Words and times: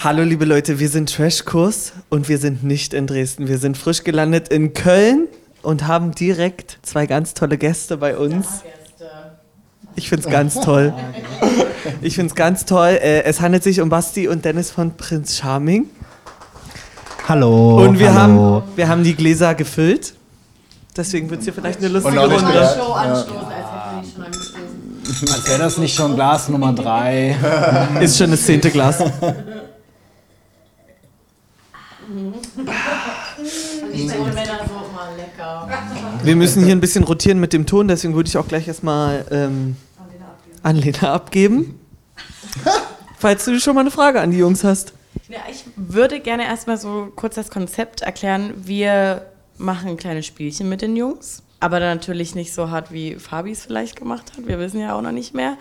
Hallo 0.00 0.22
liebe 0.22 0.44
Leute, 0.44 0.78
wir 0.78 0.88
sind 0.88 1.12
Trashkurs 1.12 1.92
und 2.08 2.28
wir 2.28 2.38
sind 2.38 2.62
nicht 2.62 2.94
in 2.94 3.08
Dresden. 3.08 3.48
Wir 3.48 3.58
sind 3.58 3.76
frisch 3.76 4.04
gelandet 4.04 4.46
in 4.46 4.72
Köln 4.72 5.26
und 5.60 5.88
haben 5.88 6.14
direkt 6.14 6.78
zwei 6.82 7.06
ganz 7.06 7.34
tolle 7.34 7.58
Gäste 7.58 7.96
bei 7.96 8.16
uns. 8.16 8.62
Ich 9.96 10.08
finde 10.08 10.28
es 10.28 10.32
ganz 10.32 10.54
toll. 10.60 10.94
Ich 12.02 12.14
finde 12.14 12.28
es 12.28 12.36
ganz 12.36 12.64
toll. 12.64 12.98
Äh, 13.00 13.22
es 13.22 13.40
handelt 13.40 13.62
sich 13.62 13.80
um 13.80 13.88
Basti 13.88 14.28
und 14.28 14.44
Dennis 14.44 14.70
von 14.70 14.96
Prinz 14.96 15.36
Charming. 15.36 15.86
Hallo. 17.26 17.82
Und 17.82 17.98
wir, 17.98 18.14
hallo. 18.14 18.62
Haben, 18.62 18.62
wir 18.76 18.88
haben 18.88 19.02
die 19.04 19.14
Gläser 19.14 19.54
gefüllt. 19.54 20.14
Deswegen 20.96 21.30
wird 21.30 21.40
es 21.40 21.46
hier 21.46 21.54
vielleicht 21.54 21.78
eine 21.78 21.88
lustige 21.88 22.20
Runde. 22.20 22.36
Show 22.36 22.92
anstoßen, 22.92 23.36
als 23.46 23.72
hätten 23.72 23.96
wir 23.96 24.12
schon 24.12 24.22
angestoßen. 24.22 25.34
Als 25.34 25.48
wäre 25.48 25.58
das 25.58 25.78
nicht 25.78 25.96
schon 25.96 26.14
Glas 26.14 26.48
Nummer 26.48 26.72
drei. 26.72 27.36
Ist 28.00 28.18
schon 28.18 28.30
das 28.30 28.44
zehnte 28.44 28.70
Glas. 28.70 29.02
Und 32.32 33.46
ich 33.92 34.10
finde 34.10 34.32
Männer 34.32 34.60
so 34.66 34.90
immer 34.90 35.16
lecker. 35.16 35.68
Wir 36.22 36.36
müssen 36.36 36.64
hier 36.64 36.74
ein 36.74 36.80
bisschen 36.80 37.04
rotieren 37.04 37.40
mit 37.40 37.52
dem 37.52 37.66
Ton, 37.66 37.88
deswegen 37.88 38.14
würde 38.14 38.28
ich 38.28 38.36
auch 38.36 38.48
gleich 38.48 38.68
erstmal 38.68 39.24
ähm, 39.30 39.76
an 40.62 40.76
Lena 40.76 41.12
abgeben. 41.12 41.78
Falls 43.18 43.44
du 43.44 43.58
schon 43.58 43.74
mal 43.74 43.82
eine 43.82 43.90
Frage 43.90 44.20
an 44.20 44.30
die 44.30 44.38
Jungs 44.38 44.64
hast. 44.64 44.92
Ja, 45.28 45.40
ich 45.50 45.64
würde 45.76 46.20
gerne 46.20 46.44
erstmal 46.44 46.78
so 46.78 47.12
kurz 47.14 47.34
das 47.34 47.50
Konzept 47.50 48.02
erklären. 48.02 48.54
Wir 48.56 49.26
machen 49.56 49.88
ein 49.88 49.96
kleines 49.96 50.26
Spielchen 50.26 50.68
mit 50.68 50.82
den 50.82 50.96
Jungs, 50.96 51.42
aber 51.60 51.80
dann 51.80 51.98
natürlich 51.98 52.34
nicht 52.34 52.54
so 52.54 52.70
hart, 52.70 52.92
wie 52.92 53.16
Fabi 53.16 53.50
es 53.50 53.66
vielleicht 53.66 53.96
gemacht 53.96 54.32
hat. 54.36 54.46
Wir 54.46 54.58
wissen 54.58 54.80
ja 54.80 54.96
auch 54.96 55.02
noch 55.02 55.12
nicht 55.12 55.34
mehr. 55.34 55.56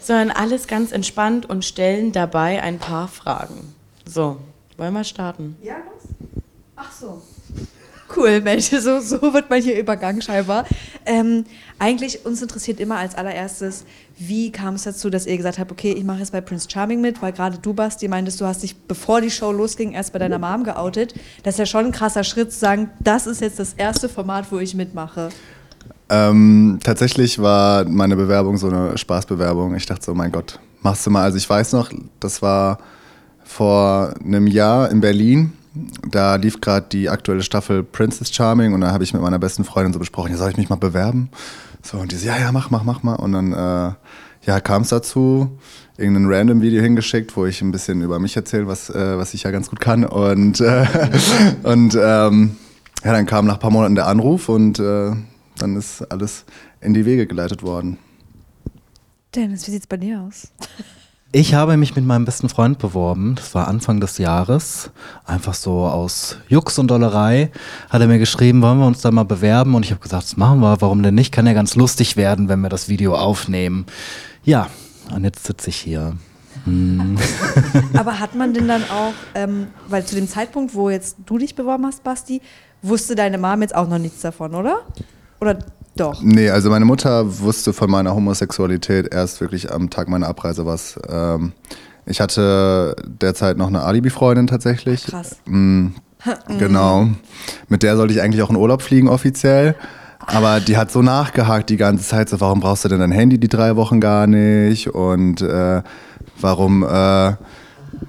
Sondern 0.00 0.30
alles 0.30 0.66
ganz 0.66 0.92
entspannt 0.92 1.48
und 1.48 1.64
stellen 1.64 2.12
dabei 2.12 2.62
ein 2.62 2.78
paar 2.78 3.08
Fragen. 3.08 3.74
So, 4.04 4.36
wollen 4.76 4.92
wir 4.92 5.04
starten? 5.04 5.56
Ja, 5.62 5.76
los. 5.76 6.42
Ach 6.76 6.92
so. 6.92 7.22
Cool, 8.14 8.40
Mensch, 8.42 8.66
so, 8.70 9.00
so 9.00 9.20
wird 9.32 9.48
man 9.50 9.60
hier 9.60 9.78
übergangen 9.78 10.20
scheinbar. 10.20 10.66
Ähm, 11.06 11.44
eigentlich, 11.78 12.24
uns 12.24 12.42
interessiert 12.42 12.78
immer 12.78 12.96
als 12.96 13.14
allererstes, 13.14 13.84
wie 14.18 14.52
kam 14.52 14.74
es 14.74 14.84
dazu, 14.84 15.10
dass 15.10 15.26
ihr 15.26 15.36
gesagt 15.36 15.58
habt, 15.58 15.72
okay, 15.72 15.92
ich 15.92 16.04
mache 16.04 16.18
jetzt 16.18 16.32
bei 16.32 16.40
Prince 16.40 16.68
Charming 16.70 17.00
mit, 17.00 17.22
weil 17.22 17.32
gerade 17.32 17.58
du, 17.58 17.72
Basti, 17.72 18.06
meintest, 18.08 18.40
du 18.40 18.46
hast 18.46 18.62
dich, 18.62 18.76
bevor 18.76 19.20
die 19.20 19.30
Show 19.30 19.50
losging, 19.50 19.92
erst 19.92 20.12
bei 20.12 20.18
deiner 20.18 20.38
Mom 20.38 20.64
geoutet. 20.64 21.14
Das 21.42 21.54
ist 21.54 21.58
ja 21.58 21.66
schon 21.66 21.86
ein 21.86 21.92
krasser 21.92 22.24
Schritt 22.24 22.52
zu 22.52 22.58
sagen, 22.58 22.90
das 23.00 23.26
ist 23.26 23.40
jetzt 23.40 23.58
das 23.58 23.72
erste 23.74 24.08
Format, 24.08 24.52
wo 24.52 24.58
ich 24.58 24.74
mitmache. 24.74 25.30
Ähm, 26.10 26.78
tatsächlich 26.84 27.38
war 27.38 27.84
meine 27.84 28.16
Bewerbung 28.16 28.58
so 28.58 28.68
eine 28.68 28.96
Spaßbewerbung. 28.98 29.74
Ich 29.74 29.86
dachte 29.86 30.04
so, 30.04 30.14
mein 30.14 30.30
Gott, 30.30 30.60
machst 30.82 31.06
du 31.06 31.10
mal. 31.10 31.22
Also 31.22 31.38
ich 31.38 31.48
weiß 31.48 31.72
noch, 31.72 31.90
das 32.20 32.42
war 32.42 32.78
vor 33.54 34.14
einem 34.24 34.48
Jahr 34.48 34.90
in 34.90 35.00
Berlin. 35.00 35.52
Da 36.10 36.34
lief 36.34 36.60
gerade 36.60 36.86
die 36.90 37.08
aktuelle 37.08 37.44
Staffel 37.44 37.84
Princess 37.84 38.34
Charming 38.34 38.72
und 38.72 38.80
da 38.80 38.90
habe 38.90 39.04
ich 39.04 39.12
mit 39.12 39.22
meiner 39.22 39.38
besten 39.38 39.62
Freundin 39.62 39.92
so 39.92 40.00
besprochen, 40.00 40.32
ja, 40.32 40.36
soll 40.36 40.50
ich 40.50 40.56
mich 40.56 40.70
mal 40.70 40.76
bewerben? 40.76 41.28
So, 41.80 41.98
und 41.98 42.10
die 42.10 42.16
so, 42.16 42.26
ja, 42.26 42.36
ja, 42.36 42.50
mach, 42.50 42.70
mach, 42.70 42.82
mach 42.82 43.04
mal. 43.04 43.14
Und 43.14 43.32
dann 43.32 43.52
äh, 43.52 43.92
ja, 44.46 44.60
kam 44.60 44.82
es 44.82 44.88
dazu, 44.88 45.56
irgendein 45.96 46.26
random 46.26 46.62
Video 46.62 46.82
hingeschickt, 46.82 47.36
wo 47.36 47.46
ich 47.46 47.62
ein 47.62 47.70
bisschen 47.70 48.02
über 48.02 48.18
mich 48.18 48.34
erzähle, 48.34 48.66
was, 48.66 48.90
äh, 48.90 49.18
was 49.18 49.34
ich 49.34 49.44
ja 49.44 49.52
ganz 49.52 49.70
gut 49.70 49.78
kann. 49.78 50.04
Und, 50.04 50.60
äh, 50.60 50.86
und 51.62 51.94
ähm, 51.94 52.56
ja, 53.04 53.12
dann 53.12 53.26
kam 53.26 53.46
nach 53.46 53.54
ein 53.54 53.60
paar 53.60 53.70
Monaten 53.70 53.94
der 53.94 54.08
Anruf 54.08 54.48
und 54.48 54.80
äh, 54.80 55.12
dann 55.58 55.76
ist 55.76 56.02
alles 56.10 56.44
in 56.80 56.92
die 56.92 57.06
Wege 57.06 57.28
geleitet 57.28 57.62
worden. 57.62 57.98
Dennis, 59.32 59.64
wie 59.68 59.70
sieht's 59.70 59.86
bei 59.86 59.96
dir 59.96 60.22
aus? 60.22 60.48
Ich 61.36 61.52
habe 61.52 61.76
mich 61.76 61.96
mit 61.96 62.04
meinem 62.04 62.24
besten 62.24 62.48
Freund 62.48 62.78
beworben. 62.78 63.34
Das 63.34 63.56
war 63.56 63.66
Anfang 63.66 63.98
des 63.98 64.18
Jahres. 64.18 64.92
Einfach 65.24 65.54
so 65.54 65.80
aus 65.80 66.36
Jux 66.46 66.78
und 66.78 66.92
Dollerei 66.92 67.50
hat 67.90 68.00
er 68.00 68.06
mir 68.06 68.20
geschrieben, 68.20 68.62
wollen 68.62 68.78
wir 68.78 68.86
uns 68.86 69.00
da 69.00 69.10
mal 69.10 69.24
bewerben? 69.24 69.74
Und 69.74 69.84
ich 69.84 69.90
habe 69.90 70.00
gesagt, 70.00 70.22
das 70.22 70.36
machen 70.36 70.60
wir. 70.60 70.80
Warum 70.80 71.02
denn 71.02 71.16
nicht? 71.16 71.32
Kann 71.32 71.48
ja 71.48 71.52
ganz 71.52 71.74
lustig 71.74 72.16
werden, 72.16 72.48
wenn 72.48 72.60
wir 72.60 72.68
das 72.68 72.88
Video 72.88 73.16
aufnehmen. 73.16 73.84
Ja, 74.44 74.68
und 75.12 75.24
jetzt 75.24 75.44
sitze 75.44 75.70
ich 75.70 75.76
hier. 75.76 76.16
Hm. 76.66 77.18
Aber 77.98 78.20
hat 78.20 78.36
man 78.36 78.54
denn 78.54 78.68
dann 78.68 78.84
auch, 78.84 79.14
ähm, 79.34 79.66
weil 79.88 80.04
zu 80.04 80.14
dem 80.14 80.28
Zeitpunkt, 80.28 80.72
wo 80.76 80.88
jetzt 80.88 81.16
du 81.26 81.38
dich 81.38 81.56
beworben 81.56 81.84
hast, 81.84 82.04
Basti, 82.04 82.42
wusste 82.80 83.16
deine 83.16 83.38
Mom 83.38 83.60
jetzt 83.60 83.74
auch 83.74 83.88
noch 83.88 83.98
nichts 83.98 84.20
davon, 84.20 84.54
oder? 84.54 84.82
Oder 85.40 85.58
doch? 85.96 86.20
Nee, 86.22 86.50
also 86.50 86.70
meine 86.70 86.84
Mutter 86.84 87.40
wusste 87.40 87.72
von 87.72 87.90
meiner 87.90 88.14
Homosexualität 88.14 89.12
erst 89.12 89.40
wirklich 89.40 89.72
am 89.72 89.90
Tag 89.90 90.08
meiner 90.08 90.28
Abreise 90.28 90.66
was. 90.66 90.98
Ähm, 91.08 91.52
ich 92.06 92.20
hatte 92.20 92.96
derzeit 93.06 93.56
noch 93.56 93.68
eine 93.68 93.82
Alibi-Freundin 93.82 94.46
tatsächlich. 94.46 95.06
Krass. 95.06 95.36
Mm, 95.46 95.88
genau. 96.58 97.08
Mit 97.68 97.82
der 97.82 97.96
sollte 97.96 98.12
ich 98.12 98.20
eigentlich 98.20 98.42
auch 98.42 98.50
in 98.50 98.56
Urlaub 98.56 98.82
fliegen 98.82 99.08
offiziell. 99.08 99.76
Aber 100.26 100.60
die 100.60 100.76
hat 100.76 100.90
so 100.90 101.02
nachgehakt 101.02 101.70
die 101.70 101.76
ganze 101.76 102.04
Zeit, 102.04 102.28
so 102.28 102.40
warum 102.40 102.60
brauchst 102.60 102.84
du 102.84 102.88
denn 102.88 103.00
dein 103.00 103.12
Handy 103.12 103.38
die 103.38 103.48
drei 103.48 103.76
Wochen 103.76 104.00
gar 104.00 104.26
nicht? 104.26 104.88
Und 104.88 105.42
äh, 105.42 105.82
warum, 106.40 106.82
äh, 106.82 107.32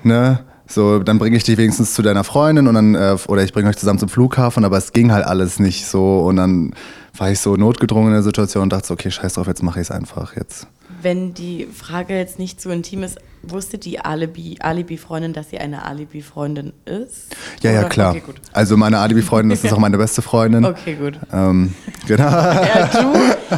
ne? 0.03 0.40
So, 0.68 1.00
dann 1.00 1.19
bringe 1.19 1.38
ich 1.38 1.44
dich 1.44 1.57
wenigstens 1.57 1.94
zu 1.94 2.01
deiner 2.01 2.24
Freundin 2.24 2.68
und 2.68 2.74
dann, 2.74 2.95
äh, 2.95 3.18
oder 3.28 3.44
ich 3.44 3.53
bringe 3.53 3.69
euch 3.69 3.78
zusammen 3.78 4.00
zum 4.00 4.09
Flughafen, 4.09 4.66
aber 4.66 4.78
es 4.78 4.94
ging 4.94 5.12
halt 5.12 5.24
alles 5.24 5.59
nicht 5.59 5.85
so. 5.85 6.19
Und 6.19 6.38
dann 6.38 6.74
war 7.18 7.31
ich 7.31 7.40
so 7.40 7.56
notgedrungen 7.56 8.08
in 8.09 8.14
der 8.14 8.24
Situation 8.24 8.64
und 8.64 8.74
dachte 8.74 8.88
so, 8.88 8.94
okay, 8.94 9.12
scheiß 9.12 9.34
drauf, 9.34 9.48
jetzt 9.48 9.64
mache 9.64 9.80
ich 9.80 9.88
es 9.88 9.92
einfach 9.92 10.36
jetzt. 10.36 10.68
Wenn 11.02 11.34
die 11.34 11.66
Frage 11.68 12.16
jetzt 12.18 12.40
nicht 12.40 12.59
so 12.62 12.70
intim 12.70 13.03
ist, 13.03 13.18
wusste 13.44 13.78
die 13.78 14.00
Alibi- 14.02 14.59
Alibi-Freundin, 14.62 15.34
dass 15.34 15.50
sie 15.52 15.59
eine 15.59 15.86
Alibi-Freundin 15.86 16.74
ist? 16.86 17.36
Ja, 17.62 17.72
ja, 17.72 17.80
Oder- 17.81 17.90
klar. 17.90 18.12
Okay. 18.16 18.24
Also 18.54 18.75
meine 18.78 19.00
Alibi-Freundin, 19.00 19.50
das 19.52 19.64
ist 19.64 19.72
auch 19.74 19.78
meine 19.80 19.98
beste 19.98 20.22
Freundin. 20.22 20.66
Okay, 20.66 20.96
gut. 20.96 21.20
Ähm, 21.31 21.74
genau. 22.06 22.24
Ja, 22.24 22.90
du, 22.92 23.14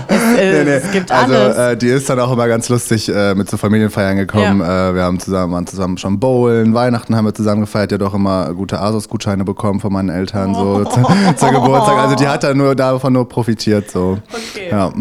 es, 0.07 0.39
äh, 0.39 0.63
es 0.63 0.91
gibt 0.91 1.11
also 1.11 1.33
alles. 1.33 1.57
äh, 1.57 1.77
die 1.77 1.87
ist 1.87 2.09
dann 2.09 2.19
auch 2.19 2.31
immer 2.31 2.47
ganz 2.47 2.69
lustig 2.69 3.09
äh, 3.09 3.35
mit 3.35 3.49
zu 3.49 3.57
Familienfeiern 3.57 4.17
gekommen. 4.17 4.61
Äh, 4.61 4.95
wir 4.95 5.03
haben 5.03 5.19
zusammen, 5.19 5.53
waren 5.53 5.67
zusammen 5.67 5.97
schon 5.97 6.19
bowlen, 6.19 6.73
Weihnachten 6.73 7.15
haben 7.15 7.25
wir 7.25 7.33
zusammen 7.33 7.61
gefeiert, 7.61 7.91
die 7.91 7.95
hat 7.95 8.03
auch 8.03 8.13
immer 8.13 8.53
gute 8.53 8.79
Asos-Gutscheine 8.79 9.43
bekommen 9.43 9.79
von 9.79 9.91
meinen 9.93 10.09
Eltern 10.09 10.53
so 10.53 10.83
zu, 10.85 11.01
zur 11.35 11.51
Geburtstag. 11.51 11.97
Also 11.97 12.15
die 12.15 12.27
hat 12.27 12.43
dann 12.43 12.57
nur 12.57 12.75
davon 12.75 13.13
nur 13.13 13.27
profitiert 13.27 13.91
so. 13.91 14.19
Okay. 14.31 14.69
Ja. 14.71 14.93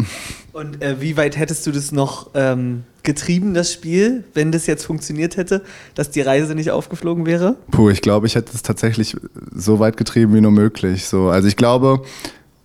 Und 0.57 0.81
äh, 0.81 0.99
wie 0.99 1.15
weit 1.17 1.37
hättest 1.37 1.67
du 1.67 1.71
das 1.71 1.91
noch 1.91 2.31
ähm, 2.33 2.83
getrieben, 3.03 3.53
das 3.53 3.71
Spiel, 3.71 4.23
wenn 4.33 4.51
das 4.51 4.65
jetzt 4.65 4.85
funktioniert 4.85 5.37
hätte, 5.37 5.61
dass 5.93 6.09
die 6.09 6.21
Reise 6.21 6.55
nicht 6.55 6.71
aufgeflogen 6.71 7.27
wäre? 7.27 7.57
Puh, 7.69 7.91
ich 7.91 8.01
glaube, 8.01 8.25
ich 8.25 8.33
hätte 8.33 8.51
es 8.55 8.63
tatsächlich 8.63 9.15
so 9.55 9.79
weit 9.79 9.97
getrieben 9.97 10.33
wie 10.33 10.41
nur 10.41 10.51
möglich. 10.51 11.05
So, 11.05 11.29
also 11.29 11.47
ich 11.47 11.57
glaube, 11.57 12.01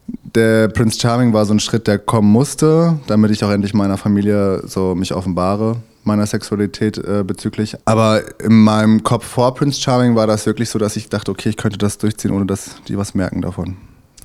der 0.06 0.68
Prince 0.68 0.98
Charming 0.98 1.32
war 1.32 1.44
so 1.46 1.54
ein 1.54 1.60
Schritt, 1.60 1.86
der 1.86 1.98
kommen 1.98 2.30
musste, 2.30 2.98
damit 3.06 3.30
ich 3.30 3.44
auch 3.44 3.50
endlich 3.50 3.74
meiner 3.74 3.98
Familie 3.98 4.62
so 4.66 4.94
mich 4.94 5.14
offenbare 5.14 5.76
meiner 6.04 6.26
Sexualität 6.26 6.98
äh, 6.98 7.22
bezüglich. 7.24 7.76
Aber 7.84 8.22
in 8.40 8.60
meinem 8.60 9.02
Kopf 9.02 9.26
vor 9.26 9.54
Prince 9.54 9.80
Charming 9.80 10.16
war 10.16 10.26
das 10.26 10.46
wirklich 10.46 10.68
so, 10.68 10.78
dass 10.78 10.96
ich 10.96 11.08
dachte, 11.08 11.30
okay, 11.30 11.50
ich 11.50 11.56
könnte 11.56 11.78
das 11.78 11.98
durchziehen, 11.98 12.32
ohne 12.32 12.46
dass 12.46 12.82
die 12.88 12.96
was 12.98 13.14
merken 13.14 13.40
davon. 13.40 13.76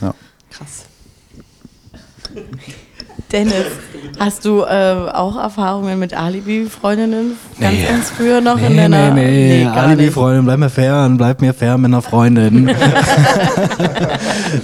Ja. 0.01 0.13
Krass. 0.49 0.85
Dennis, 3.31 3.65
hast 4.19 4.45
du 4.45 4.61
äh, 4.61 5.09
auch 5.11 5.37
Erfahrungen 5.37 5.99
mit 5.99 6.13
Alibi-Freundinnen? 6.13 7.33
Ganz, 7.59 7.73
Nee. 7.75 7.85
ganz 7.85 8.09
früher 8.11 8.39
noch 8.41 8.57
in 8.57 8.69
Nee, 8.69 8.75
deiner... 8.77 9.13
nee, 9.13 9.57
nee, 9.59 9.63
gar 9.65 9.87
Alibi-Freundin, 9.87 10.45
bleib 10.45 10.59
mir 10.59 10.69
fern, 10.69 11.17
bleib 11.17 11.41
mir 11.41 11.53
fern 11.53 11.81
mit 11.81 11.89
einer 11.89 12.01
Freundin. 12.01 12.65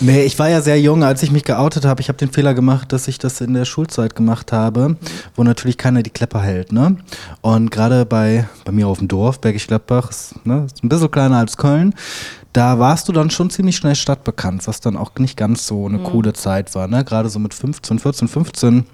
nee, 0.02 0.24
ich 0.24 0.38
war 0.40 0.50
ja 0.50 0.62
sehr 0.62 0.80
jung, 0.80 1.03
als 1.03 1.24
ich 1.24 1.31
mich 1.31 1.44
geoutet 1.44 1.86
habe. 1.86 2.02
Ich 2.02 2.09
habe 2.09 2.18
den 2.18 2.31
Fehler 2.31 2.53
gemacht, 2.53 2.92
dass 2.94 3.08
ich 3.08 3.18
das 3.19 3.42
in 3.42 3.53
der 3.53 3.66
Schulzeit 3.66 4.16
gemacht 4.16 4.52
habe, 4.52 4.96
wo 5.36 5.44
natürlich 5.44 5.78
keiner 5.78 6.03
die 6.03 6.09
Klepper 6.09 6.42
hält. 6.42 6.72
Ne? 6.72 6.97
Und 7.42 7.72
gerade 7.72 8.06
bei, 8.06 8.46
bei 8.66 8.72
mir 8.72 8.88
auf 8.88 9.00
dem 9.00 9.08
Dorf, 9.08 9.40
Bergisch 9.42 9.68
Gladbach, 9.68 10.09
ist, 10.09 10.36
ne, 10.46 10.63
ist 10.66 10.84
ein 10.84 10.90
bisschen 10.90 11.12
kleiner 11.12 11.38
als 11.38 11.57
Köln, 11.57 11.94
da 12.53 12.79
warst 12.79 13.07
du 13.07 13.11
dann 13.11 13.29
schon 13.31 13.50
ziemlich 13.50 13.75
schnell 13.75 13.95
stadtbekannt, 13.95 14.67
was 14.67 14.79
dann 14.79 14.95
auch 14.95 15.11
nicht 15.17 15.38
ganz 15.38 15.67
so 15.67 15.88
eine 15.88 16.00
coole 16.00 16.33
Zeit 16.33 16.73
war. 16.75 16.88
Ne? 16.88 17.03
Gerade 17.03 17.29
so 17.29 17.39
mit 17.39 17.53
15, 17.53 18.00
14, 18.00 18.27
15 18.27 18.85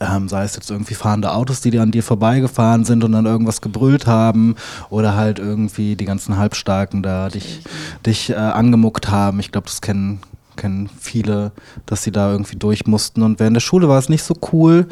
ähm, 0.00 0.28
sei 0.28 0.44
es 0.44 0.56
jetzt 0.56 0.70
irgendwie 0.70 0.94
fahrende 0.94 1.32
Autos, 1.32 1.60
die 1.60 1.78
an 1.78 1.90
dir 1.90 2.02
vorbeigefahren 2.02 2.84
sind 2.84 3.04
und 3.04 3.12
dann 3.12 3.26
irgendwas 3.26 3.60
gebrüllt 3.60 4.06
haben 4.06 4.56
oder 4.90 5.16
halt 5.16 5.38
irgendwie 5.38 5.96
die 5.96 6.04
ganzen 6.04 6.36
Halbstarken 6.36 7.02
da 7.02 7.28
dich, 7.28 7.62
dich 8.04 8.30
äh, 8.30 8.34
angemuckt 8.34 9.10
haben. 9.10 9.40
Ich 9.40 9.52
glaube, 9.52 9.68
das 9.68 9.80
kennen, 9.80 10.20
kennen 10.56 10.90
viele, 10.98 11.52
dass 11.86 12.02
sie 12.02 12.12
da 12.12 12.30
irgendwie 12.30 12.56
durch 12.56 12.86
mussten. 12.86 13.22
Und 13.22 13.40
während 13.40 13.56
der 13.56 13.60
Schule 13.60 13.88
war 13.88 13.98
es 13.98 14.08
nicht 14.08 14.22
so 14.22 14.34
cool, 14.52 14.86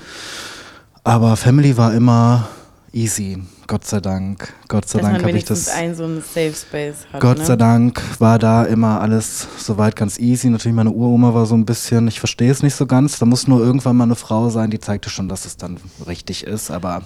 aber 1.02 1.36
Family 1.36 1.76
war 1.76 1.92
immer 1.92 2.48
easy. 2.94 3.38
Gott 3.66 3.84
sei 3.84 4.00
Dank. 4.00 4.52
Gott 4.68 4.88
sei 4.88 5.00
Dass 5.00 5.10
Dank 5.10 5.22
habe 5.24 5.36
ich 5.36 5.44
das. 5.44 5.68
einen 5.68 5.94
so 5.94 6.04
einen 6.04 6.22
Safe 6.22 6.54
Space 6.54 7.06
hat. 7.12 7.20
Gott 7.20 7.38
ne? 7.38 7.44
sei 7.44 7.56
Dank 7.56 8.00
war 8.18 8.38
da 8.38 8.64
immer 8.64 9.00
alles 9.00 9.46
soweit 9.58 9.96
ganz 9.96 10.18
easy. 10.18 10.48
Natürlich, 10.48 10.76
meine 10.76 10.90
Uroma 10.90 11.34
war 11.34 11.46
so 11.46 11.54
ein 11.54 11.64
bisschen, 11.64 12.08
ich 12.08 12.18
verstehe 12.18 12.50
es 12.50 12.62
nicht 12.62 12.74
so 12.74 12.86
ganz. 12.86 13.18
Da 13.18 13.26
muss 13.26 13.48
nur 13.48 13.60
irgendwann 13.60 13.96
mal 13.96 14.04
eine 14.04 14.16
Frau 14.16 14.48
sein, 14.50 14.70
die 14.70 14.80
zeigte 14.80 15.10
schon, 15.10 15.28
dass 15.28 15.44
es 15.44 15.56
dann 15.56 15.78
richtig 16.06 16.44
ist. 16.44 16.70
Aber 16.70 17.02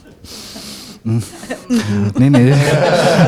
Nee, 2.19 2.31
nee. 2.31 2.55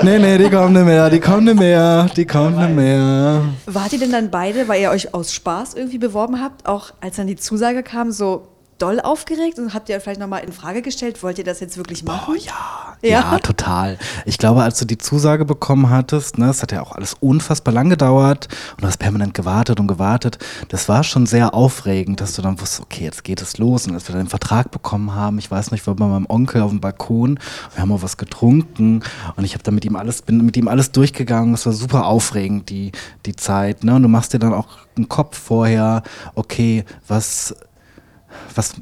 nee, 0.02 0.18
nee, 0.18 0.38
die 0.38 0.50
kommen 0.50 0.72
nicht 0.72 0.84
mehr, 0.84 1.10
die 1.10 1.20
kommen 1.20 1.44
nicht 1.44 1.58
mehr, 1.58 2.10
die 2.16 2.26
kommen 2.26 2.56
nicht 2.56 2.74
mehr. 2.74 3.42
Wart 3.66 3.92
ihr 3.92 3.98
denn 3.98 4.12
dann 4.12 4.30
beide, 4.30 4.68
weil 4.68 4.82
ihr 4.82 4.90
euch 4.90 5.14
aus 5.14 5.32
Spaß 5.32 5.74
irgendwie 5.74 5.98
beworben 5.98 6.40
habt, 6.40 6.66
auch 6.66 6.92
als 7.00 7.16
dann 7.16 7.26
die 7.26 7.36
Zusage 7.36 7.82
kam, 7.82 8.10
so 8.12 8.48
doll 8.80 9.00
aufgeregt 9.00 9.58
und 9.58 9.74
habt 9.74 9.88
ihr 9.88 10.00
vielleicht 10.00 10.20
nochmal 10.20 10.42
in 10.42 10.52
Frage 10.52 10.82
gestellt, 10.82 11.22
wollt 11.22 11.38
ihr 11.38 11.44
das 11.44 11.60
jetzt 11.60 11.76
wirklich 11.76 12.04
machen? 12.04 12.34
Oh 12.34 12.36
ja. 12.36 12.96
Ja? 13.02 13.32
ja. 13.32 13.38
total. 13.38 13.98
Ich 14.26 14.38
glaube, 14.38 14.62
als 14.62 14.78
du 14.78 14.84
die 14.84 14.98
Zusage 14.98 15.44
bekommen 15.44 15.90
hattest, 15.90 16.38
ne, 16.38 16.50
es 16.50 16.62
hat 16.62 16.72
ja 16.72 16.82
auch 16.82 16.92
alles 16.92 17.14
unfassbar 17.20 17.72
lang 17.72 17.88
gedauert 17.88 18.48
und 18.72 18.82
du 18.82 18.86
hast 18.86 18.98
permanent 18.98 19.34
gewartet 19.34 19.80
und 19.80 19.86
gewartet. 19.86 20.38
Das 20.68 20.88
war 20.88 21.04
schon 21.04 21.26
sehr 21.26 21.54
aufregend, 21.54 22.20
dass 22.20 22.34
du 22.34 22.42
dann 22.42 22.60
wusstest, 22.60 22.82
okay, 22.82 23.04
jetzt 23.04 23.24
geht 23.24 23.40
es 23.40 23.58
los 23.58 23.86
und 23.86 23.94
als 23.94 24.08
wir 24.08 24.14
dann 24.14 24.24
den 24.24 24.30
Vertrag 24.30 24.70
bekommen 24.70 25.14
haben, 25.14 25.38
ich 25.38 25.50
weiß 25.50 25.70
nicht, 25.70 25.82
ich 25.82 25.86
war 25.86 25.94
bei 25.94 26.06
meinem 26.06 26.26
Onkel 26.28 26.62
auf 26.62 26.70
dem 26.70 26.80
Balkon, 26.80 27.38
wir 27.74 27.82
haben 27.82 27.92
auch 27.92 28.02
was 28.02 28.16
getrunken 28.16 29.02
und 29.36 29.44
ich 29.44 29.54
habe 29.54 29.62
dann 29.62 29.74
mit 29.74 29.84
ihm 29.84 29.96
alles, 29.96 30.22
bin 30.22 30.44
mit 30.44 30.56
ihm 30.56 30.68
alles 30.68 30.92
durchgegangen. 30.92 31.54
Es 31.54 31.66
war 31.66 31.72
super 31.72 32.06
aufregend, 32.06 32.68
die, 32.70 32.92
die 33.26 33.36
Zeit. 33.36 33.84
Ne? 33.84 33.94
Und 33.94 34.02
du 34.02 34.08
machst 34.08 34.32
dir 34.32 34.38
dann 34.38 34.52
auch 34.52 34.68
einen 34.96 35.08
Kopf 35.08 35.38
vorher, 35.38 36.02
okay, 36.34 36.84
was 37.08 37.54
was, 38.54 38.74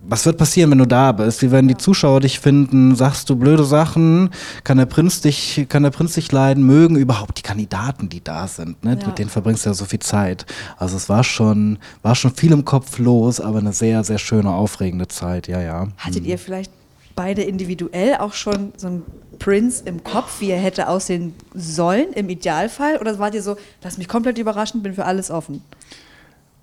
was 0.00 0.24
wird 0.24 0.38
passieren, 0.38 0.70
wenn 0.70 0.78
du 0.78 0.86
da 0.86 1.12
bist? 1.12 1.42
Wie 1.42 1.50
werden 1.50 1.68
die 1.68 1.76
Zuschauer 1.76 2.20
dich 2.20 2.40
finden? 2.40 2.94
Sagst 2.94 3.28
du 3.28 3.36
blöde 3.36 3.64
Sachen? 3.64 4.30
Kann 4.64 4.78
der 4.78 4.86
Prinz 4.86 5.20
dich, 5.20 5.66
kann 5.68 5.82
der 5.82 5.90
Prinz 5.90 6.14
dich 6.14 6.32
leiden? 6.32 6.64
Mögen 6.64 6.96
überhaupt 6.96 7.38
die 7.38 7.42
Kandidaten, 7.42 8.08
die 8.08 8.24
da 8.24 8.48
sind? 8.48 8.82
Ne? 8.84 8.96
Ja. 8.98 9.06
Mit 9.06 9.18
denen 9.18 9.28
verbringst 9.28 9.66
du 9.66 9.70
ja 9.70 9.74
so 9.74 9.84
viel 9.84 9.98
Zeit. 9.98 10.46
Also 10.78 10.96
es 10.96 11.08
war 11.08 11.24
schon, 11.24 11.78
war 12.02 12.14
schon 12.14 12.34
viel 12.34 12.52
im 12.52 12.64
Kopf 12.64 12.98
los, 12.98 13.40
aber 13.40 13.58
eine 13.58 13.72
sehr, 13.72 14.02
sehr 14.04 14.18
schöne, 14.18 14.50
aufregende 14.50 15.08
Zeit, 15.08 15.46
ja, 15.48 15.60
ja. 15.60 15.88
Hattet 15.98 16.24
ihr 16.24 16.38
vielleicht 16.38 16.72
beide 17.14 17.42
individuell 17.42 18.16
auch 18.16 18.32
schon 18.32 18.72
so 18.76 18.86
einen 18.86 19.02
Prince 19.40 19.82
im 19.84 20.04
Kopf, 20.04 20.40
wie 20.40 20.50
er 20.50 20.60
hätte 20.60 20.88
aussehen 20.88 21.34
sollen, 21.52 22.12
im 22.14 22.28
Idealfall? 22.28 22.96
Oder 22.98 23.18
wart 23.18 23.34
ihr 23.34 23.42
so, 23.42 23.56
lass 23.82 23.98
mich 23.98 24.08
komplett 24.08 24.38
überraschen, 24.38 24.82
bin 24.82 24.94
für 24.94 25.04
alles 25.04 25.30
offen? 25.30 25.62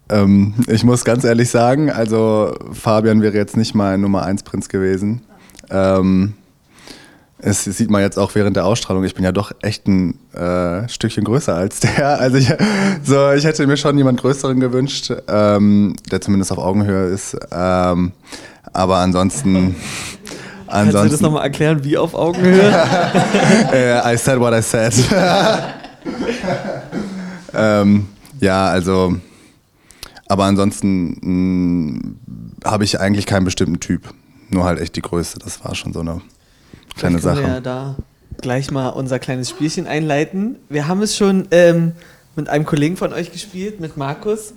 Ähm, 0.10 0.54
ich 0.68 0.84
muss 0.84 1.04
ganz 1.04 1.24
ehrlich 1.24 1.50
sagen, 1.50 1.90
also 1.90 2.56
Fabian 2.72 3.22
wäre 3.22 3.36
jetzt 3.36 3.57
nicht 3.57 3.74
mein 3.74 4.02
Nummer 4.02 4.24
1 4.24 4.44
Prinz 4.44 4.69
gewesen. 4.69 5.22
Ähm, 5.69 6.34
es 7.40 7.63
sieht 7.63 7.90
man 7.90 8.02
jetzt 8.02 8.18
auch 8.18 8.34
während 8.34 8.56
der 8.56 8.66
Ausstrahlung, 8.66 9.04
ich 9.04 9.13
bin 9.13 9.24
ja 9.24 9.31
doch 9.31 9.52
echt 9.62 9.88
ein 9.88 10.18
äh, 10.34 10.88
Stückchen 10.88 11.24
größer 11.24 11.56
als 11.56 11.80
der. 11.80 12.19
Also 12.19 12.38
ich, 12.38 12.52
so, 13.04 13.31
ich 13.31 13.44
hätte 13.46 13.68
mir 13.68 13.78
schon 13.78 13.98
jemand 13.98 14.19
Größeren 14.22 14.60
gewünscht, 14.60 15.12
ähm, 15.28 15.96
der 16.12 16.22
zumindest 16.22 16.52
auf 16.52 16.57
Augenhöhe 16.57 17.07
ist. 17.07 17.38
Ähm, 17.52 18.13
aber 18.74 18.98
ansonsten... 18.98 19.75
Kannst 20.68 20.96
du 20.96 21.07
das 21.07 21.22
nochmal 21.22 21.44
erklären, 21.44 21.84
wie 21.84 21.96
auf 21.98 22.16
Augenhöhe? 22.16 22.62
äh, 23.72 24.13
I 24.13 24.18
said 24.18 24.40
what 24.40 24.54
I 24.54 24.62
said. 24.62 24.94
ähm, 27.54 28.07
ja, 28.42 28.68
also, 28.68 29.16
aber 30.27 30.45
ansonsten 30.45 32.19
habe 32.63 32.83
ich 32.83 33.00
eigentlich 33.00 33.25
keinen 33.25 33.45
bestimmten 33.45 33.80
Typ. 33.80 34.13
Nur 34.50 34.63
halt 34.63 34.80
echt 34.80 34.95
die 34.95 35.01
Größe. 35.01 35.39
Das 35.39 35.63
war 35.63 35.75
schon 35.75 35.94
so 35.94 36.01
eine 36.01 36.22
kleine 36.95 37.19
Sache. 37.19 37.42
wir 37.42 37.48
ja 37.48 37.62
da 37.62 37.95
gleich 38.42 38.72
mal 38.72 38.89
unser 38.89 39.19
kleines 39.19 39.50
Spielchen 39.50 39.88
einleiten. 39.88 40.57
Wir 40.69 40.88
haben 40.88 41.01
es 41.01 41.16
schon 41.16 41.48
ähm, 41.51 41.94
mit 42.36 42.50
einem 42.50 42.66
Kollegen 42.66 42.98
von 42.98 43.13
euch 43.13 43.31
gespielt, 43.31 43.80
mit 43.80 43.98
Markus, 43.98 44.54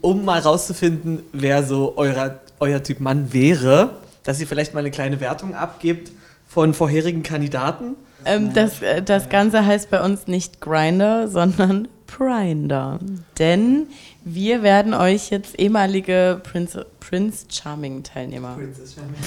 um 0.00 0.24
mal 0.24 0.40
rauszufinden, 0.40 1.20
wer 1.32 1.62
so 1.62 1.94
euer, 1.96 2.40
euer 2.60 2.82
Typ 2.82 3.00
Mann 3.00 3.32
wäre. 3.32 3.98
Dass 4.24 4.40
ihr 4.40 4.46
vielleicht 4.46 4.74
mal 4.74 4.80
eine 4.80 4.90
kleine 4.90 5.20
Wertung 5.20 5.54
abgebt 5.54 6.10
von 6.48 6.72
vorherigen 6.72 7.22
Kandidaten. 7.22 7.96
Ähm, 8.24 8.54
das, 8.54 8.80
äh, 8.80 9.02
das 9.02 9.28
Ganze 9.28 9.66
heißt 9.66 9.90
bei 9.90 10.02
uns 10.02 10.26
nicht 10.26 10.60
Grinder, 10.60 11.28
sondern 11.28 11.88
Prinder. 12.06 12.98
Denn 13.38 13.88
wir 14.24 14.62
werden 14.62 14.94
euch 14.94 15.30
jetzt 15.30 15.58
ehemalige 15.58 16.40
Prince, 16.42 16.86
Prince 17.00 17.46
Charming 17.50 18.02
Teilnehmer. 18.02 18.58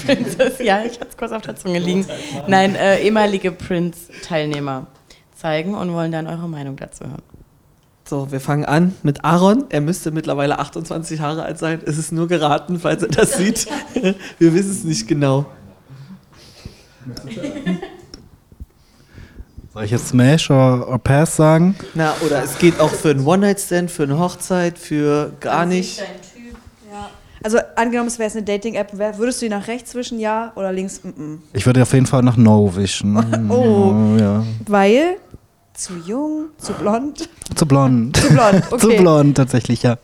Princess, 0.06 0.58
ja, 0.64 0.82
ich 0.84 0.94
hatte 1.00 1.08
es 1.10 1.16
kurz 1.16 1.32
auf 1.32 1.42
der 1.42 1.56
Zunge 1.56 1.78
liegen. 1.78 2.06
Nein, 2.46 2.74
äh, 2.74 3.00
ehemalige 3.00 3.52
Prince 3.52 4.10
Teilnehmer 4.22 4.86
zeigen 5.34 5.74
und 5.74 5.92
wollen 5.92 6.12
dann 6.12 6.26
eure 6.26 6.48
Meinung 6.48 6.76
dazu 6.76 7.04
hören. 7.04 7.22
So, 8.08 8.32
wir 8.32 8.40
fangen 8.40 8.64
an 8.64 8.94
mit 9.02 9.22
Aaron. 9.24 9.66
Er 9.68 9.82
müsste 9.82 10.10
mittlerweile 10.10 10.58
28 10.58 11.20
Jahre 11.20 11.42
alt 11.42 11.58
sein. 11.58 11.82
Es 11.84 11.98
ist 11.98 12.10
nur 12.10 12.26
geraten, 12.26 12.80
falls 12.80 13.02
er 13.02 13.10
das 13.10 13.36
sieht. 13.36 13.66
Wir 14.38 14.54
wissen 14.54 14.70
es 14.70 14.84
nicht 14.84 15.06
genau. 15.06 15.44
Soll 19.78 19.84
ich 19.84 19.92
jetzt 19.92 20.08
Smash 20.08 20.50
oder, 20.50 20.88
oder 20.88 20.98
Pass 20.98 21.36
sagen? 21.36 21.76
Na, 21.94 22.12
oder 22.26 22.42
es 22.42 22.58
geht 22.58 22.80
auch 22.80 22.90
für 22.90 23.10
einen 23.10 23.24
One-Night-Stand, 23.24 23.92
für 23.92 24.02
eine 24.02 24.18
Hochzeit, 24.18 24.76
für 24.76 25.30
gar 25.38 25.66
nicht. 25.66 26.02
Also 27.44 27.58
angenommen, 27.76 28.08
es 28.08 28.18
wäre 28.18 28.26
jetzt 28.26 28.36
eine 28.36 28.44
Dating-App, 28.44 28.98
würdest 29.18 29.40
du 29.40 29.46
die 29.46 29.50
nach 29.50 29.68
rechts 29.68 29.94
wischen, 29.94 30.18
ja 30.18 30.50
oder 30.56 30.72
links? 30.72 31.04
Mm 31.04 31.08
-mm. 31.10 31.38
Ich 31.52 31.64
würde 31.64 31.80
auf 31.82 31.92
jeden 31.92 32.06
Fall 32.06 32.24
nach 32.24 32.36
No 32.36 32.74
wischen. 32.74 33.16
Oh. 33.50 34.16
Ja. 34.18 34.42
Weil 34.66 35.18
zu 35.74 35.92
jung, 36.04 36.46
zu 36.58 36.72
blond, 36.72 37.28
Zu 37.54 37.64
blond. 37.64 38.16
zu 38.20 38.28
blond. 38.30 38.64
Okay. 38.72 38.80
Zu 38.80 38.88
blond, 39.00 39.36
tatsächlich, 39.36 39.84
ja. 39.84 39.96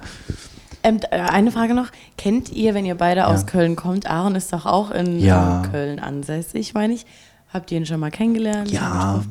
Ähm, 0.84 1.00
äh, 1.10 1.18
eine 1.18 1.50
Frage 1.50 1.74
noch. 1.74 1.88
Kennt 2.16 2.52
ihr, 2.52 2.74
wenn 2.74 2.84
ihr 2.84 2.94
beide 2.94 3.26
aus 3.26 3.44
Köln 3.46 3.74
kommt, 3.74 4.08
Aaron 4.08 4.36
ist 4.36 4.52
doch 4.52 4.66
auch 4.66 4.92
in 4.92 5.18
Ja. 5.18 5.64
Köln 5.72 5.98
ansässig, 5.98 6.74
meine 6.74 6.94
ich. 6.94 7.06
Habt 7.54 7.70
ihr 7.70 7.78
ihn 7.78 7.86
schon 7.86 8.00
mal 8.00 8.10
kennengelernt? 8.10 8.68
Ja. 8.72 9.22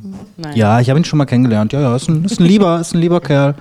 Ja, 0.55 0.79
ich 0.79 0.89
habe 0.89 0.97
ihn 0.97 1.03
schon 1.03 1.17
mal 1.17 1.25
kennengelernt. 1.25 1.73
Ja, 1.73 1.81
ja, 1.81 1.93
ist 1.93 2.07
ein, 2.07 2.23
ist 2.23 2.39
ein 2.39 2.45
lieber, 2.45 2.79
ist 2.81 2.93
ein 2.93 3.01
lieber 3.01 3.19
Kerl. 3.19 3.53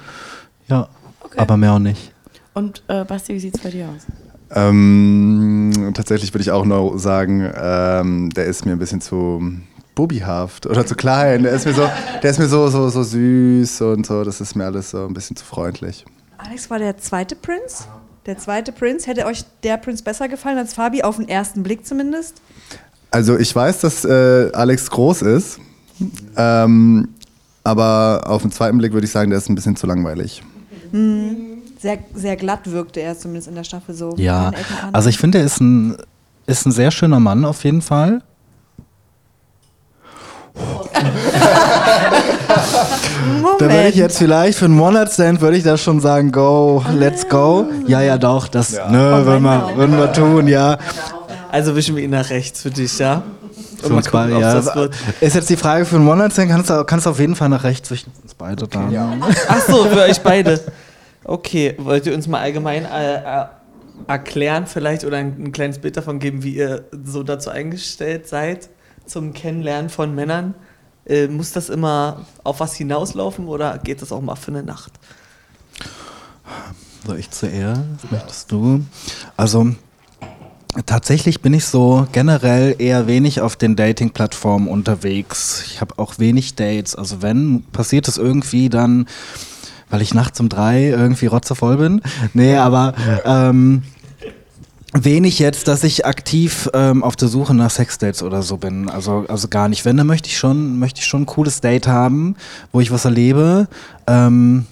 Ja, 0.69 0.89
aber 1.37 1.57
mehr 1.57 1.73
auch 1.73 1.81
nicht. 1.81 2.13
Und 2.55 2.81
äh, 2.87 3.05
Basti, 3.05 3.35
wie 3.35 3.41
sieht 3.41 3.57
es 3.57 3.61
bei 3.61 3.71
dir 3.71 3.89
aus? 3.89 4.07
Ähm, 4.55 5.91
tatsächlich 5.95 6.33
würde 6.33 6.43
ich 6.43 6.53
auch 6.53 6.65
noch 6.65 6.97
sagen, 6.97 7.51
ähm, 7.57 8.31
der 8.31 8.45
ist 8.45 8.65
mir 8.65 8.73
ein 8.73 8.79
bisschen 8.79 9.01
zu 9.01 9.43
bubihaft 9.97 10.67
oder 10.67 10.87
zu 10.87 10.95
klein. 10.95 11.43
Der 11.43 11.53
ist 11.55 11.67
mir 11.67 11.75
so, 11.75 11.89
der 12.23 12.31
ist 12.31 12.39
mir 12.39 12.47
so, 12.47 12.69
so, 12.69 12.89
so 12.89 13.03
süß 13.03 13.81
und 13.81 14.07
so. 14.07 14.23
Das 14.23 14.41
ist 14.41 14.55
mir 14.55 14.67
alles 14.67 14.91
so 14.91 15.07
ein 15.07 15.13
bisschen 15.13 15.35
zu 15.35 15.45
freundlich. 15.45 16.05
Alex 16.39 16.71
war 16.71 16.79
der 16.79 16.97
zweite 16.99 17.35
Prinz. 17.35 17.89
Der 18.27 18.39
zweite 18.39 18.71
Prinz. 18.71 19.09
Hätte 19.09 19.27
euch 19.27 19.45
der 19.65 19.77
Prinz 19.79 20.03
besser 20.03 20.29
gefallen 20.29 20.59
als 20.59 20.75
Fabi, 20.75 21.03
auf 21.03 21.17
den 21.17 21.29
ersten 21.29 21.65
Blick 21.65 21.85
zumindest? 21.85 22.41
Also 23.13 23.39
ich 23.39 23.55
weiß, 23.55 23.81
dass 23.81 24.05
äh, 24.05 24.51
Alex 24.53 24.91
groß 24.91 25.23
ist, 25.23 25.59
ähm, 26.37 27.09
aber 27.63 28.23
auf 28.27 28.43
den 28.43 28.51
zweiten 28.51 28.79
Blick 28.79 28.93
würde 28.93 29.05
ich 29.05 29.13
sagen, 29.13 29.31
der 29.31 29.39
ist 29.39 29.49
ein 29.49 29.55
bisschen 29.55 29.77
zu 29.77 29.87
langweilig. 29.87 30.43
Sehr, 31.79 31.99
sehr 32.15 32.37
glatt 32.37 32.71
wirkte 32.71 33.01
er 33.01 33.17
zumindest 33.17 33.49
in 33.49 33.55
der 33.55 33.65
Staffel 33.65 33.95
so. 33.95 34.15
Ja, 34.17 34.51
also 34.93 35.09
ich 35.09 35.19
finde, 35.19 35.39
er 35.39 35.45
ist 35.45 35.61
ein, 35.61 35.97
ist 36.47 36.67
ein 36.67 36.73
sehr 36.73 36.91
schöner 36.91 37.21
Mann 37.21 37.45
auf 37.45 37.65
jeden 37.65 37.83
Fall. 37.83 38.23
Moment. 40.55 41.13
Da 43.59 43.67
würde 43.71 43.89
ich 43.89 43.95
jetzt 43.97 44.19
vielleicht 44.19 44.59
für 44.59 44.65
einen 44.65 44.79
One-Night-Stand 44.81 45.41
würde 45.41 45.57
ich 45.57 45.63
da 45.63 45.77
schon 45.77 46.01
sagen, 46.01 46.33
go, 46.33 46.85
let's 46.93 47.29
go. 47.29 47.67
Ja, 47.87 48.01
ja, 48.01 48.19
doch, 48.19 48.49
das 48.49 48.77
Oh 48.77 48.91
ne, 48.91 49.25
würden, 49.25 49.43
wir, 49.43 49.73
würden 49.77 49.97
wir 49.97 50.13
tun, 50.13 50.49
ja. 50.49 50.79
Also 51.53 51.77
wischen 51.77 51.97
wir 51.97 52.03
ihn 52.03 52.11
nach 52.11 52.31
rechts 52.31 52.63
für 52.63 52.71
dich, 52.71 52.99
ja? 52.99 53.23
Für 53.79 53.85
Und 53.85 53.93
mal 53.93 53.97
uns 53.99 54.11
beide, 54.11 54.33
gucken, 54.33 54.41
ja. 54.41 54.59
ob 54.59 54.65
das 54.65 54.75
wird. 54.75 54.95
Ist 55.21 55.35
jetzt 55.35 55.51
die 55.51 55.59
Frage 55.59 55.85
für 55.85 55.97
einen 55.97 56.09
One-Night-Stand, 56.09 56.51
kannst 56.51 56.71
du 56.71 56.85
kannst 56.85 57.05
du 57.05 57.11
auf 57.11 57.21
jeden 57.21 57.37
Fall 57.37 57.51
nach 57.51 57.63
rechts 57.63 57.89
zwischen 57.89 58.11
uns 58.23 58.33
beide 58.33 58.67
da. 58.67 58.89
Ach 59.49 59.61
so, 59.61 59.85
für 59.85 60.01
euch 60.01 60.19
beide. 60.23 60.63
Okay, 61.25 61.75
wollt 61.77 62.07
ihr 62.07 62.15
uns 62.15 62.27
mal 62.27 62.41
allgemein 62.41 62.87
äh, 62.87 63.43
äh, 63.43 63.45
erklären 64.07 64.67
vielleicht 64.67 65.05
oder 65.05 65.19
ein, 65.19 65.37
ein 65.39 65.53
kleines 65.53 65.79
Bild 65.79 65.99
davon 65.99 66.21
geben, 66.21 66.43
wie 66.43 66.55
ihr 66.55 66.87
so 67.05 67.23
dazu 67.23 67.51
eingestellt 67.51 68.27
seid 68.29 68.71
zum 69.05 69.35
Kennenlernen 69.35 69.91
von 69.91 70.15
Männern? 70.15 70.55
Äh, 71.05 71.29
muss 71.29 71.53
das 71.53 71.69
immer 71.69 72.25
auf 72.45 72.61
was 72.61 72.75
hinauslaufen 72.77 73.47
oder 73.47 73.77
geht 73.77 74.01
das 74.01 74.11
auch 74.11 74.23
mal 74.23 74.37
für 74.37 74.53
eine 74.53 74.63
Nacht? 74.63 74.93
Soll 77.07 77.19
ich 77.19 77.31
zuerst? 77.31 78.11
Möchtest 78.11 78.51
du? 78.51 78.87
Also 79.37 79.75
tatsächlich 80.87 81.41
bin 81.41 81.55
ich 81.55 81.67
so 81.67 82.07
generell 82.13 82.75
eher 82.79 83.07
wenig 83.07 83.41
auf 83.41 83.57
den 83.57 83.77
Dating-Plattformen 83.77 84.69
unterwegs. 84.69 85.65
Ich 85.67 85.81
habe 85.81 85.99
auch 85.99 86.19
wenig 86.19 86.55
Dates. 86.55 86.95
Also 86.97 87.23
wenn 87.23 87.63
passiert 87.73 88.09
es 88.09 88.19
irgendwie 88.19 88.69
dann, 88.69 89.07
weil 89.91 90.03
ich 90.03 90.15
nachts 90.15 90.41
um 90.41 90.49
drei 90.49 90.89
irgendwie 90.89 91.27
rotzevoll 91.27 91.77
bin. 91.77 92.03
Nee, 92.33 92.57
aber 92.57 92.95
ähm, 93.25 93.83
wenig 94.95 95.39
jetzt, 95.39 95.69
dass 95.69 95.85
ich 95.85 96.07
aktiv 96.07 96.71
ähm, 96.73 97.03
auf 97.03 97.17
der 97.17 97.29
Suche 97.29 97.55
nach 97.55 97.71
Sexdates 97.71 98.23
oder 98.23 98.43
so 98.43 98.57
bin. 98.57 98.89
Also, 98.89 99.25
also 99.29 99.49
gar 99.49 99.69
nicht. 99.69 99.85
Wenn, 99.85 99.97
dann 99.97 100.07
möchte 100.07 100.29
ich 100.29 100.39
schon, 100.39 100.79
möchte 100.79 101.01
ich 101.01 101.07
schon 101.07 101.23
ein 101.23 101.27
cooles 101.27 101.61
Date 101.61 101.87
haben, 101.87 102.37
wo 102.73 102.81
ich 102.81 102.91
was 102.91 103.05
erlebe. 103.05 103.69
Ähm, 104.07 104.67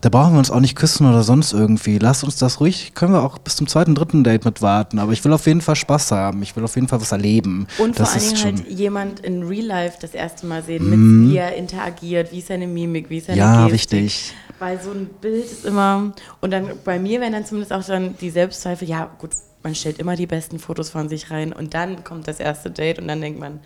da 0.00 0.08
brauchen 0.08 0.32
wir 0.32 0.38
uns 0.38 0.50
auch 0.50 0.60
nicht 0.60 0.76
küssen 0.76 1.06
oder 1.06 1.22
sonst 1.22 1.52
irgendwie. 1.52 1.98
Lass 1.98 2.24
uns 2.24 2.36
das 2.36 2.60
ruhig, 2.60 2.94
können 2.94 3.12
wir 3.12 3.22
auch 3.22 3.38
bis 3.38 3.56
zum 3.56 3.66
zweiten, 3.66 3.94
dritten 3.94 4.24
Date 4.24 4.44
mit 4.44 4.62
warten. 4.62 4.98
Aber 4.98 5.12
ich 5.12 5.22
will 5.24 5.32
auf 5.32 5.46
jeden 5.46 5.60
Fall 5.60 5.76
Spaß 5.76 6.12
haben. 6.12 6.42
Ich 6.42 6.56
will 6.56 6.64
auf 6.64 6.74
jeden 6.74 6.88
Fall 6.88 7.00
was 7.00 7.12
erleben. 7.12 7.66
Und 7.78 7.96
vor 7.96 8.06
das 8.06 8.14
allen 8.14 8.22
ist 8.32 8.44
Dingen 8.44 8.56
halt 8.58 8.70
jemand 8.70 9.20
in 9.20 9.42
Real 9.42 9.66
Life 9.66 9.98
das 10.00 10.14
erste 10.14 10.46
Mal 10.46 10.62
sehen, 10.62 10.88
mit 10.88 11.30
wie 11.30 11.36
er 11.36 11.54
interagiert, 11.54 12.32
wie 12.32 12.38
ist 12.38 12.48
seine 12.48 12.66
Mimik, 12.66 13.10
wie 13.10 13.18
ist 13.18 13.26
seine 13.26 13.38
Ja, 13.38 13.68
Gestik. 13.68 14.00
wichtig. 14.00 14.34
Weil 14.58 14.80
so 14.80 14.90
ein 14.90 15.08
Bild 15.20 15.44
ist 15.44 15.64
immer, 15.66 16.12
und 16.40 16.50
dann 16.50 16.70
bei 16.84 16.98
mir 16.98 17.20
wären 17.20 17.32
dann 17.32 17.44
zumindest 17.44 17.72
auch 17.72 17.84
dann 17.84 18.16
die 18.20 18.30
Selbstzweifel, 18.30 18.88
ja 18.88 19.10
gut, 19.18 19.30
man 19.62 19.74
stellt 19.74 19.98
immer 19.98 20.16
die 20.16 20.26
besten 20.26 20.58
Fotos 20.58 20.88
von 20.90 21.08
sich 21.10 21.30
rein 21.30 21.52
und 21.52 21.74
dann 21.74 22.04
kommt 22.04 22.26
das 22.26 22.40
erste 22.40 22.70
Date 22.70 22.98
und 22.98 23.08
dann 23.08 23.20
denkt 23.20 23.38
man, 23.38 23.60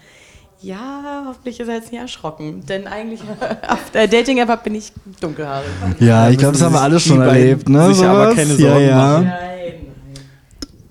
ja, 0.65 1.25
hoffentlich 1.27 1.61
ist 1.61 1.69
er 1.69 1.75
jetzt 1.75 1.93
nicht 1.93 2.01
erschrocken. 2.01 2.65
Denn 2.67 2.87
eigentlich 2.87 3.21
auf 3.69 3.91
der 3.93 4.09
Dating-App 4.09 4.65
bin 4.65 4.75
ich 4.75 4.93
dunkelhaarig. 5.21 5.69
Ja, 6.01 6.31
ich 6.31 6.39
glaube, 6.39 6.55
das 6.55 6.63
haben 6.63 6.75
wir 6.75 6.81
alle 6.81 6.99
schon 6.99 7.21
erlebt, 7.21 7.69
ne? 7.69 7.95
sich 7.95 8.05
aber 8.05 8.35
keine 8.35 8.55
ja, 8.55 8.71
Sorgen 8.71 8.87
ja. 8.87 8.97
machen. 8.97 9.25
Nein. 9.27 9.51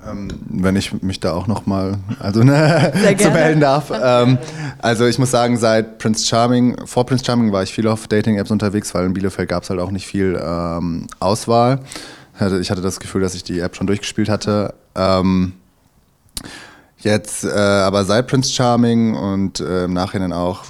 Ähm, 0.05 0.27
wenn 0.49 0.75
ich 0.75 1.01
mich 1.01 1.21
da 1.21 1.31
auch 1.31 1.47
noch 1.47 1.65
mal 1.65 1.97
also 2.19 2.43
ne, 2.43 2.91
zu 3.17 3.31
melden 3.31 3.61
darf. 3.61 3.91
Ähm, 3.91 4.37
also 4.79 5.07
ich 5.07 5.17
muss 5.17 5.31
sagen, 5.31 5.57
seit 5.57 5.97
Prince 5.97 6.25
Charming, 6.25 6.85
vor 6.85 7.05
Prince 7.05 7.23
Charming 7.23 7.51
war 7.53 7.63
ich 7.63 7.73
viel 7.73 7.87
auf 7.87 8.07
Dating-Apps 8.07 8.51
unterwegs, 8.51 8.93
weil 8.93 9.05
in 9.05 9.13
Bielefeld 9.13 9.49
gab 9.49 9.63
es 9.63 9.69
halt 9.69 9.79
auch 9.79 9.91
nicht 9.91 10.05
viel 10.05 10.39
ähm, 10.43 11.07
Auswahl. 11.19 11.79
Ich 12.35 12.41
hatte, 12.41 12.59
ich 12.59 12.69
hatte 12.69 12.81
das 12.81 12.99
Gefühl, 12.99 13.21
dass 13.21 13.33
ich 13.33 13.43
die 13.43 13.59
App 13.59 13.75
schon 13.75 13.87
durchgespielt 13.87 14.27
hatte. 14.27 14.73
Jetzt 17.03 17.43
äh, 17.43 17.49
aber 17.49 18.05
seit 18.05 18.27
Prince 18.27 18.51
Charming 18.51 19.15
und 19.15 19.59
äh, 19.59 19.85
im 19.85 19.93
Nachhinein 19.93 20.31
auch 20.31 20.63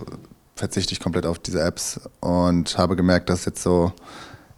verzichte 0.56 0.94
ich 0.94 1.00
komplett 1.00 1.26
auf 1.26 1.40
diese 1.40 1.62
Apps 1.62 2.00
und 2.22 2.78
habe 2.78 2.96
gemerkt, 2.96 3.30
dass 3.30 3.46
jetzt 3.46 3.62
so 3.62 3.92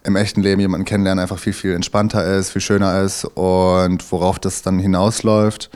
im 0.03 0.15
echten 0.15 0.41
Leben 0.41 0.62
jemanden 0.62 0.86
kennenlernen 0.86 1.22
einfach 1.22 1.39
viel, 1.39 1.53
viel 1.53 1.74
entspannter 1.74 2.24
ist, 2.38 2.51
viel 2.51 2.62
schöner 2.62 3.01
ist 3.01 3.25
und 3.25 4.10
worauf 4.12 4.39
das 4.39 4.62
dann 4.62 4.79
hinausläuft, 4.79 5.70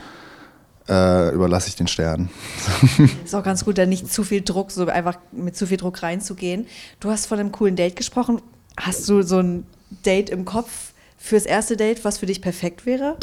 äh, 0.88 1.34
überlasse 1.34 1.68
ich 1.68 1.76
den 1.76 1.88
Sternen. 1.88 2.30
Ist 3.24 3.34
auch 3.34 3.42
ganz 3.42 3.64
gut, 3.64 3.76
da 3.76 3.86
nicht 3.86 4.10
zu 4.10 4.22
viel 4.22 4.40
Druck, 4.42 4.70
so 4.70 4.86
einfach 4.86 5.18
mit 5.32 5.56
zu 5.56 5.66
viel 5.66 5.76
Druck 5.76 6.02
reinzugehen. 6.02 6.66
Du 7.00 7.10
hast 7.10 7.26
von 7.26 7.38
einem 7.38 7.52
coolen 7.52 7.76
Date 7.76 7.96
gesprochen. 7.96 8.40
Hast 8.78 9.08
du 9.08 9.22
so 9.22 9.40
ein 9.40 9.66
Date 10.06 10.30
im 10.30 10.44
Kopf 10.44 10.92
fürs 11.18 11.44
erste 11.44 11.76
Date, 11.76 12.04
was 12.04 12.18
für 12.18 12.26
dich 12.26 12.40
perfekt 12.40 12.86
wäre? 12.86 13.16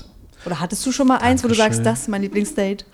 Oder 0.45 0.59
hattest 0.59 0.85
du 0.85 0.91
schon 0.91 1.07
mal 1.07 1.17
eins, 1.17 1.43
wo 1.43 1.47
du 1.47 1.55
sagst, 1.55 1.79
Dankeschön. 1.79 1.83
das 1.83 2.01
ist 2.01 2.07
mein 2.09 2.21
Lieblingsdate? 2.21 2.85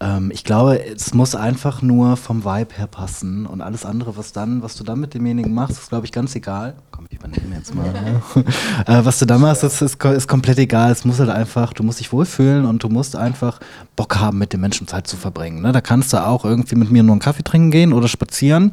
Ähm, 0.00 0.30
ich 0.32 0.44
glaube, 0.44 0.84
es 0.84 1.14
muss 1.14 1.34
einfach 1.34 1.82
nur 1.82 2.16
vom 2.16 2.44
Vibe 2.44 2.74
her 2.74 2.86
passen 2.86 3.46
und 3.46 3.60
alles 3.60 3.84
andere, 3.84 4.16
was 4.16 4.32
dann, 4.32 4.62
was 4.62 4.74
du 4.76 4.84
dann 4.84 5.00
mit 5.00 5.14
demjenigen 5.14 5.54
machst, 5.54 5.78
ist 5.78 5.88
glaube 5.88 6.06
ich 6.06 6.12
ganz 6.12 6.34
egal. 6.34 6.74
Komm, 6.90 7.06
ich 7.08 7.18
übernehme 7.18 7.56
jetzt 7.56 7.74
mal. 7.74 7.92
Ne? 7.92 8.20
äh, 8.86 9.04
was 9.04 9.18
du 9.18 9.26
dann 9.26 9.40
machst, 9.40 9.62
ist, 9.62 9.82
ist, 9.82 10.04
ist 10.04 10.28
komplett 10.28 10.58
egal. 10.58 10.90
Es 10.90 11.04
muss 11.04 11.20
halt 11.20 11.30
einfach, 11.30 11.72
du 11.72 11.82
musst 11.82 12.00
dich 12.00 12.12
wohlfühlen 12.12 12.64
und 12.64 12.82
du 12.82 12.88
musst 12.88 13.16
einfach 13.16 13.60
Bock 13.96 14.16
haben, 14.18 14.38
mit 14.38 14.52
den 14.52 14.60
Menschen 14.60 14.86
Zeit 14.88 15.06
zu 15.06 15.16
verbringen. 15.16 15.62
Ne? 15.62 15.72
Da 15.72 15.80
kannst 15.80 16.12
du 16.12 16.24
auch 16.24 16.44
irgendwie 16.44 16.76
mit 16.76 16.90
mir 16.90 17.02
nur 17.02 17.12
einen 17.12 17.20
Kaffee 17.20 17.44
trinken 17.44 17.70
gehen 17.70 17.92
oder 17.92 18.08
spazieren. 18.08 18.72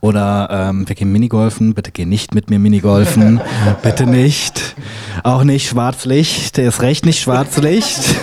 Oder 0.00 0.48
ähm, 0.50 0.88
wir 0.88 0.94
gehen 0.94 1.12
Minigolfen. 1.12 1.74
Bitte 1.74 1.90
geh 1.90 2.04
nicht 2.04 2.34
mit 2.34 2.50
mir 2.50 2.58
Minigolfen. 2.58 3.40
Bitte 3.82 4.06
nicht. 4.06 4.76
Auch 5.22 5.44
nicht 5.44 5.68
Schwarzlicht. 5.68 6.56
Der 6.56 6.68
ist 6.68 6.82
recht 6.82 7.04
nicht 7.04 7.20
Schwarzlicht. 7.20 8.16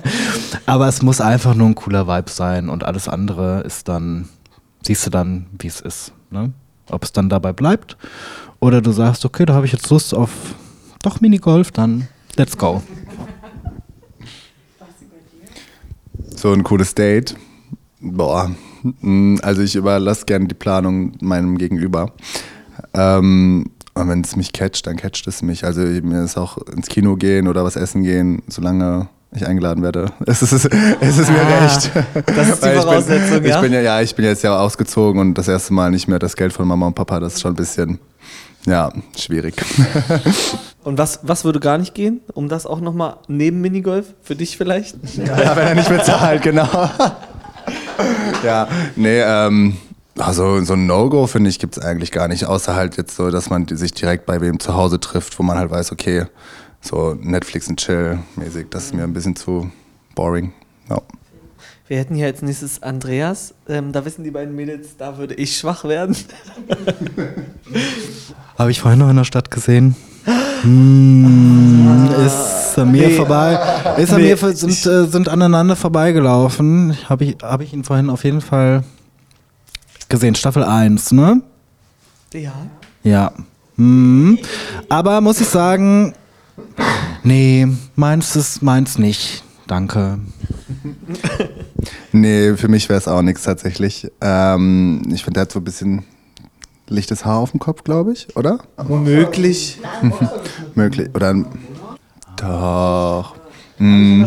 Aber 0.66 0.88
es 0.88 1.02
muss 1.02 1.20
einfach 1.20 1.54
nur 1.54 1.68
ein 1.68 1.74
cooler 1.74 2.06
Vibe 2.06 2.30
sein 2.30 2.68
und 2.68 2.84
alles 2.84 3.08
andere 3.08 3.60
ist 3.60 3.88
dann, 3.88 4.28
siehst 4.82 5.06
du 5.06 5.10
dann, 5.10 5.46
wie 5.58 5.66
es 5.66 5.80
ist. 5.80 6.12
Ne? 6.30 6.52
Ob 6.90 7.04
es 7.04 7.12
dann 7.12 7.28
dabei 7.28 7.52
bleibt 7.52 7.96
oder 8.60 8.80
du 8.80 8.92
sagst, 8.92 9.24
okay, 9.24 9.46
da 9.46 9.54
habe 9.54 9.66
ich 9.66 9.72
jetzt 9.72 9.90
Lust 9.90 10.14
auf 10.14 10.30
doch 11.02 11.20
Minigolf, 11.20 11.70
dann 11.70 12.08
let's 12.36 12.56
go. 12.56 12.82
So 16.36 16.52
ein 16.52 16.62
cooles 16.62 16.94
Date. 16.94 17.36
Boah. 18.00 18.50
Mm, 18.82 19.36
Also 19.42 19.62
ich 19.62 19.76
überlasse 19.76 20.24
gerne 20.24 20.46
die 20.46 20.54
Planung 20.54 21.12
meinem 21.20 21.58
Gegenüber. 21.58 22.12
Ähm, 22.94 23.70
und 23.94 24.08
wenn 24.08 24.20
es 24.22 24.36
mich 24.36 24.52
catcht, 24.52 24.86
dann 24.86 24.96
catcht 24.96 25.26
es 25.26 25.42
mich. 25.42 25.64
Also 25.64 25.80
mir 25.82 26.24
ist 26.24 26.36
auch 26.38 26.58
ins 26.58 26.86
Kino 26.88 27.16
gehen 27.16 27.48
oder 27.48 27.64
was 27.64 27.76
essen 27.76 28.02
gehen, 28.02 28.42
solange 28.48 29.08
ich 29.32 29.46
eingeladen 29.46 29.82
werde. 29.82 30.06
Es 30.26 30.42
ist, 30.42 30.52
es 30.52 31.18
ist 31.18 31.30
mir 31.30 31.38
recht. 31.40 31.90
Das 32.26 32.48
ist 32.48 32.64
die 32.64 32.68
ich 32.68 32.74
Voraussetzung, 32.80 33.42
bin, 33.42 33.50
ja? 33.50 33.56
Ich 33.56 33.62
bin 33.62 33.72
ja, 33.72 33.80
ja, 33.80 34.00
ich 34.00 34.14
bin 34.14 34.24
jetzt 34.24 34.42
ja 34.42 34.58
ausgezogen 34.58 35.20
und 35.20 35.34
das 35.34 35.48
erste 35.48 35.72
Mal 35.72 35.90
nicht 35.90 36.08
mehr 36.08 36.18
das 36.18 36.36
Geld 36.36 36.52
von 36.52 36.66
Mama 36.66 36.86
und 36.86 36.94
Papa. 36.94 37.20
Das 37.20 37.34
ist 37.34 37.40
schon 37.40 37.52
ein 37.52 37.56
bisschen, 37.56 37.98
ja, 38.66 38.92
schwierig. 39.16 39.54
Und 40.82 40.96
was, 40.96 41.20
was 41.22 41.44
würde 41.44 41.60
gar 41.60 41.76
nicht 41.76 41.94
gehen? 41.94 42.20
Um 42.32 42.48
das 42.48 42.64
auch 42.64 42.80
nochmal 42.80 43.16
neben 43.28 43.60
Minigolf? 43.60 44.14
Für 44.22 44.34
dich 44.34 44.56
vielleicht? 44.56 44.96
Ja, 45.18 45.54
wenn 45.54 45.66
er 45.66 45.74
nicht 45.74 45.90
bezahlt, 45.90 46.40
genau. 46.40 46.66
ja, 48.44 48.68
nee, 48.96 49.20
ähm, 49.20 49.76
also 50.18 50.62
so 50.64 50.74
ein 50.74 50.86
No-Go, 50.86 51.26
finde 51.26 51.50
ich, 51.50 51.58
gibt 51.58 51.76
es 51.76 51.82
eigentlich 51.82 52.12
gar 52.12 52.28
nicht. 52.28 52.44
Außer 52.44 52.74
halt 52.74 52.96
jetzt 52.96 53.16
so, 53.16 53.30
dass 53.30 53.50
man 53.50 53.66
sich 53.68 53.92
direkt 53.92 54.26
bei 54.26 54.40
wem 54.40 54.60
zu 54.60 54.74
Hause 54.74 55.00
trifft, 55.00 55.38
wo 55.38 55.42
man 55.42 55.56
halt 55.56 55.70
weiß, 55.70 55.92
okay, 55.92 56.26
so 56.80 57.16
Netflix 57.20 57.68
und 57.68 57.80
Chill-mäßig, 57.80 58.66
das 58.70 58.86
ist 58.86 58.94
mir 58.94 59.04
ein 59.04 59.12
bisschen 59.12 59.36
zu 59.36 59.70
boring. 60.14 60.52
Ja. 60.88 61.00
Wir 61.88 61.98
hätten 61.98 62.14
hier 62.14 62.26
als 62.26 62.42
nächstes 62.42 62.82
Andreas. 62.82 63.54
Ähm, 63.68 63.92
da 63.92 64.04
wissen 64.04 64.22
die 64.22 64.30
beiden 64.30 64.54
Mädels, 64.54 64.96
da 64.96 65.18
würde 65.18 65.34
ich 65.34 65.58
schwach 65.58 65.84
werden. 65.84 66.16
Habe 68.58 68.70
ich 68.70 68.80
vorhin 68.80 69.00
noch 69.00 69.10
in 69.10 69.16
der 69.16 69.24
Stadt 69.24 69.50
gesehen. 69.50 69.96
Hm, 70.62 72.08
ist 72.26 72.78
an 72.78 72.92
mir 72.92 73.08
Nee. 73.08 73.14
vorbei. 73.16 73.58
Ist 73.96 74.12
an 74.12 74.20
Nee, 74.20 74.28
mir 74.28 74.36
sind, 74.36 74.86
äh, 74.86 75.06
sind 75.06 75.28
aneinander 75.28 75.76
vorbeigelaufen. 75.76 76.96
Habe 77.08 77.24
ich, 77.24 77.36
hab 77.42 77.60
ich 77.60 77.72
ihn 77.72 77.84
vorhin 77.84 78.10
auf 78.10 78.24
jeden 78.24 78.40
Fall 78.40 78.84
gesehen. 80.08 80.34
Staffel 80.34 80.64
1, 80.64 81.12
ne? 81.12 81.42
Ja. 82.34 82.52
Ja. 83.02 83.32
Hm. 83.76 84.38
Aber 84.88 85.20
muss 85.20 85.40
ich 85.40 85.48
sagen, 85.48 86.14
nee, 87.22 87.66
meins 87.96 88.36
ist 88.36 88.62
meins 88.62 88.98
nicht. 88.98 89.42
Danke. 89.66 90.18
Nee, 92.12 92.56
für 92.56 92.68
mich 92.68 92.88
wäre 92.88 92.98
es 92.98 93.06
auch 93.08 93.22
nichts 93.22 93.44
tatsächlich. 93.44 94.10
Ähm, 94.20 95.02
ich 95.12 95.22
finde, 95.24 95.34
der 95.34 95.42
hat 95.42 95.52
so 95.52 95.60
ein 95.60 95.64
bisschen 95.64 96.04
lichtes 96.90 97.24
Haar 97.24 97.38
auf 97.38 97.52
dem 97.52 97.60
Kopf, 97.60 97.84
glaube 97.84 98.12
ich, 98.12 98.36
oder? 98.36 98.58
Möglich. 98.86 99.80
Möglich. 100.74 101.08
Oder 101.14 101.30
ein, 101.30 101.46
doch. 102.36 103.34
Hm. 103.78 104.26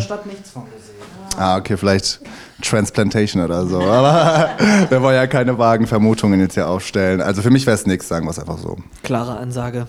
Ah, 1.36 1.56
okay, 1.56 1.76
vielleicht 1.76 2.20
Transplantation 2.62 3.42
oder 3.44 3.66
so. 3.66 3.80
Aber 3.82 4.50
wir 4.88 5.02
wollen 5.02 5.16
ja 5.16 5.26
keine 5.26 5.56
vagen 5.58 5.86
Vermutungen 5.86 6.40
jetzt 6.40 6.54
hier 6.54 6.68
aufstellen. 6.68 7.20
Also 7.20 7.42
für 7.42 7.50
mich 7.50 7.66
wäre 7.66 7.76
es 7.76 7.86
nichts, 7.86 8.08
sagen 8.08 8.26
wir 8.26 8.30
es 8.30 8.38
einfach 8.38 8.58
so. 8.58 8.76
Klare 9.02 9.36
Ansage. 9.36 9.86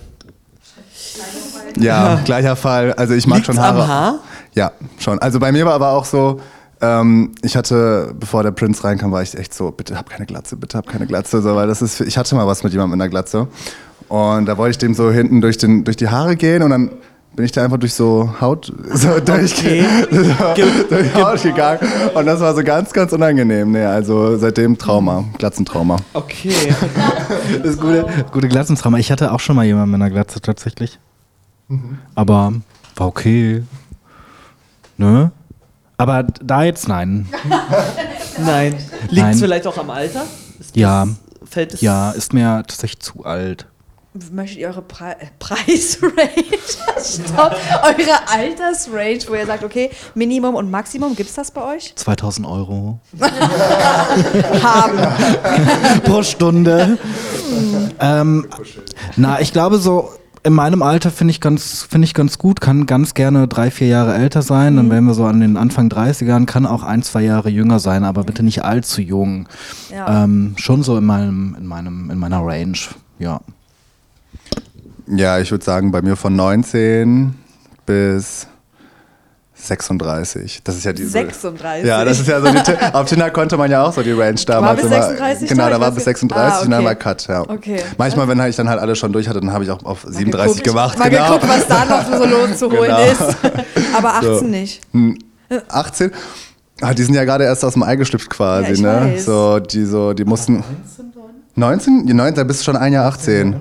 Ja, 1.78 2.20
gleicher 2.24 2.56
Fall. 2.56 2.92
Also 2.94 3.14
ich 3.14 3.26
mag 3.26 3.36
Liegt's 3.38 3.46
schon 3.46 3.60
Haare. 3.60 3.82
am 3.82 3.88
Haar? 3.88 4.18
Ja, 4.54 4.72
schon. 4.98 5.18
Also 5.18 5.38
bei 5.38 5.52
mir 5.52 5.66
war 5.66 5.74
aber 5.74 5.90
auch 5.90 6.04
so, 6.04 6.40
ähm, 6.80 7.32
ich 7.42 7.56
hatte, 7.56 8.14
bevor 8.18 8.42
der 8.42 8.50
Prinz 8.50 8.84
reinkam, 8.84 9.12
war 9.12 9.22
ich 9.22 9.36
echt 9.36 9.54
so, 9.54 9.70
bitte 9.70 9.96
hab 9.96 10.10
keine 10.10 10.26
Glatze, 10.26 10.56
bitte 10.56 10.76
hab 10.78 10.86
keine 10.86 11.06
Glatze. 11.06 11.40
So, 11.42 11.56
weil 11.56 11.66
das 11.66 11.82
ist, 11.82 12.00
ich 12.00 12.18
hatte 12.18 12.34
mal 12.34 12.46
was 12.46 12.62
mit 12.62 12.72
jemandem 12.72 12.98
mit 12.98 13.02
einer 13.02 13.10
Glatze. 13.10 13.48
Und 14.08 14.46
da 14.46 14.56
wollte 14.56 14.70
ich 14.72 14.78
dem 14.78 14.94
so 14.94 15.10
hinten 15.10 15.40
durch, 15.40 15.58
den, 15.58 15.84
durch 15.84 15.96
die 15.96 16.08
Haare 16.08 16.36
gehen 16.36 16.62
und 16.62 16.70
dann 16.70 16.90
bin 17.34 17.44
ich 17.44 17.52
da 17.52 17.62
einfach 17.62 17.76
durch 17.76 17.92
so 17.92 18.30
Haut 18.40 18.72
so 18.94 19.20
durch, 19.20 19.56
so, 19.56 19.64
durch 20.88 21.14
Haut 21.14 21.42
gegangen. 21.42 21.80
Und 22.14 22.24
das 22.24 22.40
war 22.40 22.54
so 22.54 22.64
ganz, 22.64 22.92
ganz 22.92 23.12
unangenehm. 23.12 23.72
Nee, 23.72 23.84
also 23.84 24.38
seitdem 24.38 24.78
Trauma, 24.78 25.24
Glatzentrauma. 25.38 25.96
Okay. 26.14 26.52
Das 27.62 27.74
ist 27.74 27.80
gute, 27.80 28.06
gute 28.32 28.48
Glatzentrauma. 28.48 28.98
Ich 28.98 29.12
hatte 29.12 29.32
auch 29.32 29.40
schon 29.40 29.56
mal 29.56 29.64
jemanden 29.64 29.92
mit 29.92 30.00
einer 30.00 30.10
Glatze 30.10 30.40
tatsächlich. 30.40 30.98
Aber 32.14 32.54
war 32.96 33.06
okay. 33.06 33.62
Ne? 34.96 35.30
Aber 35.98 36.22
da 36.24 36.62
jetzt 36.64 36.88
nein. 36.88 37.26
Nein. 38.38 38.76
Liegt 39.08 39.28
es 39.34 39.40
vielleicht 39.40 39.66
auch 39.66 39.78
am 39.78 39.88
Alter? 39.90 40.22
Ist 40.60 40.70
das- 40.70 40.80
Ja. 40.80 41.06
Fällt 41.48 41.72
es? 41.74 41.80
Ja, 41.80 42.10
ist 42.10 42.32
mir 42.34 42.62
tatsächlich 42.66 43.00
zu 43.00 43.24
alt. 43.24 43.66
Möchtet 44.32 44.58
ihr 44.58 44.68
eure 44.68 44.80
Pre 44.82 45.10
äh, 45.20 45.26
Preisrange, 45.38 46.12
stopp, 47.04 47.54
eure 47.82 48.28
Altersrange, 48.32 49.18
wo 49.28 49.34
ihr 49.34 49.44
sagt, 49.46 49.62
okay, 49.62 49.90
Minimum 50.14 50.54
und 50.54 50.70
Maximum, 50.70 51.14
gibt 51.14 51.28
es 51.28 51.36
das 51.36 51.50
bei 51.50 51.62
euch? 51.76 51.94
2000 51.96 52.46
Euro 52.46 52.98
Haben. 54.62 54.98
pro 56.04 56.22
Stunde. 56.22 56.98
ähm, 58.00 58.48
na, 59.16 59.40
ich 59.40 59.52
glaube 59.52 59.76
so, 59.78 60.10
in 60.46 60.52
meinem 60.52 60.80
Alter 60.82 61.10
finde 61.10 61.32
ich, 61.32 61.40
ganz, 61.40 61.82
finde 61.82 62.04
ich 62.04 62.14
ganz 62.14 62.38
gut, 62.38 62.60
kann 62.60 62.86
ganz 62.86 63.14
gerne 63.14 63.48
drei, 63.48 63.72
vier 63.72 63.88
Jahre 63.88 64.14
älter 64.14 64.42
sein. 64.42 64.76
Dann 64.76 64.90
wären 64.90 65.04
wir 65.04 65.14
so 65.14 65.24
an 65.24 65.40
den 65.40 65.56
Anfang 65.56 65.88
30ern, 65.88 66.46
kann 66.46 66.66
auch 66.66 66.84
ein, 66.84 67.02
zwei 67.02 67.22
Jahre 67.22 67.50
jünger 67.50 67.80
sein, 67.80 68.04
aber 68.04 68.22
bitte 68.22 68.44
nicht 68.44 68.62
allzu 68.62 69.00
jung. 69.00 69.48
Ja. 69.90 70.22
Ähm, 70.22 70.54
schon 70.56 70.84
so 70.84 70.96
in 70.98 71.04
meinem, 71.04 71.56
in 71.58 71.66
meinem, 71.66 72.10
in 72.10 72.18
meiner 72.18 72.46
Range, 72.46 72.78
ja. 73.18 73.40
Ja, 75.08 75.40
ich 75.40 75.50
würde 75.50 75.64
sagen, 75.64 75.90
bei 75.90 76.00
mir 76.00 76.14
von 76.14 76.36
19 76.36 77.34
bis 77.84 78.46
36. 79.58 80.60
Das 80.64 80.76
ist 80.76 80.84
ja 80.84 80.92
diese. 80.92 81.10
36? 81.10 81.86
Ja, 81.86 82.04
das 82.04 82.20
ist 82.20 82.28
ja 82.28 82.40
so 82.40 82.48
die. 82.52 82.60
Auf 82.94 83.08
Tinder 83.08 83.30
konnte 83.30 83.56
man 83.56 83.70
ja 83.70 83.82
auch 83.84 83.92
so 83.92 84.02
die 84.02 84.12
Range 84.12 84.38
damals 84.46 84.82
bis 84.82 84.90
immer. 84.90 85.02
36 85.02 85.48
Genau, 85.48 85.70
da? 85.70 85.80
war 85.80 85.90
bis 85.90 85.96
nicht. 85.96 86.04
36 86.04 86.52
Ah, 86.58 86.60
und 86.62 86.70
dann 86.70 86.80
okay. 86.80 86.86
war 86.88 86.94
Cut, 86.94 87.26
ja. 87.26 87.40
Okay. 87.42 87.80
Manchmal, 87.96 88.28
wenn 88.28 88.40
ich 88.46 88.56
dann 88.56 88.68
halt 88.68 88.80
alles 88.80 88.98
schon 88.98 89.12
durch 89.12 89.28
hatte, 89.28 89.40
dann 89.40 89.52
habe 89.52 89.64
ich 89.64 89.70
auch 89.70 89.82
auf 89.84 90.04
37 90.06 90.62
gemacht. 90.62 90.98
Mal 90.98 91.08
genau. 91.10 91.34
geguckt, 91.38 91.48
was 91.48 91.66
da 91.66 91.84
noch 91.84 92.18
so 92.18 92.24
lohnt 92.26 92.56
zu 92.58 92.70
holen 92.70 92.82
Genau. 92.90 93.00
ist. 93.00 93.36
Aber 93.96 94.14
18 94.14 94.38
So. 94.38 94.44
nicht. 94.44 94.80
18? 95.68 96.10
Ah, 96.82 96.92
die 96.92 97.02
sind 97.04 97.14
ja 97.14 97.24
gerade 97.24 97.44
erst 97.44 97.64
aus 97.64 97.72
dem 97.72 97.82
Ei 97.82 97.96
geschlüpft 97.96 98.28
quasi, 98.28 98.66
Ja, 98.68 98.72
ich 98.74 98.80
ne? 98.82 99.12
weiß. 99.14 99.24
So, 99.24 99.58
die 99.60 99.84
so, 99.86 100.12
die 100.12 100.24
mussten. 100.26 100.62
19? 101.54 102.06
Ja, 102.06 102.14
19? 102.14 102.34
Da 102.34 102.44
bist 102.44 102.60
du 102.60 102.64
schon 102.64 102.76
ein 102.76 102.92
Jahr 102.92 103.06
18. 103.06 103.56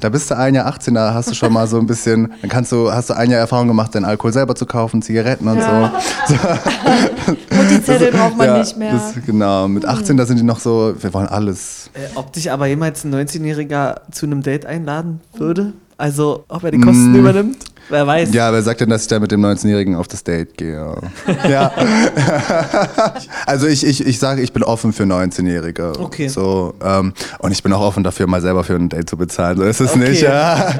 Da 0.00 0.08
bist 0.10 0.30
du 0.30 0.36
ein 0.36 0.54
Jahr 0.54 0.66
18, 0.66 0.94
da 0.94 1.14
hast 1.14 1.30
du 1.30 1.34
schon 1.34 1.52
mal 1.52 1.66
so 1.66 1.78
ein 1.78 1.86
bisschen, 1.86 2.32
dann 2.42 2.50
kannst 2.50 2.70
du, 2.72 2.92
hast 2.92 3.10
du 3.10 3.14
ein 3.14 3.30
Jahr 3.30 3.40
Erfahrung 3.40 3.66
gemacht, 3.68 3.94
den 3.94 4.04
Alkohol 4.04 4.32
selber 4.32 4.54
zu 4.54 4.66
kaufen, 4.66 5.00
Zigaretten 5.02 5.48
und 5.48 5.58
Ja. 5.58 5.92
so. 6.28 6.34
Und 7.58 7.70
die 7.70 7.82
Zettel 7.82 8.12
braucht 8.12 8.36
man 8.36 8.46
ja, 8.46 8.58
nicht 8.58 8.76
mehr. 8.76 8.92
Das, 8.92 9.14
genau, 9.24 9.66
mit 9.68 9.84
18, 9.86 10.16
da 10.16 10.26
sind 10.26 10.38
die 10.38 10.42
noch 10.44 10.60
so, 10.60 10.94
wir 10.98 11.14
wollen 11.14 11.26
alles. 11.26 11.90
Äh, 11.94 12.16
ob 12.16 12.32
dich 12.32 12.50
aber 12.52 12.66
jemals 12.66 13.04
ein 13.04 13.14
19-Jähriger 13.14 13.96
zu 14.12 14.26
einem 14.26 14.42
Date 14.42 14.66
einladen 14.66 15.20
würde? 15.36 15.72
Also, 15.98 16.44
ob 16.48 16.62
er 16.64 16.70
die 16.70 16.78
Kosten 16.80 17.12
Mm. 17.12 17.16
übernimmt? 17.16 17.64
Wer 17.88 18.06
weiß. 18.06 18.32
Ja, 18.34 18.52
wer 18.52 18.62
sagt 18.62 18.80
denn, 18.80 18.90
dass 18.90 19.02
ich 19.02 19.08
da 19.08 19.20
mit 19.20 19.30
dem 19.30 19.44
19-Jährigen 19.44 19.94
auf 19.94 20.08
das 20.08 20.24
Date 20.24 20.56
gehe? 20.56 20.96
ja. 21.48 21.70
also 23.46 23.66
ich, 23.66 23.86
ich, 23.86 24.04
ich 24.04 24.18
sage, 24.18 24.42
ich 24.42 24.52
bin 24.52 24.62
offen 24.64 24.92
für 24.92 25.04
19-Jährige. 25.04 25.92
Okay. 25.98 26.28
So, 26.28 26.74
ähm, 26.82 27.12
und 27.38 27.52
ich 27.52 27.62
bin 27.62 27.72
auch 27.72 27.80
offen 27.80 28.02
dafür, 28.02 28.26
mal 28.26 28.40
selber 28.40 28.64
für 28.64 28.74
ein 28.74 28.88
Date 28.88 29.08
zu 29.08 29.16
bezahlen. 29.16 29.56
So 29.56 29.62
ist 29.64 29.80
es 29.80 29.92
Okay. 29.92 30.08
nicht, 30.10 30.22
ja. 30.22 30.74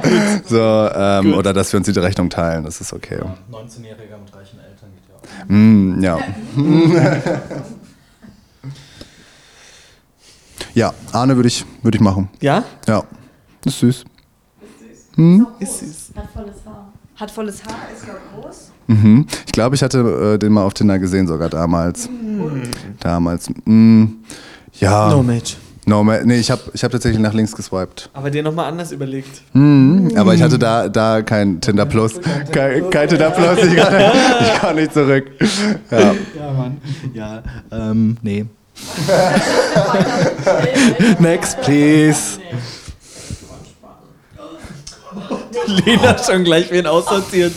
So, 0.49 0.59
ähm, 0.95 1.35
oder 1.35 1.53
dass 1.53 1.73
wir 1.73 1.79
uns 1.79 1.89
die 1.89 1.99
Rechnung 1.99 2.29
teilen, 2.29 2.65
das 2.65 2.81
ist 2.81 2.93
okay. 2.93 3.21
19-Jähriger 3.51 4.19
mit 4.19 4.35
reichen 4.35 4.59
Eltern 4.59 4.91
geht 4.95 5.09
ja 5.09 5.15
auch. 5.17 5.49
Mm, 5.49 6.03
ja. 6.03 6.19
ja, 10.75 10.95
Arne 11.13 11.37
würde 11.37 11.49
ich, 11.49 11.65
würd 11.83 11.95
ich 11.95 12.01
machen. 12.01 12.29
Ja? 12.41 12.65
Ja. 12.89 13.05
Ist 13.65 13.79
süß. 13.81 14.05
Ist 15.61 15.79
süß. 15.79 16.13
Hat 16.17 16.31
volles. 16.35 16.57
Hat 17.17 17.31
volles 17.31 17.63
Haar, 17.65 17.75
ist 17.95 18.07
ja 18.07 18.15
groß. 18.35 18.71
Mhm. 18.89 19.27
Ich 19.47 19.53
glaube, 19.53 19.75
ich 19.75 19.83
hatte 19.83 20.35
äh, 20.35 20.39
den 20.39 20.53
mal 20.53 20.65
auf 20.65 20.75
Tinder 20.75 20.99
gesehen, 20.99 21.27
sogar 21.27 21.49
damals. 21.49 22.09
Damals. 23.01 23.49
Mm, 23.65 24.05
ja. 24.81 25.09
No 25.11 25.23
match. 25.23 25.57
No, 25.89 26.03
ma- 26.05 26.19
nee, 26.25 26.37
ich 26.39 26.51
habe 26.51 26.61
ich 26.75 26.83
hab 26.85 26.91
tatsächlich 26.93 27.21
nach 27.21 27.33
links 27.33 27.55
geswiped. 27.55 28.11
Aber 28.13 28.29
dir 28.29 28.43
nochmal 28.43 28.67
anders 28.67 28.91
überlegt. 28.93 29.41
Mhm. 29.55 30.13
Aber 30.17 30.35
ich 30.35 30.43
hatte 30.43 30.59
da, 30.59 30.89
da 30.89 31.23
kein 31.23 31.61
Tinder 31.61 31.87
Plus. 31.87 32.21
Kein, 32.53 32.91
kein 32.91 33.09
Tinder 33.09 33.31
Plus. 33.31 33.59
Ich 33.65 33.77
kann, 33.77 33.95
ich 34.43 34.55
kann 34.61 34.75
nicht 34.77 34.93
zurück. 34.93 35.27
Ja. 35.91 35.99
Ja, 35.99 36.13
Mann. 36.53 36.77
Ja, 37.15 37.43
ähm, 37.73 38.17
nee. 38.23 38.45
Next, 41.19 41.61
please. 41.63 42.39
Lena 45.85 46.19
schon 46.19 46.45
gleich 46.45 46.71
wen 46.71 46.87
aussortiert. 46.87 47.53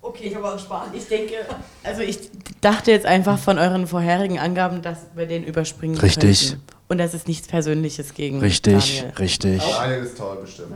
Okay, 0.00 0.24
ich 0.28 0.34
habe 0.34 0.52
auch 0.52 0.58
Spaß. 0.58 0.88
Ich 0.92 1.06
denke, 1.06 1.34
also 1.82 2.02
ich 2.02 2.18
dachte 2.60 2.90
jetzt 2.90 3.06
einfach 3.06 3.38
von 3.38 3.58
euren 3.58 3.86
vorherigen 3.86 4.38
Angaben, 4.38 4.82
dass 4.82 4.98
wir 5.14 5.26
den 5.26 5.44
überspringen 5.44 5.96
Richtig. 5.96 6.50
könnten. 6.50 6.62
Und 6.88 6.98
das 6.98 7.14
ist 7.14 7.28
nichts 7.28 7.48
Persönliches 7.48 8.12
gegen 8.14 8.40
Richtig, 8.40 8.98
Daniel. 8.98 9.14
richtig. 9.18 9.62
Daniel 9.62 10.02
ist 10.02 10.18
toll, 10.18 10.38
bestimmt. 10.42 10.74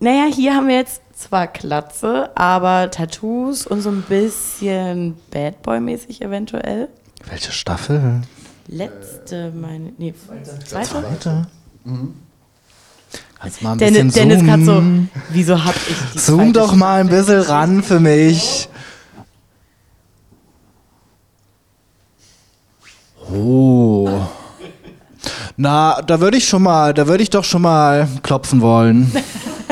Naja, 0.00 0.26
hier 0.32 0.54
haben 0.54 0.68
wir 0.68 0.76
jetzt 0.76 1.02
zwar 1.14 1.48
Glatze, 1.48 2.30
aber 2.36 2.90
Tattoos 2.90 3.66
und 3.66 3.82
so 3.82 3.90
ein 3.90 4.02
bisschen 4.02 5.16
Bad 5.30 5.60
Boy-mäßig 5.62 6.22
eventuell. 6.22 6.88
Welche 7.28 7.52
Staffel? 7.52 8.22
Letzte, 8.68 9.50
meine. 9.50 9.92
Nee, 9.98 10.14
zweite? 10.64 11.02
Warte. 11.02 11.46
Kannst 13.40 13.62
mal 13.62 13.72
ein 13.72 13.78
Dennis, 13.78 14.12
bisschen 14.14 14.28
Dennis 14.28 14.44
gerade 14.44 14.64
so, 14.64 14.74
zoomen. 14.74 15.10
wieso 15.30 15.64
hab 15.64 15.74
ich 15.76 15.96
die 16.14 16.18
Zoom 16.18 16.52
doch 16.52 16.74
mal 16.74 17.00
ein 17.00 17.08
bisschen 17.08 17.40
ran 17.42 17.82
für 17.82 18.00
mich. 18.00 18.68
Oh. 23.32 24.08
Na, 25.56 26.00
da 26.02 26.20
würde 26.20 26.36
ich 26.36 26.48
schon 26.48 26.62
mal, 26.62 26.94
da 26.94 27.06
würde 27.06 27.22
ich 27.22 27.30
doch 27.30 27.44
schon 27.44 27.62
mal 27.62 28.08
klopfen 28.22 28.60
wollen. 28.60 29.12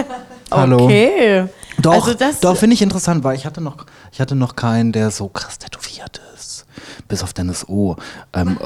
Hallo. 0.50 0.84
Okay. 0.84 1.46
Doch, 1.80 2.08
Also 2.08 2.14
doch 2.40 2.56
finde 2.56 2.74
ich 2.74 2.82
interessant, 2.82 3.22
weil 3.22 3.36
ich 3.36 3.46
hatte 3.46 3.60
noch, 3.60 3.86
ich 4.10 4.20
hatte 4.20 4.34
noch 4.34 4.56
keinen, 4.56 4.92
der 4.92 5.10
so 5.10 5.28
krass 5.28 5.58
tätowiert 5.58 6.20
ist. 6.34 6.66
Bis 7.08 7.22
auf 7.22 7.32
Dennis 7.34 7.68
O. 7.68 7.96
Ähm, 8.32 8.58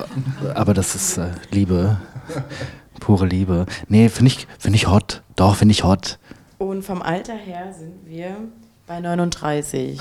äh, 0.44 0.51
aber 0.55 0.75
das 0.75 0.94
ist 0.94 1.18
äh, 1.18 1.31
Liebe. 1.51 2.01
Pure 3.01 3.27
Liebe. 3.27 3.67
Nee, 3.89 4.09
finde 4.09 4.31
ich, 4.31 4.47
finde 4.59 4.77
ich 4.77 4.87
hot. 4.87 5.23
Doch, 5.37 5.57
finde 5.57 5.73
ich 5.73 5.83
hot. 5.83 6.19
Und 6.59 6.85
vom 6.85 7.03
Alter 7.03 7.35
her 7.35 7.73
sind 7.77 8.07
wir 8.07 8.37
bei 8.87 9.01
39. 9.01 9.99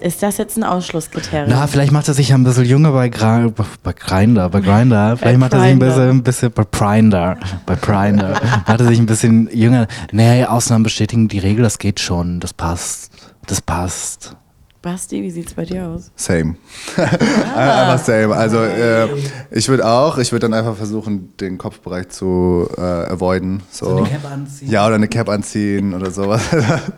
Ist 0.00 0.20
das 0.20 0.36
jetzt 0.36 0.56
ein 0.56 0.64
Ausschlusskriterium? 0.64 1.48
Na, 1.48 1.68
vielleicht 1.68 1.92
macht 1.92 2.08
er 2.08 2.14
sich 2.14 2.30
ja 2.30 2.34
ein 2.34 2.42
bisschen 2.42 2.64
jünger 2.64 2.90
bei, 2.90 3.08
Gra 3.08 3.52
bei 3.84 3.92
Grindr, 3.92 4.48
bei 4.48 4.60
Grindr. 4.60 5.16
Vielleicht 5.16 5.38
macht 5.38 5.52
er 5.52 5.60
sich 5.60 5.70
ein 5.70 5.78
bisschen, 5.78 6.10
ein 6.10 6.22
bisschen 6.24 6.50
bei 6.50 6.64
Prinder, 6.64 7.36
bei 7.66 7.76
Prinder. 7.76 8.40
macht 8.66 8.80
er 8.80 8.86
sich 8.86 8.98
ein 8.98 9.06
bisschen 9.06 9.48
jünger. 9.52 9.86
Nee, 10.10 10.44
Ausnahmen 10.44 10.82
bestätigen 10.82 11.28
die 11.28 11.38
Regel, 11.38 11.62
das 11.62 11.78
geht 11.78 12.00
schon, 12.00 12.40
das 12.40 12.52
passt. 12.52 13.12
Das 13.46 13.60
passt. 13.60 14.34
Basti, 14.82 15.22
wie 15.22 15.30
sieht's 15.30 15.54
bei 15.54 15.64
dir 15.64 15.86
aus? 15.86 16.10
Same. 16.16 16.56
einfach 16.96 18.04
same. 18.04 18.34
Also 18.34 18.58
äh, 18.58 19.06
ich 19.52 19.68
würde 19.68 19.86
auch, 19.86 20.18
ich 20.18 20.32
würde 20.32 20.48
dann 20.48 20.54
einfach 20.58 20.74
versuchen, 20.74 21.36
den 21.36 21.56
Kopfbereich 21.56 22.08
zu 22.08 22.68
äh, 22.76 22.80
avoiden. 22.80 23.62
So. 23.70 24.04
anziehen. 24.28 24.68
Ja, 24.68 24.84
oder 24.84 24.96
eine 24.96 25.06
Cap 25.06 25.28
anziehen 25.28 25.94
oder 25.94 26.10
sowas. 26.10 26.42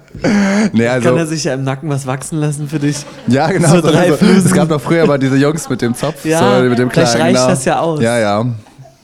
nee, 0.72 0.88
also, 0.88 1.10
Kann 1.10 1.18
er 1.18 1.26
sich 1.26 1.44
ja 1.44 1.52
im 1.52 1.62
Nacken 1.64 1.90
was 1.90 2.06
wachsen 2.06 2.38
lassen 2.38 2.68
für 2.70 2.78
dich? 2.78 3.04
ja, 3.26 3.50
genau. 3.50 3.68
so 3.68 3.82
So 3.82 3.90
drei 3.90 4.08
so, 4.08 4.16
Flusen. 4.16 4.46
es 4.46 4.52
gab 4.54 4.70
doch 4.70 4.80
früher 4.80 5.06
mal 5.06 5.18
diese 5.18 5.36
Jungs 5.36 5.68
mit 5.68 5.82
dem 5.82 5.94
Zopf, 5.94 6.24
Ja, 6.24 6.56
so, 6.60 6.64
mit 6.64 6.78
dem 6.78 6.90
vielleicht 6.90 7.16
kleinen. 7.16 7.36
reicht 7.36 7.36
genau. 7.36 7.48
das 7.48 7.64
ja 7.66 7.80
aus. 7.80 8.00
Ja, 8.00 8.18
ja. 8.18 8.46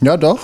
Ja, 0.01 0.17
doch. 0.17 0.39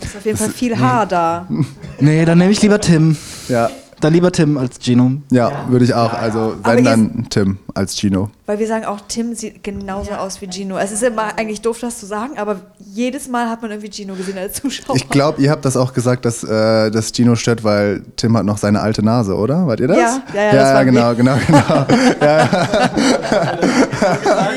Ist 0.00 0.16
auf 0.16 0.24
jeden 0.24 0.38
Fall 0.38 0.50
viel 0.50 0.78
Haar 0.78 1.06
da. 1.06 1.46
Nee, 2.02 2.24
dann 2.24 2.38
nehme 2.38 2.50
ich 2.52 2.62
lieber 2.62 2.80
Tim. 2.80 3.14
Ja, 3.48 3.68
Dann 4.00 4.12
lieber 4.14 4.32
Tim 4.32 4.56
als 4.56 4.78
Gino. 4.80 5.12
ja, 5.30 5.66
würde 5.68 5.84
ich 5.84 5.94
auch. 5.94 6.12
Also 6.14 6.54
wenn 6.64 6.84
dann 6.84 7.26
Tim 7.28 7.58
als 7.74 7.96
Gino. 7.98 8.30
Weil 8.46 8.58
wir 8.58 8.66
sagen 8.66 8.84
auch, 8.84 9.00
Tim 9.06 9.34
sieht 9.34 9.62
genauso 9.62 10.12
aus 10.12 10.40
wie 10.40 10.48
Gino. 10.50 10.78
Es 10.78 10.90
ist 10.90 11.02
immer 11.02 11.38
eigentlich 11.38 11.60
doof, 11.60 11.78
das 11.80 11.98
zu 11.98 12.06
sagen, 12.06 12.38
aber 12.38 12.60
jedes 12.78 13.28
Mal 13.28 13.50
hat 13.50 13.60
man 13.62 13.70
irgendwie 13.70 13.90
Gino 13.90 14.14
gesehen 14.14 14.38
als 14.38 14.54
Zuschauer. 14.60 14.96
Ich 14.96 15.08
glaube, 15.08 15.40
ihr 15.42 15.50
habt 15.50 15.64
das 15.64 15.76
auch 15.76 15.92
gesagt, 15.92 16.24
dass 16.24 16.42
äh, 16.42 16.90
das 16.90 17.12
Gino 17.14 17.36
stört, 17.36 17.62
weil 17.62 18.02
Tim 18.16 18.36
hat 18.36 18.44
noch 18.44 18.58
seine 18.58 18.80
alte 18.80 19.04
Nase, 19.04 19.36
oder? 19.36 19.66
Wart 19.66 19.80
ihr 19.80 19.88
das? 19.88 19.98
Ja, 19.98 20.22
ja, 20.34 20.40
ja, 20.40 20.46
ja, 20.46 20.52
das 20.52 20.74
waren 20.74 20.86
genau, 20.86 21.14
genau, 21.14 21.36
genau. 21.46 21.86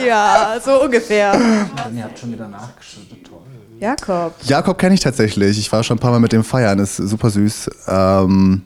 ja, 0.07 0.55
so 0.63 0.83
ungefähr. 0.83 1.33
Ihr 1.95 2.03
habt 2.03 2.17
schon 2.17 2.31
wieder 2.31 2.47
nachgeschüttet. 2.47 3.23
Toll. 3.27 3.39
Jakob. 3.79 4.33
Jakob 4.43 4.77
kenne 4.77 4.95
ich 4.95 5.01
tatsächlich. 5.01 5.59
Ich 5.59 5.71
war 5.71 5.83
schon 5.83 5.97
ein 5.97 5.99
paar 5.99 6.11
Mal 6.11 6.19
mit 6.19 6.31
dem 6.31 6.43
feiern, 6.43 6.79
ist 6.79 6.97
super 6.97 7.29
süß. 7.29 7.69
Ähm, 7.87 8.61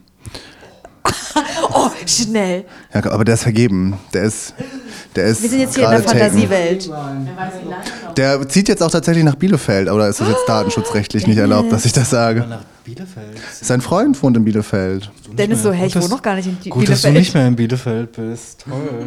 Oh, 1.70 1.90
schnell. 2.06 2.64
Jakob, 2.94 3.12
aber 3.12 3.24
der 3.24 3.34
ist 3.34 3.42
vergeben. 3.42 3.98
Der 4.14 4.22
ist, 4.22 4.54
der 5.14 5.26
ist. 5.26 5.42
Wir 5.42 5.50
sind 5.50 5.60
jetzt 5.60 5.74
hier 5.76 5.84
in 5.84 5.90
der. 5.90 6.02
Fantasiewelt. 6.02 6.90
Der 8.16 8.48
zieht 8.48 8.68
jetzt 8.68 8.82
auch 8.82 8.90
tatsächlich 8.90 9.24
nach 9.24 9.34
Bielefeld, 9.34 9.88
oder 9.90 10.08
ist 10.08 10.20
das 10.20 10.28
jetzt 10.28 10.48
datenschutzrechtlich 10.48 11.26
nicht 11.26 11.36
erlaubt, 11.38 11.70
dass 11.70 11.84
ich 11.84 11.92
das 11.92 12.10
sage? 12.10 12.44
Nach 12.48 12.62
Bielefeld. 12.84 13.38
Sein 13.60 13.80
Freund 13.80 14.20
wohnt 14.22 14.36
in 14.36 14.44
Bielefeld. 14.44 15.10
Dennis 15.32 15.62
so, 15.62 15.70
hey, 15.72 15.86
ich 15.88 15.94
wohne 15.94 16.02
dass- 16.04 16.10
noch 16.10 16.22
gar 16.22 16.34
nicht 16.36 16.46
in 16.48 16.58
die 16.64 16.70
Gut, 16.70 16.88
dass 16.88 17.02
du 17.02 17.08
Bielefeld. 17.08 17.14
nicht 17.24 17.34
mehr 17.34 17.46
in 17.48 17.56
Bielefeld 17.56 18.12
bist. 18.12 18.64
Toll. 18.68 19.06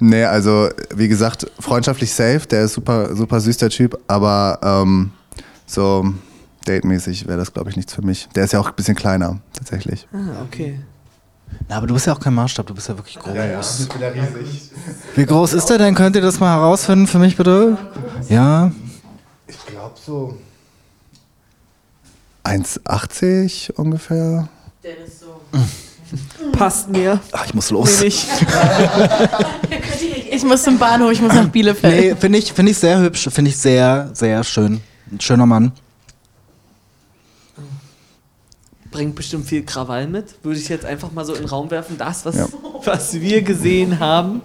Nee, 0.00 0.24
also 0.24 0.68
wie 0.94 1.08
gesagt, 1.08 1.46
freundschaftlich 1.60 2.12
safe, 2.12 2.40
der 2.50 2.64
ist 2.64 2.72
super, 2.74 3.14
super 3.14 3.40
süß, 3.40 3.56
der 3.58 3.70
Typ, 3.70 3.96
aber 4.08 4.58
ähm, 4.62 5.12
so 5.64 6.12
datemäßig 6.64 7.28
wäre 7.28 7.38
das, 7.38 7.52
glaube 7.52 7.70
ich, 7.70 7.76
nichts 7.76 7.94
für 7.94 8.02
mich. 8.02 8.28
Der 8.34 8.44
ist 8.44 8.52
ja 8.52 8.58
auch 8.58 8.68
ein 8.68 8.74
bisschen 8.74 8.96
kleiner, 8.96 9.38
tatsächlich. 9.52 10.08
Ah, 10.12 10.42
okay. 10.44 10.80
Na, 11.68 11.76
aber 11.76 11.86
du 11.86 11.94
bist 11.94 12.06
ja 12.06 12.12
auch 12.12 12.20
kein 12.20 12.34
Maßstab, 12.34 12.66
du 12.66 12.74
bist 12.74 12.88
ja 12.88 12.96
wirklich 12.96 13.18
groß. 13.18 13.88
Wie 15.14 15.26
groß 15.26 15.52
ist 15.54 15.66
der 15.66 15.78
denn? 15.78 15.94
Könnt 15.94 16.16
ihr 16.16 16.22
das 16.22 16.40
mal 16.40 16.54
herausfinden 16.54 17.06
für 17.06 17.18
mich 17.18 17.36
bitte? 17.36 17.76
Ja. 18.28 18.72
Ich 19.46 19.66
glaube 19.66 19.94
so 20.04 20.36
1,80 22.44 23.72
ungefähr. 23.72 24.48
Dennis 24.82 25.20
so. 25.20 25.40
Passt 26.52 26.88
mir. 26.88 27.20
Ach, 27.32 27.46
ich 27.46 27.54
muss 27.54 27.70
los. 27.70 28.00
Nee. 28.00 28.12
Ich 30.34 30.42
muss 30.44 30.62
zum 30.62 30.78
Bahnhof, 30.78 31.12
ich 31.12 31.20
muss 31.20 31.34
nach 31.34 31.48
Bielefeld. 31.48 31.94
Nee, 31.94 32.14
finde 32.18 32.38
ich, 32.38 32.54
find 32.54 32.66
ich 32.66 32.78
sehr 32.78 32.98
hübsch, 32.98 33.28
finde 33.30 33.50
ich 33.50 33.56
sehr, 33.58 34.08
sehr 34.14 34.42
schön. 34.42 34.80
Ein 35.10 35.20
schöner 35.20 35.44
Mann. 35.44 35.72
Bringt 38.92 39.16
bestimmt 39.16 39.46
viel 39.46 39.64
Krawall 39.64 40.06
mit. 40.06 40.26
Würde 40.44 40.60
ich 40.60 40.68
jetzt 40.68 40.84
einfach 40.84 41.10
mal 41.10 41.24
so 41.24 41.32
in 41.32 41.40
den 41.40 41.48
Raum 41.48 41.70
werfen. 41.70 41.96
Das, 41.98 42.24
was, 42.24 42.36
Ja. 42.36 42.46
was 42.84 43.14
wir 43.14 43.42
gesehen 43.42 43.98
haben. 43.98 44.42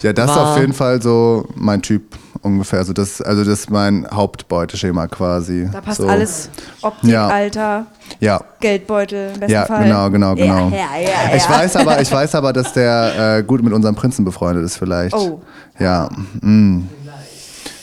Ja, 0.00 0.12
das 0.12 0.30
ist 0.30 0.36
auf 0.36 0.58
jeden 0.58 0.72
Fall 0.72 1.02
so 1.02 1.44
mein 1.54 1.82
Typ 1.82 2.16
ungefähr. 2.42 2.78
Also 2.78 2.92
das, 2.92 3.20
also 3.20 3.44
das 3.44 3.60
ist 3.60 3.70
mein 3.70 4.06
Hauptbeuteschema 4.10 5.08
quasi. 5.08 5.68
Da 5.72 5.80
passt 5.80 6.00
so. 6.00 6.08
alles. 6.08 6.48
Optik, 6.80 7.10
Ja. 7.10 7.26
Alter, 7.26 7.86
Ja, 8.20 8.40
Geldbeutel, 8.60 9.32
im 9.34 9.40
besten 9.40 9.52
ja, 9.52 9.66
Fall. 9.66 9.84
genau, 9.84 10.10
genau, 10.10 10.34
genau. 10.34 10.68
Ja, 10.70 10.96
ja, 10.96 11.30
ja, 11.30 11.36
Ich 11.36 11.48
weiß 11.48 11.76
aber, 11.76 12.00
ich 12.00 12.10
weiß 12.10 12.34
aber, 12.36 12.52
dass 12.52 12.72
der 12.72 13.38
äh, 13.38 13.42
gut 13.42 13.62
mit 13.62 13.72
unserem 13.72 13.94
Prinzen 13.94 14.24
befreundet 14.24 14.64
ist 14.64 14.76
vielleicht. 14.76 15.14
Oh. 15.14 15.40
Ja, 15.78 16.08
mm. 16.40 16.88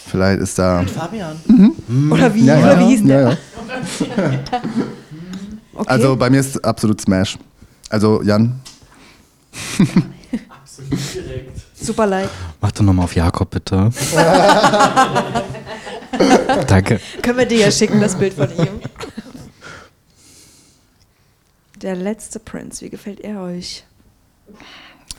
vielleicht 0.09 0.41
ist 0.41 0.57
da. 0.57 0.83
Fabian. 0.83 1.35
Oder 2.11 2.33
wie? 2.33 2.45
Ja, 2.45 2.57
Oder 2.59 2.79
wie 2.79 2.85
hieß 2.85 3.01
ja, 3.01 3.05
der? 3.05 3.37
Okay. 5.75 5.89
Also 5.89 6.15
bei 6.15 6.29
mir 6.29 6.39
ist 6.39 6.63
absolut 6.63 7.01
Smash. 7.01 7.37
Also 7.89 8.21
Jan, 8.23 8.59
Super 11.75 12.07
leid. 12.07 12.29
Mach 12.61 12.71
doch 12.71 12.83
nochmal 12.83 13.03
auf 13.05 13.15
Jakob, 13.15 13.49
bitte. 13.51 13.89
Danke. 16.67 16.99
Können 17.21 17.37
wir 17.37 17.45
dir 17.45 17.59
ja 17.59 17.71
schicken, 17.71 18.01
das 18.01 18.15
Bild 18.15 18.33
von 18.33 18.49
ihm. 18.57 18.81
Der 21.81 21.95
letzte 21.95 22.39
Prince, 22.39 22.83
wie 22.83 22.89
gefällt 22.89 23.19
er 23.21 23.41
euch? 23.41 23.85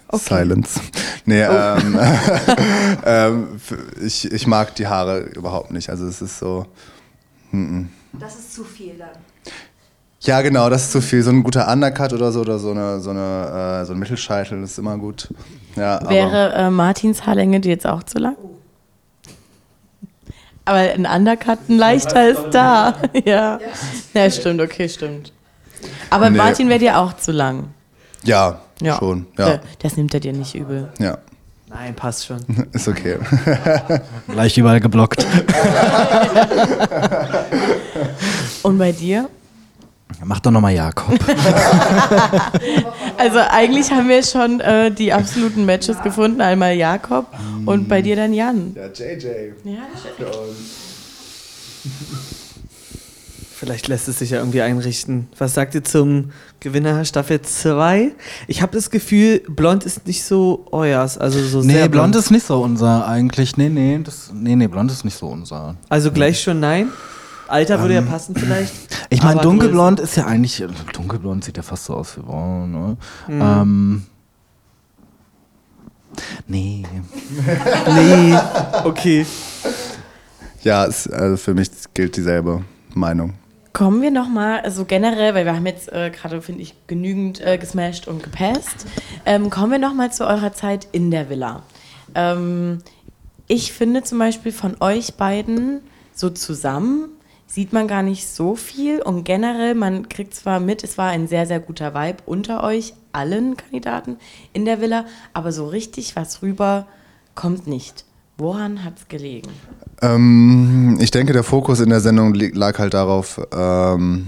Okay. 0.08 0.22
Silence. 0.38 0.80
Nee, 1.24 1.42
ähm, 1.42 1.98
ähm, 3.04 3.48
f- 3.56 3.74
ich, 4.00 4.30
ich 4.32 4.46
mag 4.46 4.74
die 4.76 4.86
Haare 4.86 5.18
überhaupt 5.20 5.70
nicht. 5.72 5.90
Also 5.90 6.06
es 6.06 6.22
ist 6.22 6.38
so. 6.38 6.66
Das 8.12 8.36
ist 8.38 8.54
zu 8.54 8.62
viel 8.64 8.94
dann. 8.98 9.08
Ja, 10.26 10.42
genau, 10.42 10.68
das 10.68 10.82
ist 10.84 10.92
zu 10.92 11.00
viel. 11.00 11.22
So 11.22 11.30
ein 11.30 11.42
guter 11.44 11.70
Undercut 11.72 12.12
oder 12.12 12.32
so 12.32 12.40
oder 12.40 12.58
so 12.58 12.72
eine, 12.72 12.98
so 13.00 13.10
eine 13.10 13.80
äh, 13.82 13.84
so 13.86 13.92
ein 13.92 13.98
Mittelscheitel 13.98 14.60
ist 14.62 14.76
immer 14.78 14.96
gut. 14.98 15.28
Ja, 15.76 16.00
aber 16.00 16.10
Wäre 16.10 16.52
äh, 16.54 16.70
Martins 16.70 17.24
Haarlänge 17.26 17.60
dir 17.60 17.70
jetzt 17.70 17.86
auch 17.86 18.02
zu 18.02 18.18
lang? 18.18 18.36
Aber 20.64 20.78
ein 20.78 21.06
Undercut, 21.06 21.58
ein 21.68 21.78
leichter 21.78 22.28
ist 22.28 22.42
da. 22.50 22.94
ja. 23.24 23.60
ja, 24.14 24.30
stimmt, 24.30 24.60
okay, 24.60 24.88
stimmt. 24.88 25.32
Aber 26.10 26.28
Nee. 26.28 26.38
Martin 26.38 26.68
wäre 26.68 26.80
dir 26.80 26.98
auch 26.98 27.14
zu 27.16 27.30
lang. 27.30 27.68
ja, 28.24 28.60
Ja. 28.82 28.96
schon. 28.98 29.26
Ja, 29.38 29.60
Das 29.80 29.96
nimmt 29.96 30.12
er 30.12 30.18
dir 30.20 30.32
nicht 30.32 30.56
übel. 30.56 30.88
ja, 30.98 31.18
Nein, 31.68 31.94
passt 31.94 32.26
schon. 32.26 32.38
ist 32.72 32.88
okay. 32.88 33.18
Gleich 34.28 34.58
überall 34.58 34.80
geblockt. 34.80 35.24
Und 38.62 38.78
bei 38.78 38.90
dir? 38.90 39.28
Mach 40.24 40.40
doch 40.40 40.50
nochmal 40.50 40.74
Jakob. 40.74 41.18
Also 43.18 43.38
eigentlich 43.38 43.90
haben 43.90 44.10
wir 44.10 44.22
schon 44.22 44.60
äh, 44.60 44.90
die 44.90 45.10
absoluten 45.12 45.64
Matches 45.64 46.02
gefunden. 46.02 46.42
Einmal 46.42 46.74
Jakob 46.74 47.26
und 47.64 47.88
bei 47.88 48.02
dir 48.02 48.14
dann 48.14 48.34
Jan. 48.34 48.76
Ja, 48.76 48.88
JJ. 48.88 49.52
Ja, 49.64 49.78
Vielleicht 53.58 53.88
lässt 53.88 54.06
es 54.06 54.18
sich 54.18 54.30
ja 54.30 54.38
irgendwie 54.38 54.60
einrichten. 54.60 55.28
Was 55.38 55.54
sagt 55.54 55.74
ihr 55.74 55.82
zum 55.82 56.30
Gewinner 56.60 57.06
Staffel 57.06 57.40
2? 57.40 58.12
Ich 58.48 58.60
habe 58.60 58.72
das 58.72 58.90
Gefühl, 58.90 59.40
blond 59.48 59.84
ist 59.84 60.06
nicht 60.06 60.24
so 60.24 60.66
euers. 60.72 61.16
Also 61.16 61.42
so 61.42 61.62
Nee, 61.62 61.72
sehr 61.72 61.88
blond 61.88 62.14
ist 62.16 62.30
nicht 62.30 62.46
so 62.46 62.60
unser 62.60 63.08
eigentlich. 63.08 63.56
Nee, 63.56 63.70
nee, 63.70 63.98
das, 64.04 64.30
nee, 64.34 64.56
nee, 64.56 64.66
blond 64.66 64.92
ist 64.92 65.06
nicht 65.06 65.16
so 65.16 65.28
unser. 65.28 65.76
Also 65.88 66.12
gleich 66.12 66.42
schon 66.42 66.60
nein? 66.60 66.88
Alter 67.48 67.80
würde 67.80 67.94
ja 67.94 68.02
passen 68.02 68.34
vielleicht. 68.34 68.72
Ich 69.10 69.22
meine, 69.22 69.40
dunkelblond 69.40 70.00
ist 70.00 70.16
ja 70.16 70.26
eigentlich, 70.26 70.60
äh, 70.60 70.68
dunkelblond 70.92 71.44
sieht 71.44 71.56
ja 71.56 71.62
fast 71.62 71.84
so 71.84 71.94
aus 71.94 72.16
wie 72.16 72.22
braun, 72.22 72.70
ne? 72.72 72.96
Mhm. 73.28 73.42
Ähm, 73.42 74.06
nee. 76.46 76.84
Nee, 77.94 78.36
okay. 78.84 79.26
Ja, 80.62 80.84
es, 80.86 81.08
also 81.08 81.36
für 81.36 81.54
mich 81.54 81.70
gilt 81.94 82.16
dieselbe 82.16 82.64
Meinung. 82.94 83.34
Kommen 83.72 84.00
wir 84.00 84.10
nochmal, 84.10 84.60
also 84.60 84.84
generell, 84.84 85.34
weil 85.34 85.44
wir 85.44 85.54
haben 85.54 85.66
jetzt 85.66 85.92
äh, 85.92 86.10
gerade, 86.10 86.40
finde 86.40 86.62
ich, 86.62 86.74
genügend 86.86 87.40
äh, 87.40 87.58
gesmashed 87.58 88.08
und 88.08 88.22
gepasst. 88.22 88.86
Ähm, 89.26 89.50
kommen 89.50 89.70
wir 89.70 89.78
nochmal 89.78 90.12
zu 90.12 90.26
eurer 90.26 90.52
Zeit 90.52 90.88
in 90.92 91.10
der 91.10 91.28
Villa. 91.28 91.62
Ähm, 92.14 92.78
ich 93.48 93.72
finde 93.72 94.02
zum 94.02 94.18
Beispiel 94.18 94.50
von 94.50 94.76
euch 94.80 95.14
beiden 95.14 95.82
so 96.14 96.30
zusammen 96.30 97.10
sieht 97.46 97.72
man 97.72 97.88
gar 97.88 98.02
nicht 98.02 98.28
so 98.28 98.56
viel 98.56 99.00
und 99.00 99.24
generell, 99.24 99.74
man 99.74 100.08
kriegt 100.08 100.34
zwar 100.34 100.60
mit, 100.60 100.82
es 100.84 100.98
war 100.98 101.10
ein 101.10 101.28
sehr, 101.28 101.46
sehr 101.46 101.60
guter 101.60 101.94
Vibe 101.94 102.18
unter 102.26 102.62
euch, 102.64 102.94
allen 103.12 103.56
Kandidaten 103.56 104.16
in 104.52 104.64
der 104.64 104.80
Villa, 104.80 105.06
aber 105.32 105.52
so 105.52 105.66
richtig 105.66 106.16
was 106.16 106.42
rüber 106.42 106.86
kommt 107.34 107.66
nicht. 107.66 108.04
Woran 108.38 108.84
hat 108.84 108.98
es 108.98 109.08
gelegen? 109.08 109.48
Ähm, 110.02 110.98
ich 111.00 111.10
denke, 111.10 111.32
der 111.32 111.44
Fokus 111.44 111.80
in 111.80 111.88
der 111.88 112.00
Sendung 112.00 112.34
lag 112.34 112.78
halt 112.78 112.92
darauf, 112.92 113.40
ähm, 113.52 114.26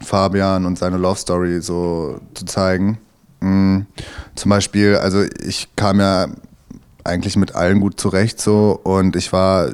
Fabian 0.00 0.64
und 0.64 0.78
seine 0.78 0.96
Love 0.96 1.18
Story 1.18 1.60
so 1.60 2.20
zu 2.34 2.44
zeigen. 2.46 2.98
Mm, 3.40 3.80
zum 4.34 4.48
Beispiel, 4.48 4.96
also 4.96 5.24
ich 5.44 5.68
kam 5.76 6.00
ja 6.00 6.28
eigentlich 7.04 7.36
mit 7.36 7.54
allen 7.54 7.80
gut 7.80 8.00
zurecht 8.00 8.40
so 8.40 8.78
und 8.82 9.16
ich 9.16 9.32
war 9.32 9.70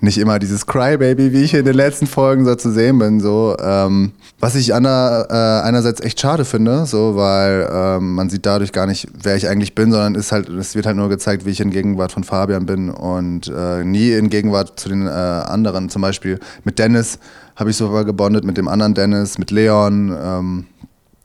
nicht 0.00 0.18
immer 0.18 0.38
dieses 0.38 0.66
Crybaby, 0.66 1.32
wie 1.32 1.42
ich 1.42 1.54
in 1.54 1.64
den 1.64 1.74
letzten 1.74 2.06
Folgen 2.06 2.44
so 2.44 2.54
zu 2.54 2.70
sehen 2.70 2.98
bin. 2.98 3.20
So, 3.20 3.56
ähm, 3.60 4.12
was 4.38 4.54
ich 4.54 4.74
ander, 4.74 5.26
äh, 5.30 5.66
einerseits 5.66 6.00
echt 6.00 6.20
schade 6.20 6.44
finde, 6.44 6.86
so, 6.86 7.16
weil 7.16 7.68
ähm, 7.72 8.14
man 8.14 8.30
sieht 8.30 8.46
dadurch 8.46 8.72
gar 8.72 8.86
nicht, 8.86 9.08
wer 9.20 9.34
ich 9.34 9.48
eigentlich 9.48 9.74
bin, 9.74 9.90
sondern 9.90 10.14
ist 10.14 10.30
halt, 10.30 10.48
es 10.48 10.74
wird 10.76 10.86
halt 10.86 10.96
nur 10.96 11.08
gezeigt, 11.08 11.44
wie 11.44 11.50
ich 11.50 11.60
in 11.60 11.70
Gegenwart 11.70 12.12
von 12.12 12.22
Fabian 12.22 12.66
bin 12.66 12.90
und 12.90 13.48
äh, 13.48 13.82
nie 13.84 14.12
in 14.12 14.30
Gegenwart 14.30 14.78
zu 14.78 14.88
den 14.88 15.06
äh, 15.06 15.10
anderen. 15.10 15.88
Zum 15.88 16.02
Beispiel 16.02 16.38
mit 16.64 16.78
Dennis 16.78 17.18
habe 17.56 17.70
ich 17.70 17.76
super 17.76 18.04
gebondet, 18.04 18.44
mit 18.44 18.56
dem 18.56 18.68
anderen 18.68 18.94
Dennis, 18.94 19.38
mit 19.38 19.50
Leon. 19.50 20.16
Ähm, 20.16 20.66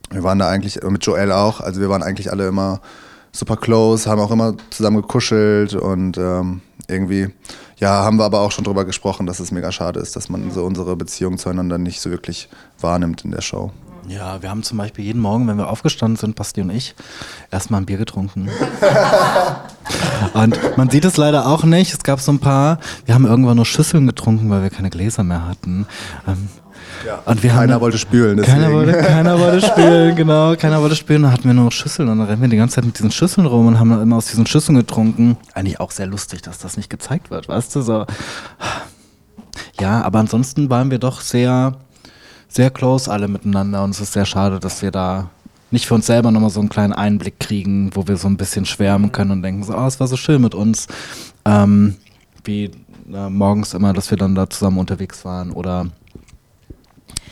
wir 0.09 0.23
waren 0.23 0.39
da 0.39 0.49
eigentlich, 0.49 0.79
mit 0.83 1.05
Joel 1.05 1.31
auch, 1.31 1.61
also 1.61 1.79
wir 1.79 1.89
waren 1.89 2.03
eigentlich 2.03 2.31
alle 2.31 2.47
immer 2.47 2.81
super 3.31 3.57
close, 3.57 4.09
haben 4.09 4.21
auch 4.21 4.31
immer 4.31 4.55
zusammen 4.69 5.01
gekuschelt 5.01 5.73
und 5.73 6.17
ähm, 6.17 6.61
irgendwie, 6.87 7.29
ja, 7.77 8.03
haben 8.03 8.17
wir 8.17 8.25
aber 8.25 8.41
auch 8.41 8.51
schon 8.51 8.63
drüber 8.63 8.85
gesprochen, 8.85 9.25
dass 9.25 9.39
es 9.39 9.51
mega 9.51 9.71
schade 9.71 9.99
ist, 9.99 10.15
dass 10.15 10.29
man 10.29 10.51
so 10.51 10.63
unsere 10.63 10.95
Beziehung 10.95 11.37
zueinander 11.37 11.77
nicht 11.77 12.01
so 12.01 12.09
wirklich 12.09 12.49
wahrnimmt 12.79 13.25
in 13.25 13.31
der 13.31 13.41
Show. 13.41 13.71
Ja, 14.07 14.41
wir 14.41 14.49
haben 14.49 14.63
zum 14.63 14.77
Beispiel 14.77 15.05
jeden 15.05 15.21
Morgen, 15.21 15.47
wenn 15.47 15.57
wir 15.57 15.69
aufgestanden 15.69 16.17
sind, 16.17 16.35
Basti 16.35 16.61
und 16.61 16.69
ich, 16.69 16.93
erstmal 17.51 17.81
ein 17.81 17.85
Bier 17.85 17.97
getrunken. 17.97 18.49
und 20.33 20.77
man 20.77 20.89
sieht 20.89 21.05
es 21.05 21.17
leider 21.17 21.47
auch 21.47 21.63
nicht. 21.63 21.93
Es 21.93 22.03
gab 22.03 22.19
so 22.19 22.31
ein 22.31 22.39
paar, 22.39 22.79
wir 23.05 23.15
haben 23.15 23.25
irgendwann 23.25 23.55
nur 23.55 23.65
Schüsseln 23.65 24.05
getrunken, 24.05 24.49
weil 24.49 24.61
wir 24.61 24.69
keine 24.69 24.89
Gläser 24.89 25.23
mehr 25.23 25.47
hatten. 25.47 25.87
Ähm, 26.27 26.49
und 27.25 27.43
wir 27.43 27.51
Keiner 27.51 27.73
haben, 27.73 27.81
wollte 27.81 27.97
spülen, 27.97 28.37
deswegen. 28.37 28.61
Keiner 28.61 28.73
wollte, 28.73 28.93
keiner 28.93 29.39
wollte 29.39 29.61
spielen, 29.67 30.15
genau. 30.15 30.55
Keiner 30.55 30.81
wollte 30.81 30.95
spielen. 30.95 31.23
Dann 31.23 31.31
hatten 31.31 31.45
wir 31.45 31.53
nur 31.53 31.65
noch 31.65 31.71
Schüsseln 31.71 32.09
und 32.09 32.19
dann 32.19 32.27
rennen 32.27 32.41
wir 32.41 32.49
die 32.49 32.57
ganze 32.57 32.75
Zeit 32.75 32.85
mit 32.85 32.97
diesen 32.97 33.11
Schüsseln 33.11 33.45
rum 33.47 33.67
und 33.67 33.79
haben 33.79 33.89
dann 33.89 34.01
immer 34.01 34.17
aus 34.17 34.27
diesen 34.27 34.45
Schüsseln 34.45 34.77
getrunken. 34.77 35.37
Eigentlich 35.53 35.79
auch 35.79 35.91
sehr 35.91 36.07
lustig, 36.07 36.41
dass 36.41 36.59
das 36.59 36.77
nicht 36.77 36.89
gezeigt 36.89 37.29
wird, 37.31 37.49
weißt 37.49 37.75
du? 37.75 37.81
So. 37.81 38.05
Ja, 39.79 40.01
aber 40.01 40.19
ansonsten 40.19 40.69
waren 40.69 40.91
wir 40.91 40.99
doch 40.99 41.21
sehr, 41.21 41.75
sehr 42.53 42.69
close 42.69 43.11
alle 43.11 43.27
miteinander 43.27 43.83
und 43.83 43.89
es 43.91 43.99
ist 43.99 44.13
sehr 44.13 44.25
schade, 44.25 44.59
dass 44.59 44.81
wir 44.81 44.91
da 44.91 45.29
nicht 45.71 45.87
für 45.87 45.95
uns 45.95 46.05
selber 46.05 46.29
nochmal 46.29 46.51
so 46.51 46.59
einen 46.59 46.69
kleinen 46.69 46.93
Einblick 46.93 47.39
kriegen, 47.39 47.89
wo 47.95 48.07
wir 48.07 48.15
so 48.15 48.27
ein 48.27 48.37
bisschen 48.37 48.65
schwärmen 48.65 49.11
können 49.11 49.31
und 49.31 49.41
denken 49.41 49.63
so, 49.63 49.75
oh, 49.75 49.87
es 49.87 49.99
war 49.99 50.07
so 50.07 50.17
schön 50.17 50.39
mit 50.39 50.53
uns. 50.53 50.87
Ähm, 51.45 51.95
wie 52.43 52.69
äh, 53.11 53.29
morgens 53.29 53.73
immer, 53.73 53.91
dass 53.93 54.11
wir 54.11 54.17
dann 54.19 54.35
da 54.35 54.47
zusammen 54.47 54.77
unterwegs 54.77 55.25
waren 55.25 55.51
oder 55.51 55.87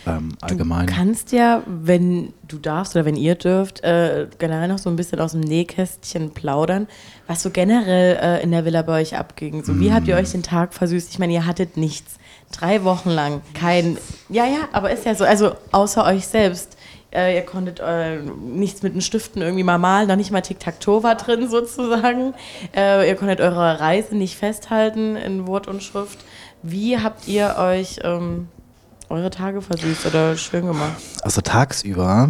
ähm, 0.07 0.31
allgemein. 0.41 0.87
Du 0.87 0.93
kannst 0.93 1.31
ja, 1.31 1.61
wenn 1.67 2.33
du 2.47 2.57
darfst 2.57 2.95
oder 2.95 3.05
wenn 3.05 3.15
ihr 3.15 3.35
dürft, 3.35 3.83
äh, 3.83 4.27
generell 4.39 4.69
noch 4.69 4.79
so 4.79 4.89
ein 4.89 4.95
bisschen 4.95 5.19
aus 5.19 5.33
dem 5.33 5.41
Nähkästchen 5.41 6.31
plaudern, 6.31 6.87
was 7.27 7.43
so 7.43 7.51
generell 7.51 8.17
äh, 8.19 8.43
in 8.43 8.49
der 8.49 8.65
Villa 8.65 8.81
bei 8.81 9.01
euch 9.01 9.15
abging. 9.15 9.63
So, 9.63 9.79
wie 9.79 9.93
habt 9.93 10.07
ihr 10.07 10.15
euch 10.15 10.31
den 10.31 10.41
Tag 10.41 10.73
versüßt? 10.73 11.11
Ich 11.11 11.19
meine, 11.19 11.33
ihr 11.33 11.45
hattet 11.45 11.77
nichts. 11.77 12.15
Drei 12.51 12.83
Wochen 12.83 13.09
lang 13.09 13.41
kein. 13.53 13.97
Ja, 14.29 14.45
ja, 14.45 14.67
aber 14.71 14.91
ist 14.91 15.05
ja 15.05 15.15
so. 15.15 15.23
Also, 15.23 15.53
außer 15.71 16.05
euch 16.05 16.27
selbst. 16.27 16.77
Äh, 17.13 17.35
ihr 17.35 17.41
konntet 17.41 17.81
äh, 17.81 18.19
nichts 18.19 18.83
mit 18.83 18.93
den 18.93 19.01
Stiften 19.01 19.41
irgendwie 19.41 19.63
mal 19.63 19.77
malen, 19.77 20.07
noch 20.07 20.15
nicht 20.15 20.31
mal 20.31 20.39
Tic-Tac-Toe 20.41 21.03
war 21.03 21.15
drin 21.15 21.49
sozusagen. 21.49 22.33
Äh, 22.73 23.09
ihr 23.09 23.15
konntet 23.15 23.41
eure 23.41 23.81
Reise 23.81 24.15
nicht 24.15 24.37
festhalten 24.37 25.17
in 25.17 25.45
Wort 25.45 25.67
und 25.67 25.83
Schrift. 25.83 26.19
Wie 26.63 26.97
habt 26.99 27.27
ihr 27.27 27.57
euch 27.57 27.99
ähm, 28.03 28.47
eure 29.09 29.29
Tage 29.29 29.61
versüßt 29.61 30.05
oder 30.05 30.37
schön 30.37 30.65
gemacht? 30.65 30.93
Also 31.21 31.41
tagsüber, 31.41 32.29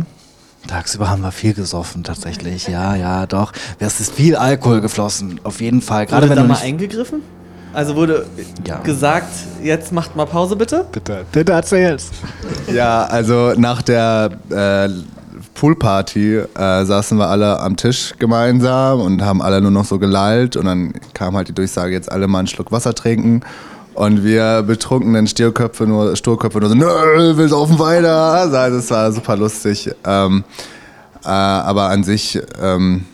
tagsüber 0.67 1.09
haben 1.09 1.21
wir 1.21 1.31
viel 1.31 1.53
gesoffen 1.53 2.03
tatsächlich. 2.03 2.67
Ja, 2.67 2.95
ja, 2.95 3.27
doch. 3.27 3.51
Es 3.77 3.99
ist 3.99 4.15
viel 4.15 4.35
Alkohol 4.35 4.81
geflossen, 4.81 5.39
auf 5.43 5.61
jeden 5.61 5.83
Fall. 5.83 6.07
Gerade 6.07 6.23
Wurde 6.27 6.37
wenn 6.41 6.47
da 6.47 6.53
mal 6.55 6.61
eingegriffen? 6.61 7.21
Also 7.73 7.95
wurde 7.95 8.25
Ja. 8.67 8.79
gesagt, 8.79 9.31
jetzt 9.63 9.91
macht 9.93 10.15
mal 10.15 10.25
Pause 10.25 10.55
bitte. 10.55 10.85
Bitte, 10.91 11.25
bitte 11.31 11.51
erzähl's. 11.53 12.09
Ja, 12.71 13.03
also 13.05 13.53
nach 13.55 13.81
der 13.81 14.31
äh, 14.49 14.89
Poolparty 15.53 16.37
äh, 16.37 16.85
saßen 16.85 17.17
wir 17.17 17.27
alle 17.27 17.59
am 17.59 17.77
Tisch 17.77 18.13
gemeinsam 18.19 18.99
und 18.99 19.23
haben 19.23 19.41
alle 19.41 19.61
nur 19.61 19.71
noch 19.71 19.85
so 19.85 19.99
gelallt 19.99 20.55
und 20.57 20.65
dann 20.65 20.93
kam 21.13 21.35
halt 21.35 21.47
die 21.47 21.53
Durchsage, 21.53 21.93
jetzt 21.93 22.11
alle 22.11 22.27
mal 22.27 22.39
einen 22.39 22.47
Schluck 22.47 22.71
Wasser 22.71 22.93
trinken. 22.93 23.41
Und 23.93 24.23
wir 24.23 24.63
betrunkenen 24.63 25.27
Stierköpfe 25.27 25.85
nur, 25.85 26.15
Sturköpfe 26.15 26.59
nur 26.59 26.69
so, 26.69 26.75
nö, 26.75 27.37
wir 27.37 27.47
saufen 27.49 27.77
weiter. 27.77 28.15
Also 28.57 28.77
es 28.77 28.89
war 28.89 29.11
super 29.11 29.35
lustig. 29.35 29.91
Ähm, 30.05 30.43
äh, 31.23 31.27
aber 31.27 31.89
an 31.89 32.03
sich 32.03 32.41
ähm, 32.61 33.05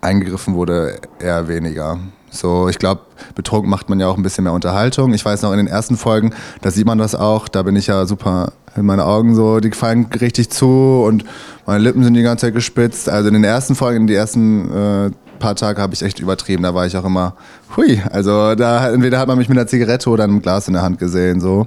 eingegriffen 0.00 0.54
wurde 0.54 0.98
eher 1.18 1.46
weniger. 1.46 1.98
So, 2.30 2.68
ich 2.68 2.78
glaube, 2.78 3.02
betrunken 3.34 3.68
macht 3.68 3.88
man 3.88 3.98
ja 3.98 4.06
auch 4.06 4.16
ein 4.16 4.22
bisschen 4.22 4.44
mehr 4.44 4.52
Unterhaltung. 4.52 5.12
Ich 5.14 5.24
weiß 5.24 5.42
noch, 5.42 5.52
in 5.52 5.58
den 5.58 5.66
ersten 5.66 5.96
Folgen, 5.96 6.32
da 6.62 6.70
sieht 6.70 6.86
man 6.86 6.98
das 6.98 7.14
auch, 7.14 7.48
da 7.48 7.62
bin 7.62 7.76
ich 7.76 7.88
ja 7.88 8.06
super 8.06 8.52
in 8.76 8.86
meine 8.86 9.04
Augen 9.04 9.34
so, 9.34 9.58
die 9.58 9.72
fallen 9.72 10.06
richtig 10.20 10.50
zu 10.50 11.02
und 11.04 11.24
meine 11.66 11.82
Lippen 11.82 12.04
sind 12.04 12.14
die 12.14 12.22
ganze 12.22 12.46
Zeit 12.46 12.54
gespitzt. 12.54 13.08
Also 13.08 13.28
in 13.28 13.34
den 13.34 13.44
ersten 13.44 13.74
Folgen, 13.74 14.02
in 14.02 14.06
die 14.06 14.14
ersten 14.14 14.70
äh, 14.70 15.10
paar 15.40 15.56
Tage 15.56 15.82
habe 15.82 15.92
ich 15.92 16.02
echt 16.02 16.20
übertrieben. 16.20 16.62
Da 16.62 16.74
war 16.74 16.86
ich 16.86 16.96
auch 16.96 17.04
immer, 17.04 17.34
hui, 17.76 18.00
also 18.10 18.54
da 18.54 18.92
entweder 18.92 19.18
hat 19.18 19.26
man 19.26 19.38
mich 19.38 19.48
mit 19.48 19.58
einer 19.58 19.66
Zigarette 19.66 20.08
oder 20.08 20.24
einem 20.24 20.40
Glas 20.40 20.68
in 20.68 20.74
der 20.74 20.82
Hand 20.82 20.98
gesehen, 20.98 21.40
so. 21.40 21.66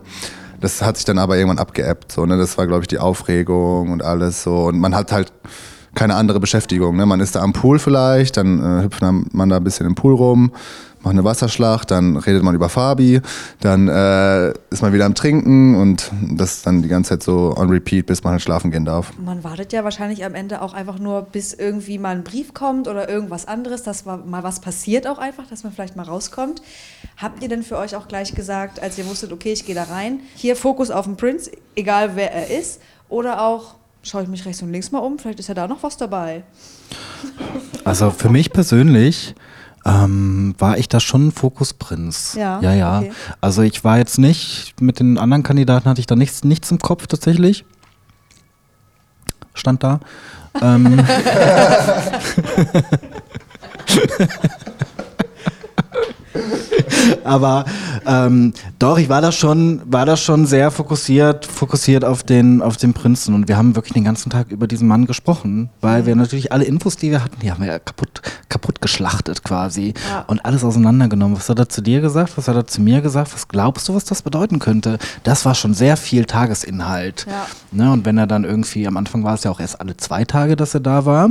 Das 0.62 0.82
hat 0.82 0.95
sich 0.95 1.04
dann 1.04 1.17
aber 1.17 1.36
irgendwann 1.36 1.60
abgeebbt, 1.60 2.13
so, 2.13 2.26
ne? 2.26 2.38
Das 2.38 2.58
war, 2.58 2.67
glaube 2.67 2.84
ich, 2.84 2.88
die 2.88 2.99
Aufregung 2.99 3.91
und 3.91 4.02
alles 4.02 4.43
so. 4.43 4.67
Und 4.67 4.80
man 4.80 4.95
hat 4.95 5.12
halt 5.12 5.34
keine 5.95 6.15
andere 6.15 6.39
Beschäftigung. 6.39 6.95
Ne? 6.95 7.06
Man 7.06 7.19
ist 7.19 7.36
da 7.36 7.41
am 7.41 7.53
Pool 7.53 7.79
vielleicht, 7.79 8.38
dann 8.38 8.60
äh, 8.60 8.84
hüpft 8.84 9.01
man 9.01 9.49
da 9.49 9.58
ein 9.58 9.63
bisschen 9.63 9.86
im 9.86 9.95
Pool 9.95 10.15
rum, 10.15 10.51
macht 11.03 11.12
eine 11.12 11.23
Wasserschlacht, 11.23 11.91
dann 11.91 12.17
redet 12.17 12.43
man 12.43 12.56
über 12.56 12.69
Fabi, 12.69 13.21
dann 13.60 13.88
äh, 13.88 14.53
ist 14.69 14.82
man 14.82 14.93
wieder 14.93 15.06
am 15.06 15.15
Trinken 15.15 15.75
und 15.75 16.12
das 16.21 16.62
dann 16.62 16.82
die 16.82 16.88
ganze 16.88 17.10
Zeit 17.10 17.23
so 17.23 17.53
on 17.56 17.69
repeat, 17.69 18.06
bis 18.06 18.23
man 18.23 18.32
halt 18.32 18.41
schlafen 18.41 18.71
gehen 18.71 18.86
darf. 18.86 19.12
Man 19.17 19.43
wartet 19.43 19.73
ja 19.73 19.84
wahrscheinlich 19.84 20.23
am 20.25 20.34
Ende 20.34 20.62
auch 20.62 20.73
einfach 20.73 20.99
nur, 20.99 21.23
bis 21.23 21.53
irgendwie 21.53 21.99
mal 21.99 22.15
ein 22.15 22.23
Brief 22.23 22.53
kommt 22.53 22.88
oder 22.88 23.10
irgendwas 23.10 23.47
anderes, 23.47 23.84
dass 23.84 24.06
mal 24.06 24.23
was 24.43 24.62
passiert 24.62 25.08
auch 25.08 25.17
einfach, 25.17 25.47
dass 25.47 25.63
man 25.63 25.73
vielleicht 25.73 25.95
mal 25.95 26.03
rauskommt. 26.03 26.62
Habt 27.17 27.43
ihr 27.43 27.49
denn 27.49 27.63
für 27.63 27.77
euch 27.77 27.95
auch 27.95 28.08
gleich 28.08 28.34
gesagt, 28.34 28.82
als 28.82 28.97
ihr 28.97 29.08
wusstet, 29.08 29.32
okay, 29.32 29.51
ich 29.53 29.65
gehe 29.65 29.75
da 29.75 29.84
rein, 29.84 30.21
hier 30.36 30.56
Fokus 30.56 30.89
auf 30.89 31.06
den 31.06 31.17
Prince, 31.17 31.51
egal 31.75 32.15
wer 32.15 32.34
er 32.34 32.58
ist, 32.58 32.82
oder 33.10 33.41
auch 33.41 33.75
schaue 34.03 34.23
ich 34.23 34.29
mich 34.29 34.45
rechts 34.45 34.61
und 34.61 34.71
links 34.71 34.91
mal 34.91 34.99
um, 34.99 35.17
vielleicht 35.17 35.39
ist 35.39 35.47
ja 35.47 35.55
da 35.55 35.67
noch 35.67 35.83
was 35.83 35.97
dabei. 35.97 36.43
Also 37.85 38.11
für 38.11 38.29
mich 38.29 38.53
persönlich 38.53 39.35
ähm, 39.85 40.55
war 40.57 40.77
ich 40.77 40.87
da 40.87 41.01
schon 41.01 41.33
Fokusprinz. 41.33 42.33
Ja, 42.35 42.61
ja, 42.61 42.73
ja. 42.73 42.99
okay. 42.99 43.11
Also 43.41 43.61
ich 43.61 43.83
war 43.83 43.97
jetzt 43.97 44.17
nicht, 44.17 44.73
mit 44.79 45.01
den 45.01 45.17
anderen 45.17 45.43
Kandidaten 45.43 45.89
hatte 45.89 45.99
ich 45.99 46.07
da 46.07 46.15
nichts, 46.15 46.45
nichts 46.45 46.71
im 46.71 46.79
Kopf 46.79 47.07
tatsächlich. 47.07 47.65
Stand 49.53 49.83
da. 49.83 49.99
ähm, 50.61 50.97
Aber 57.23 57.65
ähm, 58.05 58.53
doch, 58.79 58.97
ich 58.97 59.09
war 59.09 59.21
da 59.21 59.31
schon, 59.31 59.81
war 59.85 60.05
da 60.05 60.15
schon 60.17 60.45
sehr 60.45 60.71
fokussiert, 60.71 61.45
fokussiert 61.45 62.03
auf 62.05 62.23
den, 62.23 62.61
auf 62.61 62.77
den 62.77 62.93
Prinzen. 62.93 63.33
Und 63.35 63.47
wir 63.47 63.57
haben 63.57 63.75
wirklich 63.75 63.93
den 63.93 64.03
ganzen 64.03 64.29
Tag 64.29 64.51
über 64.51 64.67
diesen 64.67 64.87
Mann 64.87 65.05
gesprochen, 65.05 65.69
weil 65.81 66.05
wir 66.05 66.15
natürlich 66.15 66.51
alle 66.51 66.63
Infos, 66.65 66.97
die 66.97 67.11
wir 67.11 67.23
hatten, 67.23 67.39
die 67.41 67.51
haben 67.51 67.61
wir 67.61 67.71
ja 67.71 67.79
kaputt, 67.79 68.21
kaputt 68.49 68.81
geschlachtet 68.81 69.43
quasi 69.43 69.93
Ja. 70.09 70.21
und 70.27 70.43
alles 70.45 70.63
auseinandergenommen. 70.63 71.37
Was 71.37 71.49
hat 71.49 71.59
er 71.59 71.69
zu 71.69 71.81
dir 71.81 72.01
gesagt? 72.01 72.37
Was 72.37 72.47
hat 72.47 72.55
er 72.55 72.67
zu 72.67 72.81
mir 72.81 73.01
gesagt? 73.01 73.33
Was 73.33 73.47
glaubst 73.47 73.87
du, 73.89 73.95
was 73.95 74.05
das 74.05 74.21
bedeuten 74.21 74.59
könnte? 74.59 74.97
Das 75.23 75.45
war 75.45 75.55
schon 75.55 75.73
sehr 75.73 75.97
viel 75.97 76.25
Tagesinhalt. 76.25 77.25
Ja. 77.29 77.45
Ne? 77.71 77.91
Und 77.91 78.05
wenn 78.05 78.17
er 78.17 78.27
dann 78.27 78.43
irgendwie, 78.43 78.87
am 78.87 78.97
Anfang 78.97 79.23
war 79.23 79.33
es 79.35 79.43
ja 79.43 79.51
auch 79.51 79.59
erst 79.59 79.79
alle 79.81 79.97
zwei 79.97 80.25
Tage, 80.25 80.55
dass 80.55 80.73
er 80.73 80.79
da 80.79 81.05
war. 81.05 81.29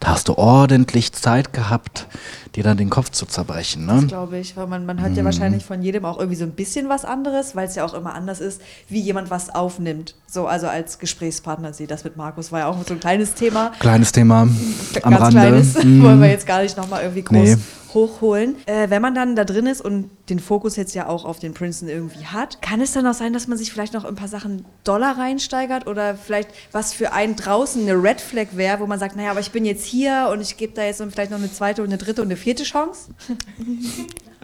Da 0.00 0.08
hast 0.08 0.28
du 0.28 0.38
ordentlich 0.38 1.12
Zeit 1.12 1.52
gehabt, 1.52 2.06
dir 2.54 2.62
dann 2.64 2.76
den 2.76 2.88
Kopf 2.90 3.10
zu 3.10 3.26
zerbrechen. 3.26 3.84
Ne? 3.86 3.94
Das 3.96 4.06
glaube 4.06 4.38
ich, 4.38 4.56
weil 4.56 4.66
man, 4.66 4.86
man 4.86 5.00
hört 5.00 5.16
ja 5.16 5.24
wahrscheinlich 5.24 5.64
von 5.64 5.82
jedem 5.82 6.04
auch 6.04 6.18
irgendwie 6.18 6.36
so 6.36 6.44
ein 6.44 6.52
bisschen 6.52 6.88
was 6.88 7.04
anderes, 7.04 7.54
weil 7.56 7.66
es 7.68 7.74
ja 7.74 7.84
auch 7.84 7.94
immer 7.94 8.14
anders 8.14 8.40
ist, 8.40 8.60
wie 8.88 9.00
jemand 9.00 9.30
was 9.30 9.50
aufnimmt. 9.54 10.14
So, 10.26 10.46
also 10.46 10.66
als 10.68 10.98
Gesprächspartner 10.98 11.72
sie. 11.72 11.86
Das 11.86 12.04
mit 12.04 12.16
Markus 12.16 12.52
war 12.52 12.60
ja 12.60 12.66
auch 12.68 12.76
so 12.86 12.94
ein 12.94 13.00
kleines 13.00 13.34
Thema. 13.34 13.72
Kleines 13.80 14.12
Thema 14.12 14.42
am 14.42 14.56
ganz 15.02 15.20
Rande. 15.22 15.30
kleines, 15.40 15.84
Mm. 15.84 16.02
wollen 16.02 16.20
wir 16.20 16.28
jetzt 16.28 16.46
gar 16.46 16.62
nicht 16.62 16.76
nochmal 16.76 17.02
irgendwie 17.02 17.22
groß 17.22 17.36
Nee. 17.36 17.56
Hochholen. 17.94 18.56
Äh, 18.66 18.90
wenn 18.90 19.02
man 19.02 19.14
dann 19.14 19.36
da 19.36 19.44
drin 19.44 19.66
ist 19.66 19.80
und 19.80 20.10
den 20.28 20.38
Fokus 20.38 20.76
jetzt 20.76 20.94
ja 20.94 21.06
auch 21.06 21.24
auf 21.24 21.38
den 21.38 21.54
Prinzen 21.54 21.88
irgendwie 21.88 22.26
hat, 22.26 22.60
kann 22.62 22.80
es 22.80 22.92
dann 22.92 23.06
auch 23.06 23.14
sein, 23.14 23.32
dass 23.32 23.48
man 23.48 23.58
sich 23.58 23.72
vielleicht 23.72 23.94
noch 23.94 24.04
ein 24.04 24.14
paar 24.14 24.28
Sachen 24.28 24.64
Dollar 24.84 25.18
reinsteigert 25.18 25.86
oder 25.86 26.14
vielleicht 26.16 26.50
was 26.72 26.92
für 26.92 27.12
einen 27.12 27.36
draußen 27.36 27.82
eine 27.82 28.02
Red 28.02 28.20
Flag 28.20 28.48
wäre, 28.52 28.80
wo 28.80 28.86
man 28.86 28.98
sagt, 28.98 29.16
naja, 29.16 29.30
aber 29.30 29.40
ich 29.40 29.50
bin 29.50 29.64
jetzt 29.64 29.84
hier 29.84 30.28
und 30.32 30.40
ich 30.40 30.56
gebe 30.56 30.74
da 30.74 30.84
jetzt 30.84 31.02
vielleicht 31.10 31.30
noch 31.30 31.38
eine 31.38 31.52
zweite 31.52 31.82
und 31.82 31.88
eine 31.88 31.98
dritte 31.98 32.22
und 32.22 32.28
eine 32.28 32.36
vierte 32.36 32.64
Chance? 32.64 33.10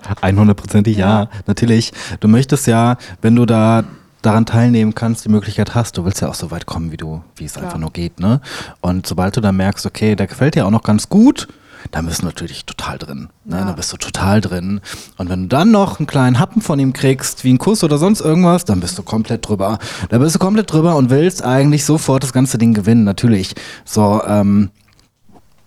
100%ig 0.04 0.98
ja. 0.98 1.28
natürlich. 1.46 1.92
Du 2.20 2.28
möchtest 2.28 2.66
ja, 2.66 2.96
wenn 3.22 3.35
du 3.37 3.46
da 3.46 3.85
daran 4.22 4.46
teilnehmen 4.46 4.94
kannst, 4.94 5.24
die 5.24 5.28
Möglichkeit 5.28 5.74
hast, 5.74 5.98
du 5.98 6.04
willst 6.04 6.20
ja 6.20 6.28
auch 6.28 6.35
so 6.35 6.50
weit 6.50 6.66
kommen, 6.66 6.92
wie 6.92 6.96
du, 6.96 7.22
wie 7.37 7.44
es 7.44 7.54
Klar. 7.54 7.66
einfach 7.66 7.78
nur 7.78 7.92
geht, 7.92 8.20
ne? 8.20 8.40
Und 8.80 9.07
sobald 9.07 9.37
du 9.37 9.40
dann 9.40 9.57
merkst, 9.57 9.85
okay, 9.85 10.16
der 10.16 10.26
gefällt 10.26 10.54
dir 10.54 10.66
auch 10.66 10.70
noch 10.70 10.83
ganz 10.83 11.09
gut, 11.09 11.48
dann 11.90 12.06
bist 12.06 12.22
du 12.22 12.26
natürlich 12.26 12.64
total 12.64 12.98
drin. 12.98 13.28
Ne? 13.44 13.56
Ja. 13.56 13.64
Dann 13.64 13.76
bist 13.76 13.92
du 13.92 13.96
total 13.96 14.40
drin. 14.40 14.80
Und 15.16 15.28
wenn 15.28 15.42
du 15.42 15.48
dann 15.48 15.70
noch 15.70 15.98
einen 15.98 16.06
kleinen 16.06 16.38
Happen 16.38 16.60
von 16.60 16.78
ihm 16.78 16.92
kriegst, 16.92 17.44
wie 17.44 17.50
einen 17.50 17.58
Kuss 17.58 17.84
oder 17.84 17.98
sonst 17.98 18.20
irgendwas, 18.20 18.64
dann 18.64 18.80
bist 18.80 18.98
du 18.98 19.02
komplett 19.02 19.46
drüber. 19.48 19.78
Da 20.08 20.18
bist 20.18 20.34
du 20.34 20.38
komplett 20.38 20.72
drüber 20.72 20.96
und 20.96 21.10
willst 21.10 21.44
eigentlich 21.44 21.84
sofort 21.84 22.22
das 22.22 22.32
ganze 22.32 22.58
Ding 22.58 22.74
gewinnen, 22.74 23.04
natürlich. 23.04 23.54
So, 23.84 24.22
ähm, 24.26 24.70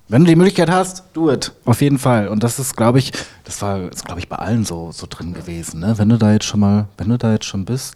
wenn 0.09 0.23
du 0.23 0.29
die 0.29 0.37
Möglichkeit 0.37 0.69
hast, 0.69 1.03
do 1.13 1.31
it. 1.31 1.51
Auf 1.65 1.81
jeden 1.81 1.99
Fall. 1.99 2.29
Und 2.29 2.41
das 2.41 2.59
ist, 2.59 2.77
glaube 2.77 2.99
ich, 2.99 3.11
das 3.43 3.61
war, 3.61 3.91
ist, 3.91 4.05
glaube 4.05 4.21
ich, 4.21 4.29
bei 4.29 4.37
allen 4.37 4.63
so, 4.63 4.91
so 4.93 5.05
drin 5.09 5.33
gewesen. 5.33 5.81
Ne? 5.81 5.97
Wenn 5.97 6.07
du 6.07 6.17
da 6.17 6.31
jetzt 6.31 6.45
schon 6.45 6.61
mal, 6.61 6.87
wenn 6.97 7.09
du 7.09 7.17
da 7.17 7.33
jetzt 7.33 7.45
schon 7.45 7.65
bist 7.65 7.95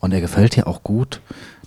und 0.00 0.12
er 0.12 0.20
gefällt 0.20 0.56
dir 0.56 0.66
auch 0.66 0.82
gut, 0.82 1.20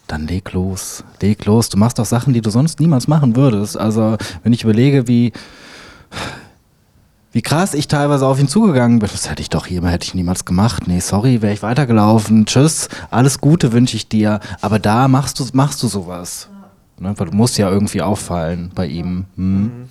dann 0.08 0.28
leg 0.28 0.52
los. 0.52 1.04
Leg 1.22 1.46
los. 1.46 1.70
Du 1.70 1.78
machst 1.78 2.00
auch 2.00 2.06
Sachen, 2.06 2.34
die 2.34 2.42
du 2.42 2.50
sonst 2.50 2.82
niemals 2.82 3.08
machen 3.08 3.38
würdest. 3.38 3.78
Also, 3.78 4.18
wenn 4.44 4.52
ich 4.52 4.64
überlege, 4.64 5.08
wie, 5.08 5.32
wie 7.36 7.42
krass 7.42 7.74
ich 7.74 7.90
teilweise 7.90 8.26
auf 8.26 8.40
ihn 8.40 8.48
zugegangen 8.48 9.00
bin, 9.00 9.10
das 9.12 9.30
hätte 9.30 9.42
ich 9.42 9.50
doch 9.50 9.66
hier, 9.66 9.84
hätte 9.86 10.06
ich 10.06 10.14
niemals 10.14 10.46
gemacht. 10.46 10.88
Nee, 10.88 11.02
sorry, 11.02 11.42
wäre 11.42 11.54
ich 11.54 11.62
weitergelaufen. 11.62 12.46
Tschüss, 12.46 12.88
alles 13.12 13.42
Gute 13.42 13.74
wünsche 13.74 13.98
ich 13.98 14.08
dir. 14.08 14.40
Aber 14.62 14.80
da 14.80 15.10
machst 15.10 15.40
du, 15.42 15.46
machst 15.52 15.84
du 15.84 15.88
sowas. 15.88 16.48
Ne? 16.98 17.14
Weil 17.18 17.28
du 17.28 17.36
musst 17.36 17.58
ja 17.58 17.70
irgendwie 17.70 18.02
auffallen 18.02 18.72
bei 18.74 18.88
ihm. 18.88 19.26
Hm? 19.36 19.90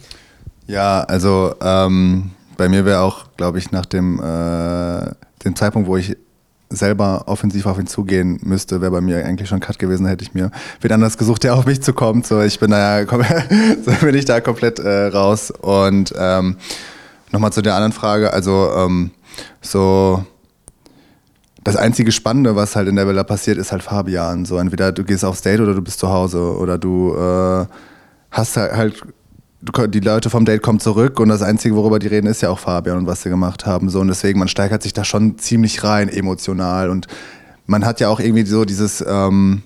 Ja, 0.66 1.02
also 1.02 1.54
ähm, 1.60 2.30
bei 2.56 2.70
mir 2.70 2.86
wäre 2.86 3.00
auch, 3.00 3.26
glaube 3.36 3.58
ich, 3.58 3.70
nach 3.72 3.84
dem, 3.84 4.20
äh, 4.20 5.12
dem 5.44 5.54
Zeitpunkt, 5.54 5.86
wo 5.86 5.98
ich 5.98 6.16
selber 6.74 7.24
offensiv 7.26 7.66
auf 7.66 7.78
ihn 7.78 7.86
zugehen 7.86 8.40
müsste, 8.42 8.80
wäre 8.80 8.90
bei 8.90 9.00
mir 9.00 9.24
eigentlich 9.24 9.48
schon 9.48 9.60
Cut 9.60 9.78
gewesen, 9.78 10.06
hätte 10.06 10.24
ich 10.24 10.34
mir 10.34 10.50
wen 10.80 10.92
anders 10.92 11.18
gesucht, 11.18 11.44
der 11.44 11.54
auf 11.54 11.66
mich 11.66 11.82
zukommt. 11.82 12.26
So, 12.26 12.40
ich 12.40 12.58
bin 12.58 12.70
da 12.70 13.00
ja 13.00 13.06
so 13.84 13.92
bin 14.04 14.14
ich 14.14 14.24
da 14.24 14.40
komplett 14.40 14.78
äh, 14.78 15.06
raus. 15.06 15.50
Und 15.50 16.14
ähm, 16.16 16.56
nochmal 17.32 17.52
zu 17.52 17.62
der 17.62 17.74
anderen 17.74 17.92
Frage, 17.92 18.32
also 18.32 18.70
ähm, 18.76 19.10
so 19.60 20.24
das 21.64 21.76
einzige 21.76 22.12
Spannende, 22.12 22.56
was 22.56 22.76
halt 22.76 22.88
in 22.88 22.96
der 22.96 23.08
Villa 23.08 23.24
passiert, 23.24 23.56
ist 23.56 23.72
halt 23.72 23.82
Fabian. 23.82 24.44
So 24.44 24.58
entweder 24.58 24.92
du 24.92 25.02
gehst 25.02 25.24
aufs 25.24 25.40
Date 25.40 25.60
oder 25.60 25.74
du 25.74 25.80
bist 25.80 25.98
zu 25.98 26.10
Hause 26.10 26.56
oder 26.56 26.76
du 26.76 27.14
äh, 27.16 27.66
hast 28.30 28.56
halt, 28.56 28.72
halt 28.76 29.02
die 29.88 30.00
Leute 30.00 30.30
vom 30.30 30.44
Date 30.44 30.62
kommen 30.62 30.80
zurück 30.80 31.20
und 31.20 31.28
das 31.28 31.42
Einzige, 31.42 31.74
worüber 31.76 31.98
die 31.98 32.08
reden, 32.08 32.26
ist 32.26 32.42
ja 32.42 32.50
auch 32.50 32.58
Fabian 32.58 32.98
und 32.98 33.06
was 33.06 33.22
sie 33.22 33.30
gemacht 33.30 33.66
haben. 33.66 33.88
So 33.88 34.00
und 34.00 34.08
deswegen 34.08 34.38
man 34.38 34.48
steigert 34.48 34.82
sich 34.82 34.92
da 34.92 35.04
schon 35.04 35.38
ziemlich 35.38 35.84
rein 35.84 36.08
emotional 36.08 36.90
und 36.90 37.06
man 37.66 37.84
hat 37.84 38.00
ja 38.00 38.08
auch 38.08 38.20
irgendwie 38.20 38.44
so 38.44 38.64
dieses 38.64 39.04
ähm, 39.06 39.62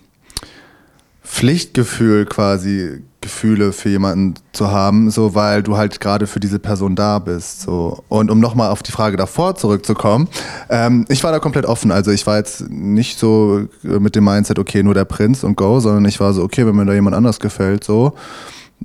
Pflichtgefühl 1.22 2.26
quasi 2.26 3.02
Gefühle 3.20 3.72
für 3.72 3.88
jemanden 3.88 4.34
zu 4.52 4.70
haben, 4.70 5.10
so 5.10 5.34
weil 5.34 5.62
du 5.62 5.76
halt 5.76 6.00
gerade 6.00 6.26
für 6.26 6.40
diese 6.40 6.58
Person 6.58 6.94
da 6.94 7.18
bist. 7.18 7.62
So. 7.62 8.04
Und 8.08 8.30
um 8.30 8.38
nochmal 8.38 8.70
auf 8.70 8.82
die 8.82 8.92
Frage 8.92 9.16
davor 9.16 9.56
zurückzukommen, 9.56 10.28
ähm, 10.70 11.04
ich 11.08 11.24
war 11.24 11.32
da 11.32 11.40
komplett 11.40 11.66
offen. 11.66 11.90
Also 11.90 12.12
ich 12.12 12.26
war 12.26 12.36
jetzt 12.36 12.70
nicht 12.70 13.18
so 13.18 13.66
äh, 13.84 13.98
mit 13.98 14.14
dem 14.14 14.24
Mindset, 14.24 14.58
okay, 14.58 14.82
nur 14.82 14.94
der 14.94 15.04
Prinz 15.04 15.42
und 15.42 15.56
go, 15.56 15.80
sondern 15.80 16.04
ich 16.04 16.20
war 16.20 16.32
so, 16.32 16.42
okay, 16.42 16.64
wenn 16.66 16.76
mir 16.76 16.86
da 16.86 16.94
jemand 16.94 17.16
anders 17.16 17.40
gefällt, 17.40 17.82
so, 17.82 18.14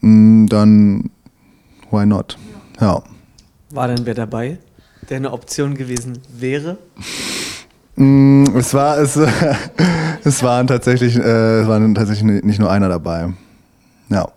dann 0.02 1.10
why 1.92 2.06
not? 2.06 2.38
Ja. 2.80 3.02
War 3.72 3.88
denn 3.88 4.06
wer 4.06 4.14
dabei, 4.14 4.58
der 5.10 5.18
eine 5.18 5.32
Option 5.32 5.76
gewesen 5.76 6.20
wäre? 6.30 6.78
Mm, 7.96 8.46
Es 8.56 8.74
war, 8.74 8.98
es, 8.98 9.20
es 10.24 10.44
waren 10.44 10.68
tatsächlich, 10.68 11.16
äh, 11.16 11.62
es 11.62 11.68
waren 11.68 11.94
tatsächlich 11.96 12.44
nicht 12.44 12.60
nur 12.60 12.72
einer 12.72 12.90
dabei. 12.90 13.34
Ja. 14.10 14.28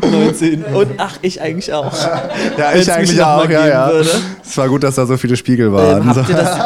19. 0.00 0.64
Und 0.74 0.88
ach, 0.98 1.18
ich 1.22 1.40
eigentlich 1.40 1.72
auch. 1.72 1.92
Ja, 2.58 2.72
Wenn's 2.72 2.82
ich 2.82 2.86
mich 2.86 2.94
eigentlich 2.94 3.22
auch, 3.22 3.48
ja, 3.48 3.66
ja. 3.66 3.88
würde. 3.90 4.10
Es 4.44 4.56
war 4.56 4.68
gut, 4.68 4.82
dass 4.82 4.94
da 4.96 5.06
so 5.06 5.16
viele 5.16 5.36
Spiegel 5.36 5.72
waren. 5.72 6.02
Ähm, 6.02 6.08
habt, 6.14 6.28
ihr 6.28 6.36
das, 6.36 6.58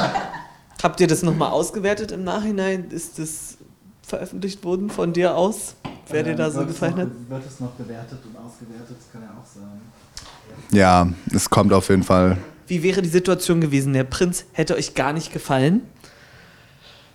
habt 0.82 1.00
ihr 1.00 1.06
das 1.06 1.22
nochmal 1.22 1.50
ausgewertet 1.50 2.10
im 2.12 2.24
Nachhinein? 2.24 2.86
Ist 2.90 3.18
das 3.18 3.55
veröffentlicht 4.06 4.64
worden 4.64 4.88
von 4.90 5.12
dir 5.12 5.36
aus? 5.36 5.74
Wer 6.08 6.22
dir 6.22 6.36
da 6.36 6.50
so 6.50 6.64
gefallen 6.64 6.96
hat? 6.96 7.08
Wird 7.28 7.42
es 7.46 7.58
noch 7.58 7.72
bewertet 7.72 8.18
und 8.24 8.36
ausgewertet? 8.36 8.96
Das 8.96 9.12
kann 9.12 9.22
ja 9.22 9.28
auch 9.30 9.44
sein. 9.44 9.80
Ja, 10.70 11.08
es 11.34 11.50
kommt 11.50 11.72
auf 11.72 11.88
jeden 11.88 12.04
Fall. 12.04 12.36
Wie 12.68 12.82
wäre 12.82 13.02
die 13.02 13.08
Situation 13.08 13.60
gewesen? 13.60 13.92
Der 13.92 14.04
Prinz 14.04 14.44
hätte 14.52 14.76
euch 14.76 14.94
gar 14.94 15.12
nicht 15.12 15.32
gefallen. 15.32 15.82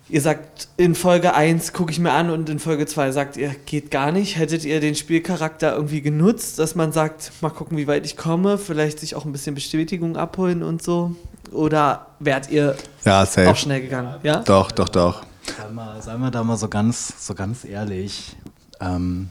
Ihr 0.10 0.20
sagt, 0.20 0.68
in 0.76 0.94
Folge 0.94 1.34
1 1.34 1.72
gucke 1.72 1.92
ich 1.92 2.00
mir 2.00 2.12
an 2.12 2.30
und 2.32 2.50
in 2.50 2.60
Folge 2.60 2.86
2 2.86 3.12
sagt 3.14 3.38
ihr, 3.38 3.56
geht 3.66 3.92
gar 3.92 4.12
nicht. 4.12 4.38
Hättet 4.38 4.66
ihr 4.66 4.82
den 4.82 4.96
Spielcharakter 4.96 5.74
irgendwie 5.74 6.02
genutzt, 6.02 6.60
dass 6.60 6.76
man 6.76 6.92
sagt, 6.92 7.32
mal 7.40 7.50
gucken, 7.50 7.78
wie 7.78 7.88
weit 7.88 8.06
ich 8.06 8.18
komme, 8.18 8.58
vielleicht 8.58 9.00
sich 9.00 9.16
auch 9.16 9.24
ein 9.24 9.32
bisschen 9.32 9.56
Bestätigung 9.56 10.18
abholen 10.18 10.64
und 10.64 10.84
so? 10.84 11.16
Oder 11.54 12.08
wärt 12.20 12.50
ihr 12.50 12.76
Ja, 13.06 13.24
auch 13.24 13.56
schnell 13.56 13.82
gegangen? 13.82 14.16
Ja? 14.24 14.40
Doch, 14.40 14.72
doch, 14.74 14.90
doch. 14.90 15.24
Sei 15.46 15.70
mal, 15.72 16.02
sei 16.02 16.30
da 16.30 16.44
mal 16.44 16.58
so 16.58 16.68
ganz, 16.68 17.26
so 17.26 17.34
ganz 17.34 17.66
ehrlich. 17.66 18.36
Ähm, 18.80 19.30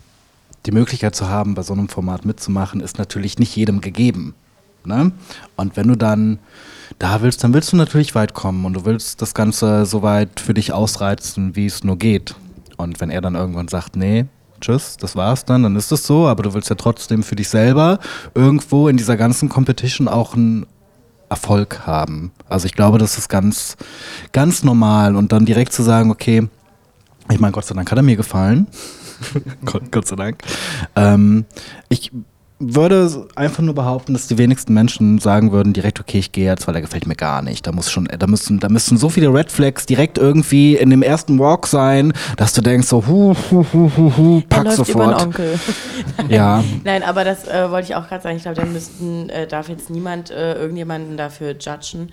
die 0.66 0.72
Möglichkeit 0.72 1.14
zu 1.14 1.28
haben, 1.28 1.54
bei 1.54 1.62
so 1.62 1.72
einem 1.72 1.88
Format 1.88 2.24
mitzumachen, 2.24 2.80
ist 2.80 2.98
natürlich 2.98 3.38
nicht 3.38 3.56
jedem 3.56 3.80
gegeben. 3.80 4.34
Ne? 4.84 5.12
Und 5.56 5.76
wenn 5.76 5.88
du 5.88 5.96
dann 5.96 6.38
da 6.98 7.22
willst, 7.22 7.44
dann 7.44 7.54
willst 7.54 7.72
du 7.72 7.76
natürlich 7.76 8.14
weit 8.14 8.34
kommen 8.34 8.64
und 8.64 8.74
du 8.74 8.84
willst 8.84 9.22
das 9.22 9.34
Ganze 9.34 9.86
so 9.86 10.02
weit 10.02 10.40
für 10.40 10.54
dich 10.54 10.72
ausreizen, 10.72 11.56
wie 11.56 11.66
es 11.66 11.84
nur 11.84 11.96
geht. 11.96 12.34
Und 12.76 13.00
wenn 13.00 13.10
er 13.10 13.20
dann 13.20 13.34
irgendwann 13.34 13.68
sagt, 13.68 13.96
nee, 13.96 14.26
tschüss, 14.60 14.96
das 14.98 15.16
war's 15.16 15.44
dann, 15.44 15.62
dann 15.62 15.76
ist 15.76 15.92
es 15.92 16.06
so, 16.06 16.26
aber 16.28 16.42
du 16.42 16.54
willst 16.54 16.70
ja 16.70 16.76
trotzdem 16.76 17.22
für 17.22 17.36
dich 17.36 17.48
selber 17.48 17.98
irgendwo 18.34 18.88
in 18.88 18.96
dieser 18.96 19.16
ganzen 19.16 19.48
Competition 19.48 20.08
auch 20.08 20.34
einen 20.34 20.66
Erfolg 21.30 21.86
haben. 21.86 22.32
Also 22.48 22.66
ich 22.66 22.74
glaube, 22.74 22.98
das 22.98 23.16
ist 23.16 23.28
ganz, 23.28 23.76
ganz 24.32 24.62
normal 24.64 25.16
und 25.16 25.32
dann 25.32 25.46
direkt 25.46 25.72
zu 25.72 25.82
sagen, 25.82 26.10
okay, 26.10 26.48
ich 27.30 27.40
meine, 27.40 27.52
Gott 27.52 27.64
sei 27.64 27.74
Dank 27.74 27.90
hat 27.90 27.98
er 27.98 28.02
mir 28.02 28.16
gefallen. 28.16 28.66
Gott, 29.64 29.92
Gott 29.92 30.06
sei 30.08 30.16
Dank. 30.16 30.42
Ähm, 30.96 31.44
ich 31.88 32.10
würde 32.62 33.26
einfach 33.36 33.62
nur 33.62 33.74
behaupten, 33.74 34.12
dass 34.12 34.26
die 34.28 34.36
wenigsten 34.36 34.74
Menschen 34.74 35.18
sagen 35.18 35.50
würden 35.50 35.72
direkt, 35.72 35.98
okay, 35.98 36.18
ich 36.18 36.30
gehe 36.30 36.44
jetzt, 36.44 36.68
weil 36.68 36.74
er 36.74 36.82
gefällt 36.82 37.06
mir 37.06 37.14
gar 37.16 37.40
nicht. 37.40 37.66
Da 37.66 37.72
muss 37.72 37.90
schon, 37.90 38.04
da 38.06 38.26
müssen, 38.26 38.60
da 38.60 38.68
müssen 38.68 38.98
so 38.98 39.08
viele 39.08 39.32
Red 39.32 39.50
Flags 39.50 39.86
direkt 39.86 40.18
irgendwie 40.18 40.76
in 40.76 40.90
dem 40.90 41.02
ersten 41.02 41.38
Walk 41.38 41.66
sein, 41.66 42.12
dass 42.36 42.52
du 42.52 42.60
denkst 42.60 42.86
so, 42.86 43.06
hu, 43.06 43.34
hu, 43.50 43.64
hu, 43.72 43.90
hu, 43.96 44.12
hu, 44.16 44.36
Er 44.38 44.42
pack 44.48 44.64
läuft 44.64 44.88
über 44.90 45.04
den 45.06 45.08
sofort. 45.08 45.22
Onkel. 45.22 45.60
Ja, 46.28 46.62
Nein, 46.84 47.02
aber 47.02 47.24
das 47.24 47.48
äh, 47.48 47.70
wollte 47.70 47.88
ich 47.88 47.94
auch 47.96 48.06
gerade 48.08 48.22
sagen. 48.22 48.36
Ich 48.36 48.42
glaube, 48.42 48.60
da 48.60 48.66
müssten, 48.66 49.30
äh, 49.30 49.46
darf 49.46 49.68
jetzt 49.70 49.88
niemand 49.90 50.30
äh, 50.30 50.54
irgendjemanden 50.54 51.16
dafür 51.16 51.56
judgen. 51.58 52.10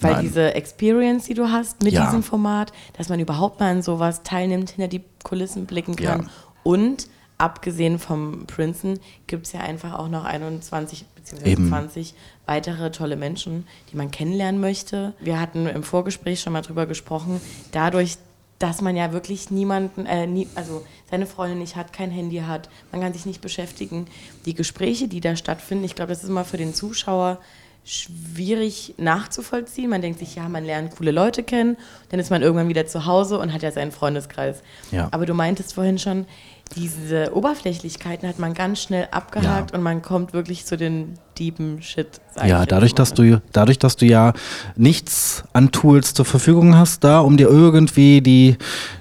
Weil 0.00 0.14
Nein. 0.14 0.22
diese 0.22 0.54
Experience, 0.54 1.26
die 1.26 1.34
du 1.34 1.50
hast 1.50 1.82
mit 1.82 1.92
Ja. 1.92 2.06
diesem 2.06 2.22
Format, 2.22 2.72
dass 2.96 3.10
man 3.10 3.20
überhaupt 3.20 3.60
mal 3.60 3.70
an 3.70 3.82
sowas 3.82 4.22
teilnimmt, 4.22 4.70
hinter 4.70 4.88
die 4.88 5.02
Kulissen 5.22 5.66
blicken 5.66 5.94
kann. 5.94 6.22
Ja. 6.22 6.26
Und 6.62 7.06
abgesehen 7.40 7.98
vom 7.98 8.46
Princeton 8.46 9.00
gibt 9.26 9.46
es 9.46 9.52
ja 9.52 9.60
einfach 9.60 9.98
auch 9.98 10.08
noch 10.08 10.24
21 10.24 11.04
bzw. 11.14 11.50
Eben. 11.50 11.68
20 11.68 12.14
weitere 12.46 12.90
tolle 12.90 13.16
Menschen, 13.16 13.66
die 13.90 13.96
man 13.96 14.10
kennenlernen 14.10 14.60
möchte. 14.60 15.14
Wir 15.20 15.40
hatten 15.40 15.66
im 15.66 15.82
Vorgespräch 15.82 16.40
schon 16.40 16.52
mal 16.52 16.62
drüber 16.62 16.86
gesprochen, 16.86 17.40
dadurch, 17.72 18.18
dass 18.58 18.82
man 18.82 18.94
ja 18.94 19.12
wirklich 19.12 19.50
niemanden, 19.50 20.04
äh, 20.04 20.26
nie, 20.26 20.48
also 20.54 20.84
seine 21.10 21.26
Freundin 21.26 21.58
nicht 21.58 21.76
hat, 21.76 21.92
kein 21.92 22.10
Handy 22.10 22.38
hat, 22.38 22.68
man 22.92 23.00
kann 23.00 23.12
sich 23.14 23.24
nicht 23.24 23.40
beschäftigen. 23.40 24.06
Die 24.44 24.54
Gespräche, 24.54 25.08
die 25.08 25.20
da 25.20 25.34
stattfinden, 25.34 25.84
ich 25.84 25.94
glaube, 25.94 26.10
das 26.10 26.22
ist 26.22 26.28
immer 26.28 26.44
für 26.44 26.58
den 26.58 26.74
Zuschauer 26.74 27.38
schwierig 27.84 28.94
nachzuvollziehen. 28.98 29.88
Man 29.88 30.02
denkt 30.02 30.18
sich, 30.18 30.34
ja, 30.34 30.48
man 30.48 30.64
lernt 30.64 30.96
coole 30.96 31.10
Leute 31.10 31.42
kennen, 31.42 31.76
dann 32.10 32.20
ist 32.20 32.30
man 32.30 32.42
irgendwann 32.42 32.68
wieder 32.68 32.86
zu 32.86 33.06
Hause 33.06 33.38
und 33.38 33.52
hat 33.52 33.62
ja 33.62 33.72
seinen 33.72 33.92
Freundeskreis. 33.92 34.62
Ja. 34.90 35.08
Aber 35.10 35.24
du 35.24 35.34
meintest 35.34 35.74
vorhin 35.74 35.98
schon, 35.98 36.26
diese 36.76 37.34
Oberflächlichkeiten 37.34 38.28
hat 38.28 38.38
man 38.38 38.54
ganz 38.54 38.80
schnell 38.82 39.08
abgehakt 39.10 39.70
Ja. 39.72 39.76
und 39.76 39.82
man 39.82 40.02
kommt 40.02 40.32
wirklich 40.32 40.66
zu 40.66 40.76
den 40.76 41.18
deepen 41.40 41.80
Shit. 41.80 42.20
Ja, 42.46 42.66
dadurch, 42.66 42.94
dass 42.94 43.14
du, 43.14 43.40
dadurch, 43.52 43.78
dass 43.78 43.96
du 43.96 44.06
ja 44.06 44.34
nichts 44.76 45.42
an 45.52 45.72
Tools 45.72 46.12
zur 46.14 46.26
Verfügung 46.26 46.76
hast, 46.76 47.02
da, 47.02 47.20
um 47.20 47.36
dir 47.38 47.48
irgendwie 47.48 48.20
die, 48.20 48.56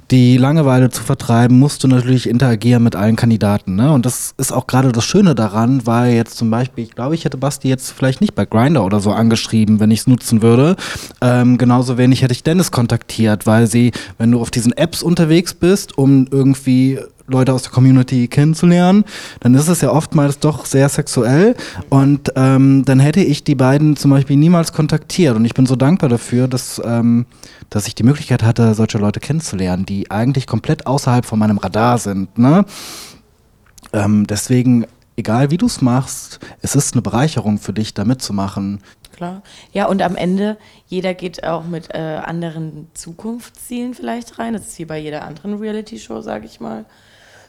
die 0.09 0.37
Langeweile 0.37 0.89
zu 0.89 1.03
vertreiben, 1.03 1.59
musst 1.59 1.83
du 1.83 1.87
natürlich 1.87 2.27
interagieren 2.27 2.81
mit 2.81 2.95
allen 2.95 3.17
Kandidaten. 3.17 3.75
Ne? 3.75 3.91
Und 3.91 4.05
das 4.05 4.33
ist 4.37 4.51
auch 4.51 4.67
gerade 4.67 4.91
das 4.91 5.05
Schöne 5.05 5.35
daran, 5.35 5.85
weil 5.85 6.13
jetzt 6.13 6.37
zum 6.37 6.49
Beispiel, 6.49 6.85
ich 6.85 6.95
glaube, 6.95 7.13
ich 7.13 7.25
hätte 7.25 7.37
Basti 7.37 7.67
jetzt 7.67 7.91
vielleicht 7.91 8.21
nicht 8.21 8.35
bei 8.35 8.45
Grinder 8.45 8.85
oder 8.85 9.01
so 9.01 9.11
angeschrieben, 9.11 9.79
wenn 9.79 9.91
ich 9.91 9.99
es 9.99 10.07
nutzen 10.07 10.41
würde. 10.41 10.77
Ähm, 11.21 11.57
genauso 11.57 11.97
wenig 11.97 12.21
hätte 12.21 12.33
ich 12.33 12.43
Dennis 12.43 12.71
kontaktiert, 12.71 13.45
weil 13.45 13.67
sie, 13.67 13.91
wenn 14.17 14.31
du 14.31 14.39
auf 14.39 14.49
diesen 14.49 14.71
Apps 14.71 15.03
unterwegs 15.03 15.53
bist, 15.53 15.97
um 15.97 16.27
irgendwie 16.31 16.99
Leute 17.29 17.53
aus 17.53 17.63
der 17.63 17.71
Community 17.71 18.27
kennenzulernen, 18.27 19.05
dann 19.39 19.53
ist 19.53 19.67
es 19.67 19.81
ja 19.81 19.91
oftmals 19.91 20.39
doch 20.39 20.65
sehr 20.65 20.89
sexuell 20.89 21.55
und 21.89 22.28
ähm, 22.35 22.83
dann 22.85 22.99
hätte 22.99 23.21
ich 23.21 23.43
die 23.43 23.55
beiden 23.55 23.95
zum 23.95 24.11
Beispiel 24.11 24.37
niemals 24.37 24.73
kontaktiert 24.73 25.35
und 25.35 25.45
ich 25.45 25.53
bin 25.53 25.65
so 25.65 25.75
dankbar 25.75 26.09
dafür, 26.09 26.47
dass, 26.47 26.81
ähm, 26.83 27.25
dass 27.69 27.87
ich 27.87 27.95
die 27.95 28.03
Möglichkeit 28.03 28.43
hatte, 28.43 28.73
solche 28.73 28.97
Leute 28.97 29.19
kennenzulernen, 29.19 29.85
die 29.85 30.11
eigentlich 30.11 30.47
komplett 30.47 30.87
außerhalb 30.87 31.25
von 31.25 31.39
meinem 31.39 31.57
Radar 31.57 31.97
sind. 31.97 32.37
Ne? 32.37 32.65
Ähm, 33.93 34.27
deswegen, 34.27 34.85
egal 35.17 35.51
wie 35.51 35.57
du 35.57 35.65
es 35.65 35.81
machst, 35.81 36.39
es 36.61 36.75
ist 36.75 36.93
eine 36.93 37.01
Bereicherung 37.01 37.57
für 37.57 37.73
dich, 37.73 37.93
da 37.93 38.05
mitzumachen. 38.05 38.81
Klar. 39.15 39.41
Ja, 39.73 39.87
und 39.87 40.01
am 40.01 40.15
Ende, 40.15 40.57
jeder 40.87 41.13
geht 41.13 41.43
auch 41.43 41.65
mit 41.65 41.93
äh, 41.93 41.97
anderen 42.23 42.87
Zukunftszielen 42.93 43.93
vielleicht 43.93 44.39
rein. 44.39 44.53
Das 44.53 44.67
ist 44.67 44.79
wie 44.79 44.85
bei 44.85 44.97
jeder 44.97 45.25
anderen 45.25 45.55
Reality-Show, 45.55 46.21
sage 46.21 46.45
ich 46.45 46.59
mal. 46.59 46.85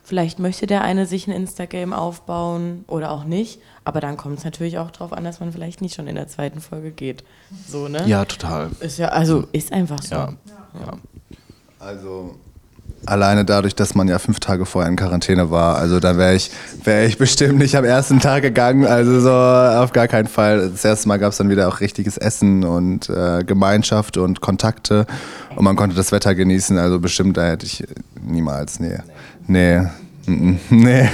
Vielleicht 0.02 0.38
möchte 0.38 0.66
der 0.66 0.82
eine 0.82 1.06
sich 1.06 1.26
ein 1.26 1.32
Instagame 1.32 1.96
aufbauen 1.96 2.84
oder 2.88 3.10
auch 3.10 3.24
nicht. 3.24 3.60
Aber 3.84 4.00
dann 4.00 4.16
kommt 4.16 4.38
es 4.38 4.44
natürlich 4.44 4.78
auch 4.78 4.90
darauf 4.90 5.12
an, 5.12 5.24
dass 5.24 5.40
man 5.40 5.52
vielleicht 5.52 5.80
nicht 5.80 5.94
schon 5.94 6.06
in 6.06 6.16
der 6.16 6.28
zweiten 6.28 6.60
Folge 6.60 6.90
geht. 6.90 7.24
So, 7.68 7.88
ne? 7.88 8.02
Ja, 8.06 8.24
total. 8.24 8.70
Ist 8.80 8.98
ja, 8.98 9.08
also 9.08 9.44
ist 9.52 9.72
einfach 9.72 10.02
so. 10.02 10.14
Ja. 10.14 10.34
Also 11.78 12.36
alleine 13.06 13.44
dadurch, 13.44 13.74
dass 13.74 13.94
man 13.94 14.08
ja 14.08 14.18
fünf 14.18 14.40
Tage 14.40 14.66
vorher 14.66 14.90
in 14.90 14.96
Quarantäne 14.96 15.50
war, 15.50 15.76
also 15.76 16.00
da 16.00 16.16
wäre 16.16 16.34
ich, 16.34 16.50
wäre 16.84 17.06
ich 17.06 17.18
bestimmt 17.18 17.58
nicht 17.58 17.76
am 17.76 17.84
ersten 17.84 18.20
Tag 18.20 18.42
gegangen, 18.42 18.86
also 18.86 19.20
so 19.20 19.30
auf 19.30 19.92
gar 19.92 20.08
keinen 20.08 20.28
Fall. 20.28 20.70
Das 20.70 20.84
erste 20.84 21.08
Mal 21.08 21.18
gab 21.18 21.32
es 21.32 21.38
dann 21.38 21.48
wieder 21.48 21.68
auch 21.68 21.80
richtiges 21.80 22.16
Essen 22.18 22.64
und 22.64 23.08
äh, 23.08 23.42
Gemeinschaft 23.44 24.16
und 24.16 24.40
Kontakte 24.40 25.06
und 25.56 25.64
man 25.64 25.76
konnte 25.76 25.96
das 25.96 26.12
Wetter 26.12 26.34
genießen, 26.34 26.78
also 26.78 27.00
bestimmt 27.00 27.36
da 27.36 27.44
hätte 27.44 27.66
ich 27.66 27.84
niemals, 28.22 28.80
nee, 28.80 28.98
nee, 29.46 29.80
nee, 30.26 30.68
nee, 30.78 31.08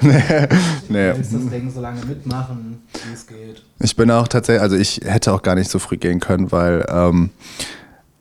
nee, 0.00 0.48
nee. 0.88 1.08
das 1.08 1.28
Ding 1.28 1.70
so 1.74 1.80
lange 1.80 2.04
mitmachen, 2.06 2.82
wie 2.92 3.12
es 3.12 3.26
geht. 3.26 3.62
Ich 3.80 3.96
bin 3.96 4.10
auch 4.10 4.28
tatsächlich, 4.28 4.62
also 4.62 4.76
ich 4.76 5.00
hätte 5.04 5.32
auch 5.32 5.42
gar 5.42 5.54
nicht 5.54 5.70
so 5.70 5.78
früh 5.78 5.96
gehen 5.96 6.20
können, 6.20 6.52
weil 6.52 6.86
ähm, 6.88 7.30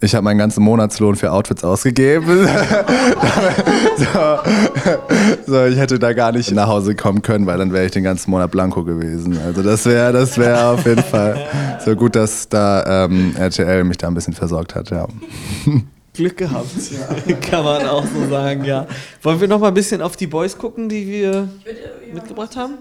ich 0.03 0.15
habe 0.15 0.23
meinen 0.23 0.39
ganzen 0.39 0.63
Monatslohn 0.63 1.15
für 1.15 1.31
Outfits 1.31 1.63
ausgegeben. 1.63 2.25
so, 3.97 4.39
so, 5.45 5.65
ich 5.65 5.77
hätte 5.77 5.99
da 5.99 6.13
gar 6.13 6.31
nicht 6.31 6.51
nach 6.51 6.67
Hause 6.67 6.95
kommen 6.95 7.21
können, 7.21 7.45
weil 7.45 7.59
dann 7.59 7.71
wäre 7.71 7.85
ich 7.85 7.91
den 7.91 8.03
ganzen 8.03 8.31
Monat 8.31 8.49
blanko 8.49 8.83
gewesen. 8.83 9.37
Also 9.45 9.61
das 9.61 9.85
wäre, 9.85 10.11
das 10.11 10.39
wäre 10.39 10.69
auf 10.69 10.87
jeden 10.87 11.03
Fall 11.03 11.37
so 11.85 11.95
gut, 11.95 12.15
dass 12.15 12.49
da 12.49 13.05
ähm, 13.05 13.35
RTL 13.37 13.83
mich 13.83 13.97
da 13.97 14.07
ein 14.07 14.15
bisschen 14.15 14.33
versorgt 14.33 14.73
hat, 14.73 14.89
ja. 14.89 15.07
Glück 16.13 16.37
gehabt. 16.37 16.69
Kann 17.41 17.63
man 17.63 17.87
auch 17.87 18.05
so 18.05 18.27
sagen, 18.29 18.65
ja. 18.65 18.85
Wollen 19.21 19.39
wir 19.39 19.47
noch 19.47 19.59
mal 19.59 19.69
ein 19.69 19.73
bisschen 19.73 20.01
auf 20.01 20.17
die 20.17 20.27
Boys 20.27 20.57
gucken, 20.57 20.89
die 20.89 21.07
wir 21.07 21.47
mitgebracht 22.13 22.55
haben? 22.55 22.77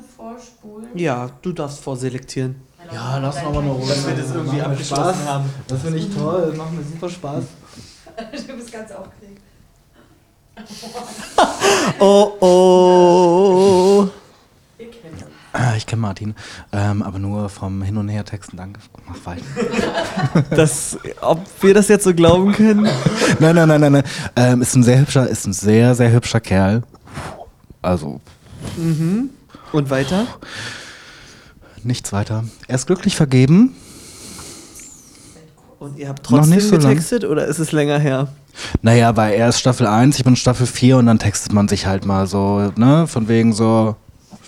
Ja, 0.94 1.30
du 1.42 1.52
darfst 1.52 1.80
vorselektieren. 1.80 2.56
Ja, 2.92 3.18
lass 3.18 3.42
noch 3.42 3.52
mal 3.52 3.60
eine 3.60 3.70
Runde. 3.70 3.86
Dass 3.86 4.06
wir 4.06 4.14
das 4.16 4.34
irgendwie 4.34 4.60
abgeschlossen 4.60 5.24
haben. 5.24 5.50
Das 5.68 5.80
finde 5.82 5.98
ich 5.98 6.12
toll, 6.12 6.46
das 6.48 6.56
macht 6.56 6.72
mir 6.72 6.82
super 6.82 7.08
Spaß. 7.08 7.44
Du 8.46 8.54
bist 8.54 8.70
ganz 8.70 8.90
aufgeregt. 8.92 9.40
Oh, 11.98 12.32
oh. 12.40 13.89
Martin, 16.00 16.34
ähm, 16.72 17.02
aber 17.02 17.18
nur 17.18 17.48
vom 17.48 17.82
Hin- 17.82 17.96
und 17.96 18.08
Her-Texten. 18.08 18.56
Danke. 18.56 18.80
Mach 19.06 19.26
weiter. 19.26 19.42
Das, 20.56 20.98
ob 21.20 21.44
wir 21.60 21.74
das 21.74 21.88
jetzt 21.88 22.04
so 22.04 22.14
glauben 22.14 22.52
können? 22.52 22.88
nein, 23.38 23.54
nein, 23.54 23.68
nein, 23.68 23.80
nein. 23.80 23.92
nein. 23.92 24.02
Ähm, 24.36 24.62
ist 24.62 24.74
ein 24.74 24.82
sehr 24.82 25.00
hübscher, 25.00 25.28
ist 25.28 25.46
ein 25.46 25.52
sehr, 25.52 25.94
sehr 25.94 26.12
hübscher 26.12 26.40
Kerl. 26.40 26.82
Also 27.82 28.20
Und 29.72 29.90
weiter? 29.90 30.26
nichts 31.82 32.12
weiter. 32.12 32.44
Er 32.68 32.74
ist 32.74 32.86
glücklich 32.86 33.16
vergeben. 33.16 33.74
Und 35.78 35.98
ihr 35.98 36.08
habt 36.08 36.24
trotzdem 36.24 36.60
so 36.60 36.76
lang. 36.76 36.88
getextet 36.90 37.24
oder 37.24 37.46
ist 37.46 37.58
es 37.58 37.72
länger 37.72 37.98
her? 37.98 38.28
Naja, 38.82 39.16
weil 39.16 39.32
er 39.34 39.48
ist 39.48 39.58
Staffel 39.60 39.86
1, 39.86 40.18
ich 40.18 40.24
bin 40.24 40.36
Staffel 40.36 40.66
4 40.66 40.98
und 40.98 41.06
dann 41.06 41.18
textet 41.18 41.52
man 41.54 41.68
sich 41.68 41.86
halt 41.86 42.04
mal 42.04 42.26
so, 42.26 42.70
ne, 42.76 43.06
von 43.06 43.28
wegen 43.28 43.54
so, 43.54 43.96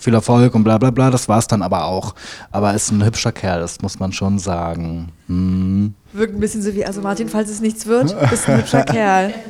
viel 0.02 0.14
Erfolg 0.14 0.54
und 0.54 0.64
bla 0.64 0.78
bla 0.78 0.90
bla, 0.90 1.10
das 1.10 1.28
war's 1.28 1.46
dann 1.46 1.62
aber 1.62 1.84
auch. 1.84 2.14
Aber 2.50 2.74
ist 2.74 2.90
ein 2.90 3.04
hübscher 3.04 3.32
Kerl, 3.32 3.60
das 3.60 3.80
muss 3.82 3.98
man 3.98 4.12
schon 4.12 4.38
sagen. 4.38 5.12
Hm. 5.28 5.94
Wirkt 6.12 6.34
ein 6.34 6.40
bisschen 6.40 6.62
so 6.62 6.74
wie, 6.74 6.84
also 6.84 7.00
Martin, 7.00 7.28
falls 7.28 7.50
es 7.50 7.60
nichts 7.60 7.86
wird, 7.86 8.14
bist 8.30 8.48
ein 8.48 8.58
hübscher 8.58 8.82
Kerl. 8.84 9.34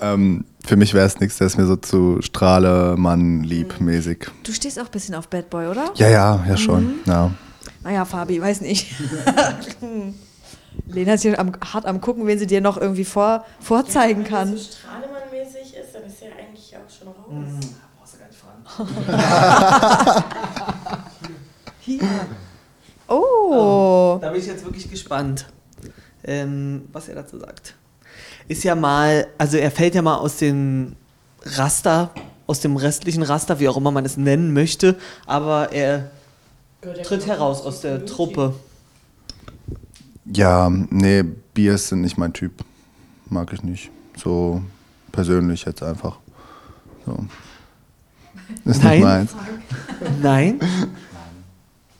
Ähm, 0.00 0.44
für 0.64 0.76
mich 0.76 0.94
wäre 0.94 1.06
es 1.06 1.20
nichts, 1.20 1.38
der 1.38 1.46
ist 1.46 1.56
mir 1.56 1.66
so 1.66 1.76
zu 1.76 2.20
Strahlemann 2.20 3.42
lieb 3.42 3.80
mäßig. 3.80 4.26
Du 4.42 4.52
stehst 4.52 4.78
auch 4.78 4.86
ein 4.86 4.90
bisschen 4.90 5.14
auf 5.14 5.28
Bad 5.28 5.48
Boy, 5.48 5.68
oder? 5.68 5.90
Ja, 5.94 6.08
ja, 6.08 6.44
ja 6.46 6.56
schon. 6.56 6.96
Ja. 7.06 7.30
Naja, 7.82 8.04
Fabi, 8.04 8.40
weiß 8.40 8.60
nicht. 8.60 8.94
Lena 10.86 11.14
ist 11.14 11.22
hier 11.22 11.38
am, 11.38 11.52
hart 11.72 11.86
am 11.86 12.00
gucken, 12.00 12.26
wen 12.26 12.38
sie 12.38 12.46
dir 12.46 12.60
noch 12.60 12.76
irgendwie 12.76 13.04
vor, 13.04 13.44
vorzeigen 13.60 14.24
kann. 14.24 14.48
Wenn 14.48 14.56
es 14.56 14.64
so 14.64 14.78
Strahlemann-mäßig 14.78 15.74
ist, 15.74 15.94
dann 15.94 16.04
ist 16.04 16.20
ja 16.20 16.28
eigentlich 16.38 16.76
auch 16.76 16.90
schon 16.90 17.08
raus. 17.08 17.66
Hier. 21.80 22.00
Oh. 23.08 24.18
Da 24.20 24.30
bin 24.30 24.40
ich 24.40 24.46
jetzt 24.46 24.64
wirklich 24.64 24.90
gespannt, 24.90 25.46
ähm, 26.24 26.82
was 26.92 27.08
er 27.08 27.14
dazu 27.14 27.38
sagt. 27.38 27.74
Ist 28.48 28.64
ja 28.64 28.74
mal, 28.74 29.26
also 29.38 29.56
er 29.56 29.70
fällt 29.70 29.94
ja 29.94 30.02
mal 30.02 30.16
aus 30.16 30.38
dem 30.38 30.96
Raster, 31.42 32.10
aus 32.46 32.60
dem 32.60 32.76
restlichen 32.76 33.22
Raster, 33.22 33.60
wie 33.60 33.68
auch 33.68 33.76
immer 33.76 33.90
man 33.90 34.04
es 34.04 34.16
nennen 34.16 34.52
möchte, 34.52 34.96
aber 35.26 35.72
er 35.72 36.10
tritt 37.04 37.26
heraus 37.26 37.62
aus 37.62 37.80
der 37.80 38.04
Truppe. 38.06 38.54
ja, 40.24 40.68
nee, 40.70 41.22
Biers 41.54 41.88
sind 41.88 42.02
nicht 42.02 42.18
mein 42.18 42.32
Typ. 42.32 42.52
Mag 43.28 43.52
ich 43.52 43.62
nicht. 43.62 43.90
So 44.16 44.62
persönlich 45.12 45.64
jetzt 45.64 45.82
einfach. 45.82 46.18
So. 47.04 47.26
Ist 48.64 48.82
Nein? 48.82 48.94
nicht 48.94 49.04
meins. 49.04 49.30
Nein? 50.22 50.60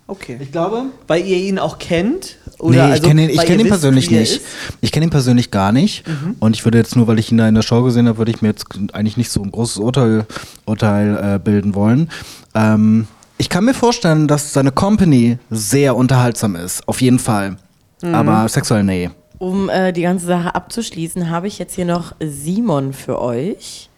Okay. 0.08 0.38
Ich 0.40 0.52
glaube, 0.52 0.86
Weil 1.06 1.24
ihr 1.24 1.36
ihn 1.36 1.58
auch 1.58 1.78
kennt? 1.78 2.36
Oder 2.58 2.70
nee, 2.70 2.76
ich 2.76 2.92
also, 2.92 3.08
kenne 3.08 3.24
ihn, 3.24 3.30
ich 3.30 3.40
kenn 3.40 3.54
ihn 3.54 3.66
wisst, 3.66 3.68
persönlich 3.68 4.10
er 4.10 4.20
nicht. 4.20 4.36
ist? 4.36 4.42
Mhm. 4.42 4.76
Ich 4.80 4.92
kenne 4.92 5.06
ihn 5.06 5.10
persönlich 5.10 5.50
gar 5.50 5.72
nicht. 5.72 6.04
Und 6.38 6.56
ich 6.56 6.64
würde 6.64 6.78
jetzt 6.78 6.96
nur, 6.96 7.06
weil 7.06 7.18
ich 7.18 7.30
ihn 7.30 7.38
da 7.38 7.48
in 7.48 7.54
der 7.54 7.62
Show 7.62 7.82
gesehen 7.82 8.06
habe, 8.08 8.18
würde 8.18 8.30
ich 8.30 8.40
mir 8.40 8.48
jetzt 8.48 8.66
eigentlich 8.92 9.16
nicht 9.16 9.30
so 9.30 9.42
ein 9.42 9.50
großes 9.50 9.78
Urteil, 9.78 10.26
Urteil 10.64 11.34
äh, 11.34 11.38
bilden 11.38 11.74
wollen. 11.74 12.10
Ähm, 12.54 13.08
ich 13.36 13.48
kann 13.50 13.64
mir 13.64 13.74
vorstellen, 13.74 14.28
dass 14.28 14.52
seine 14.52 14.72
Company 14.72 15.38
sehr 15.50 15.96
unterhaltsam 15.96 16.56
ist. 16.56 16.86
Auf 16.88 17.02
jeden 17.02 17.18
Fall. 17.18 17.56
Mhm. 18.02 18.14
Aber 18.14 18.48
sexuell 18.48 18.84
nee. 18.84 19.10
Um 19.38 19.68
äh, 19.68 19.92
die 19.92 20.02
ganze 20.02 20.26
Sache 20.26 20.54
abzuschließen, 20.54 21.28
habe 21.28 21.46
ich 21.46 21.58
jetzt 21.58 21.74
hier 21.74 21.84
noch 21.84 22.14
Simon 22.20 22.92
für 22.94 23.20
euch. 23.20 23.90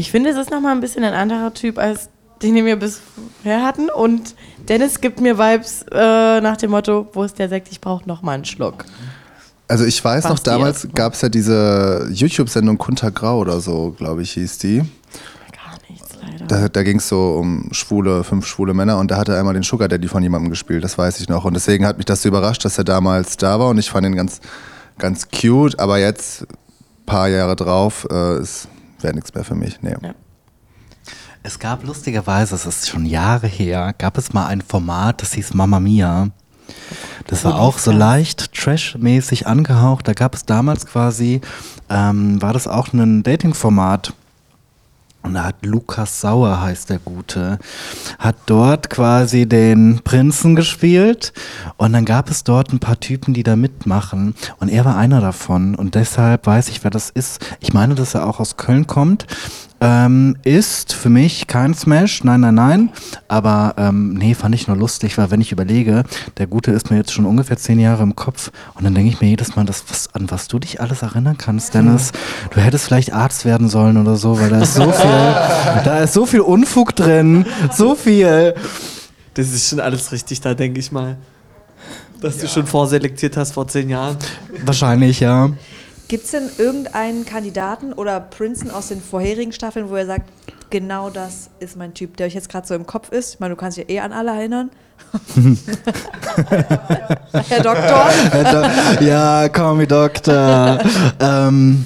Ich 0.00 0.10
finde, 0.10 0.30
es 0.30 0.38
ist 0.38 0.50
nochmal 0.50 0.72
ein 0.72 0.80
bisschen 0.80 1.04
ein 1.04 1.12
anderer 1.12 1.52
Typ 1.52 1.76
als 1.76 2.08
den, 2.40 2.54
den 2.54 2.64
wir 2.64 2.76
bisher 2.76 3.62
hatten. 3.62 3.90
Und 3.90 4.34
Dennis 4.66 5.02
gibt 5.02 5.20
mir 5.20 5.36
Vibes 5.36 5.84
äh, 5.92 6.40
nach 6.40 6.56
dem 6.56 6.70
Motto, 6.70 7.06
wo 7.12 7.22
ist 7.22 7.38
der 7.38 7.50
Sekt? 7.50 7.68
Ich 7.70 7.82
brauche 7.82 8.08
nochmal 8.08 8.36
einen 8.36 8.46
Schluck. 8.46 8.86
Also 9.68 9.84
ich 9.84 10.02
weiß 10.02 10.24
noch, 10.24 10.30
Basti 10.30 10.48
damals 10.48 10.88
gab 10.94 11.12
es 11.12 11.20
ja 11.20 11.28
diese 11.28 12.08
YouTube-Sendung 12.10 12.78
Kunter 12.78 13.10
Grau 13.10 13.40
oder 13.40 13.60
so, 13.60 13.90
glaube 13.90 14.22
ich, 14.22 14.32
hieß 14.32 14.56
die. 14.56 14.78
Gar 14.78 15.78
nichts, 15.90 16.08
leider. 16.22 16.46
Da, 16.46 16.68
da 16.70 16.82
ging 16.82 16.96
es 16.96 17.06
so 17.06 17.34
um 17.38 17.68
schwule, 17.72 18.24
fünf 18.24 18.46
schwule 18.46 18.72
Männer 18.72 18.96
und 18.96 19.10
da 19.10 19.18
hat 19.18 19.28
er 19.28 19.38
einmal 19.38 19.52
den 19.52 19.62
Sugar 19.62 19.86
Daddy 19.86 20.08
von 20.08 20.22
jemandem 20.22 20.48
gespielt, 20.48 20.82
das 20.82 20.96
weiß 20.96 21.20
ich 21.20 21.28
noch. 21.28 21.44
Und 21.44 21.52
deswegen 21.52 21.84
hat 21.84 21.98
mich 21.98 22.06
das 22.06 22.22
so 22.22 22.28
überrascht, 22.30 22.64
dass 22.64 22.78
er 22.78 22.84
damals 22.84 23.36
da 23.36 23.60
war 23.60 23.68
und 23.68 23.76
ich 23.76 23.90
fand 23.90 24.06
ihn 24.06 24.16
ganz, 24.16 24.40
ganz 24.96 25.28
cute, 25.28 25.78
aber 25.78 25.98
jetzt, 25.98 26.46
paar 27.04 27.28
Jahre 27.28 27.54
drauf, 27.54 28.08
äh, 28.10 28.38
es 28.38 28.66
wäre 29.02 29.14
nichts 29.14 29.34
mehr 29.34 29.44
für 29.44 29.54
mich. 29.54 29.80
Nee. 29.82 29.96
Ja. 30.02 30.14
Es 31.42 31.58
gab 31.58 31.84
lustigerweise, 31.84 32.54
es 32.54 32.66
ist 32.66 32.88
schon 32.88 33.06
Jahre 33.06 33.46
her, 33.46 33.94
gab 33.96 34.18
es 34.18 34.32
mal 34.32 34.46
ein 34.46 34.60
Format, 34.60 35.22
das 35.22 35.32
hieß 35.32 35.54
Mamma 35.54 35.80
Mia. 35.80 36.30
Das 37.26 37.44
war 37.44 37.58
auch 37.58 37.78
so 37.78 37.92
leicht 37.92 38.52
trash-mäßig 38.54 39.46
angehaucht. 39.46 40.06
Da 40.06 40.12
gab 40.12 40.34
es 40.34 40.44
damals 40.44 40.86
quasi, 40.86 41.40
ähm, 41.88 42.40
war 42.42 42.52
das 42.52 42.66
auch 42.66 42.92
ein 42.92 43.22
Dating-Format. 43.22 44.12
Und 45.22 45.34
da 45.34 45.44
hat 45.44 45.64
Lukas 45.66 46.20
Sauer, 46.20 46.62
heißt 46.62 46.90
der 46.90 46.98
Gute, 46.98 47.58
hat 48.18 48.36
dort 48.46 48.88
quasi 48.88 49.46
den 49.46 50.00
Prinzen 50.02 50.56
gespielt. 50.56 51.32
Und 51.76 51.92
dann 51.92 52.04
gab 52.04 52.30
es 52.30 52.42
dort 52.42 52.72
ein 52.72 52.80
paar 52.80 52.98
Typen, 52.98 53.34
die 53.34 53.42
da 53.42 53.56
mitmachen. 53.56 54.34
Und 54.58 54.70
er 54.70 54.84
war 54.84 54.96
einer 54.96 55.20
davon. 55.20 55.74
Und 55.74 55.94
deshalb 55.94 56.46
weiß 56.46 56.68
ich, 56.68 56.82
wer 56.84 56.90
das 56.90 57.10
ist. 57.10 57.40
Ich 57.60 57.72
meine, 57.74 57.94
dass 57.94 58.14
er 58.14 58.26
auch 58.26 58.40
aus 58.40 58.56
Köln 58.56 58.86
kommt. 58.86 59.26
Ähm, 59.82 60.36
ist 60.44 60.92
für 60.92 61.08
mich 61.08 61.46
kein 61.46 61.72
Smash, 61.72 62.22
nein, 62.22 62.40
nein, 62.40 62.54
nein. 62.54 62.90
Aber 63.28 63.74
ähm, 63.78 64.12
nee, 64.12 64.34
fand 64.34 64.54
ich 64.54 64.68
nur 64.68 64.76
lustig, 64.76 65.16
weil 65.16 65.30
wenn 65.30 65.40
ich 65.40 65.52
überlege, 65.52 66.04
der 66.36 66.46
Gute 66.46 66.70
ist 66.70 66.90
mir 66.90 66.98
jetzt 66.98 67.12
schon 67.12 67.24
ungefähr 67.24 67.56
zehn 67.56 67.80
Jahre 67.80 68.02
im 68.02 68.14
Kopf 68.14 68.50
und 68.74 68.84
dann 68.84 68.94
denke 68.94 69.10
ich 69.10 69.20
mir 69.22 69.28
jedes 69.28 69.56
Mal, 69.56 69.64
das, 69.64 69.84
was, 69.88 70.14
an 70.14 70.30
was 70.30 70.48
du 70.48 70.58
dich 70.58 70.82
alles 70.82 71.00
erinnern 71.00 71.38
kannst, 71.38 71.72
Dennis. 71.72 72.12
Du 72.50 72.60
hättest 72.60 72.86
vielleicht 72.86 73.14
Arzt 73.14 73.46
werden 73.46 73.70
sollen 73.70 73.96
oder 73.96 74.16
so, 74.16 74.38
weil 74.38 74.50
da 74.50 74.60
ist 74.60 74.74
so 74.74 74.92
viel, 74.92 75.10
da 75.84 75.98
ist 76.00 76.12
so 76.12 76.26
viel 76.26 76.40
Unfug 76.40 76.94
drin, 76.94 77.46
so 77.72 77.94
viel. 77.94 78.54
Das 79.32 79.50
ist 79.50 79.70
schon 79.70 79.80
alles 79.80 80.12
richtig, 80.12 80.42
da 80.42 80.52
denke 80.52 80.78
ich 80.80 80.92
mal. 80.92 81.16
Dass 82.20 82.36
du 82.36 82.48
schon 82.48 82.66
vorselektiert 82.66 83.38
hast 83.38 83.52
vor 83.52 83.66
zehn 83.66 83.88
Jahren. 83.88 84.18
Wahrscheinlich, 84.62 85.20
ja. 85.20 85.48
Gibt 86.10 86.24
es 86.24 86.32
denn 86.32 86.50
irgendeinen 86.58 87.24
Kandidaten 87.24 87.92
oder 87.92 88.18
Prinzen 88.18 88.68
aus 88.72 88.88
den 88.88 89.00
vorherigen 89.00 89.52
Staffeln, 89.52 89.90
wo 89.90 89.94
er 89.94 90.06
sagt, 90.06 90.28
genau 90.68 91.08
das 91.08 91.50
ist 91.60 91.76
mein 91.76 91.94
Typ, 91.94 92.16
der 92.16 92.26
euch 92.26 92.34
jetzt 92.34 92.48
gerade 92.48 92.66
so 92.66 92.74
im 92.74 92.84
Kopf 92.84 93.12
ist? 93.12 93.34
Ich 93.34 93.38
meine, 93.38 93.54
du 93.54 93.60
kannst 93.60 93.78
dich 93.78 93.88
eh 93.88 94.00
an 94.00 94.12
alle 94.12 94.32
erinnern. 94.32 94.70
Herr 97.48 97.62
Doktor. 97.62 98.10
ja, 99.00 99.48
call 99.50 99.76
me 99.76 99.86
Doktor. 99.86 100.80
ähm, 101.20 101.84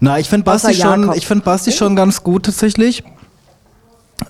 na, 0.00 0.18
ich 0.18 0.30
finde 0.30 0.44
Basti, 0.44 0.72
schon, 0.72 1.12
ich 1.12 1.26
find 1.26 1.44
Basti 1.44 1.70
schon 1.70 1.96
ganz 1.96 2.22
gut 2.22 2.46
tatsächlich. 2.46 3.04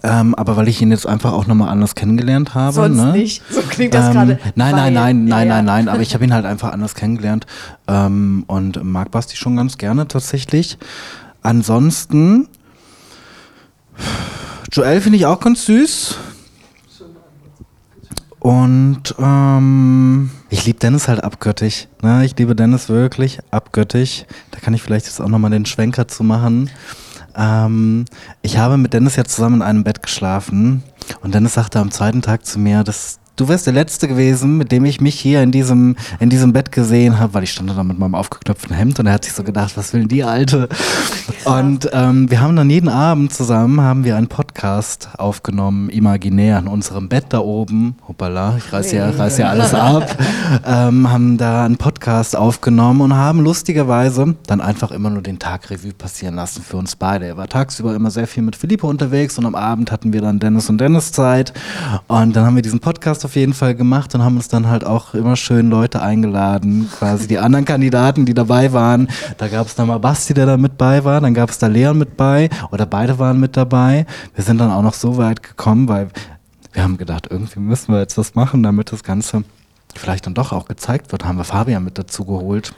Ähm, 0.03 0.35
aber 0.35 0.57
weil 0.57 0.69
ich 0.69 0.81
ihn 0.83 0.91
jetzt 0.91 1.07
einfach 1.07 1.33
auch 1.33 1.47
nochmal 1.47 1.69
anders 1.69 1.95
kennengelernt 1.95 2.55
habe. 2.55 2.73
Sonst 2.73 2.97
ne? 2.97 3.13
nicht. 3.13 3.43
So 3.51 3.63
klingt 3.63 3.95
das 3.95 4.07
Ähm, 4.07 4.13
gerade. 4.13 4.39
Nein, 4.55 4.75
nein, 4.75 4.93
nein, 4.93 5.25
nein, 5.25 5.49
Ja, 5.49 5.55
nein, 5.55 5.65
nein. 5.65 5.89
Aber 5.89 6.01
ich 6.03 6.15
habe 6.15 6.25
ihn 6.25 6.33
halt 6.33 6.47
einfach 6.47 6.73
anders 6.73 6.95
kennengelernt 6.95 7.47
ähm, 7.87 8.45
und 8.47 8.83
mag 8.83 9.11
Basti 9.11 9.37
schon 9.37 9.57
ganz 9.57 9.79
gerne 9.79 10.09
tatsächlich. 10.09 10.79
Ansonsten, 11.43 12.49
Joel 14.73 15.01
finde 15.01 15.19
ich 15.19 15.27
auch 15.27 15.41
ganz 15.41 15.67
süß. 15.67 16.17
Und 18.45 19.15
ähm, 19.19 20.31
ich 20.51 20.67
liebe 20.67 20.79
Dennis 20.79 21.09
halt 21.09 21.25
abgöttig. 21.25 21.89
Ne? 22.03 22.27
Ich 22.27 22.37
liebe 22.37 22.55
Dennis 22.55 22.91
wirklich 22.91 23.39
abgöttig. 23.51 24.27
Da 24.51 24.61
kann 24.61 24.75
ich 24.75 24.83
vielleicht 24.83 25.07
jetzt 25.07 25.21
auch 25.23 25.29
nochmal 25.29 25.51
den 25.51 25.65
Schwenker 25.65 26.09
zu 26.09 26.25
machen. 26.25 26.69
Ähm, 27.37 28.05
ich 28.43 28.59
habe 28.59 28.77
mit 28.77 28.93
Dennis 28.93 29.17
ja 29.17 29.25
zusammen 29.25 29.57
in 29.57 29.63
einem 29.63 29.85
Bett 29.85 30.03
geschlafen. 30.03 30.83
Und 31.23 31.35
Dennis 31.35 31.55
sagte 31.55 31.81
am 31.81 31.91
zweiten 31.91 32.23
Tag 32.23 32.47
zu 32.47 32.59
mir, 32.59 32.85
dass 32.85 33.19
du 33.37 33.49
wärst 33.49 33.67
der 33.67 33.73
Letzte 33.73 34.07
gewesen, 34.07 34.57
mit 34.57 34.71
dem 34.71 34.85
ich 34.85 35.01
mich 35.01 35.19
hier 35.19 35.43
in 35.43 35.51
diesem, 35.51 35.97
in 36.21 36.31
diesem 36.31 36.53
Bett 36.53 36.71
gesehen 36.71 37.19
habe, 37.19 37.35
weil 37.35 37.43
ich 37.43 37.51
stand 37.51 37.71
da 37.71 37.83
mit 37.83 37.99
meinem 37.99 38.15
aufgeknöpften 38.15 38.75
Hemd 38.75 39.01
und 39.01 39.07
er 39.07 39.15
hat 39.15 39.25
sich 39.25 39.33
so 39.33 39.43
gedacht, 39.43 39.77
was 39.77 39.93
will 39.93 40.01
denn 40.01 40.09
die 40.09 40.25
Alte? 40.25 40.69
Und 41.45 41.91
ähm, 41.93 42.31
wir 42.31 42.41
haben 42.41 42.57
dann 42.57 42.71
jeden 42.71 42.89
Abend 42.89 43.33
zusammen, 43.33 43.81
haben 43.81 44.05
wir 44.05 44.17
einen 44.17 44.29
Podcast 44.29 45.11
aufgenommen, 45.19 45.91
imaginär 45.91 46.59
in 46.59 46.69
unserem 46.69 47.09
Bett 47.09 47.27
da 47.31 47.41
oben, 47.41 47.97
hoppala, 48.09 48.57
ich 48.57 48.73
reiß 48.73 48.93
ja, 48.93 49.11
reiß 49.11 49.39
ja 49.39 49.49
alles 49.49 49.75
ab, 49.75 50.17
ähm, 50.67 51.11
haben 51.11 51.37
da 51.37 51.65
einen 51.65 51.77
Podcast 51.77 52.37
aufgenommen 52.37 53.03
und 53.03 53.15
haben 53.15 53.41
lustigerweise 53.41 54.37
dann 54.47 54.61
einfach 54.61 54.91
immer 54.91 55.11
nur 55.11 55.23
den 55.23 55.39
Tag 55.39 55.71
Revue 55.71 55.93
passieren 55.93 56.35
lassen 56.35 56.63
für 56.63 56.79
uns 56.79 56.97
beide. 56.97 57.27
Er 57.27 57.37
war 57.37 57.49
tagsüber 57.49 57.95
immer 57.95 58.11
sehr 58.11 58.27
viel 58.27 58.43
mit 58.43 58.57
Philippe 58.57 58.87
unterwegs 58.87 59.37
und 59.39 59.45
am 59.45 59.55
Abend 59.55 59.91
hatten 59.93 60.13
wir 60.13 60.23
dann 60.23 60.39
Dennis 60.39 60.71
und 60.71 60.79
Dennis 60.79 61.13
Zeit 61.13 61.53
und 62.07 62.35
dann 62.35 62.47
haben 62.47 62.55
wir 62.55 62.63
diesen 62.63 62.81
Podcast 62.81 63.24
auf 63.25 63.37
jeden 63.37 63.55
Fall 63.55 63.75
gemacht 63.75 64.15
und 64.15 64.23
haben 64.23 64.37
uns 64.37 64.49
dann 64.49 64.69
halt 64.69 64.85
auch 64.85 65.15
immer 65.15 65.37
schön 65.37 65.71
Leute 65.71 66.03
eingeladen, 66.03 66.91
quasi 66.99 67.27
die 67.27 67.39
anderen 67.39 67.65
Kandidaten, 67.65 68.27
die 68.27 68.35
dabei 68.35 68.73
waren. 68.73 69.09
Da 69.39 69.49
gab 69.49 69.67
es 69.67 69.75
dann 69.75 69.89
mal 69.89 69.99
Basti, 69.99 70.35
der 70.35 70.47
da 70.47 70.57
mit 70.57 70.77
bei 70.77 71.05
war, 71.05 71.21
dann 71.21 71.35
gab 71.35 71.51
es 71.51 71.59
da 71.59 71.67
Leon 71.67 71.99
mit 71.99 72.17
bei 72.17 72.51
oder 72.71 72.87
beide 72.87 73.19
waren 73.19 73.41
mit 73.41 73.57
dabei. 73.57 74.07
Wir 74.35 74.45
sind 74.45 74.59
dann 74.59 74.71
auch 74.71 74.83
noch 74.83 74.95
so 74.95 75.17
weit 75.17 75.43
gekommen, 75.43 75.89
weil 75.89 76.09
wir 76.73 76.83
haben 76.83 76.97
gedacht, 76.97 77.29
irgendwie 77.31 77.61
müssen 77.61 77.93
wir 77.93 78.01
jetzt 78.01 78.19
was 78.19 78.35
machen, 78.35 78.63
damit 78.63 78.93
das 78.93 79.05
Ganze 79.05 79.45
vielleicht 79.95 80.27
dann 80.27 80.35
doch 80.35 80.53
auch 80.53 80.67
gezeigt 80.67 81.13
wird. 81.13 81.25
Haben 81.25 81.39
wir 81.39 81.45
Fabian 81.45 81.85
mit 81.85 81.99
dazu 81.99 82.25
geholt. 82.25 82.75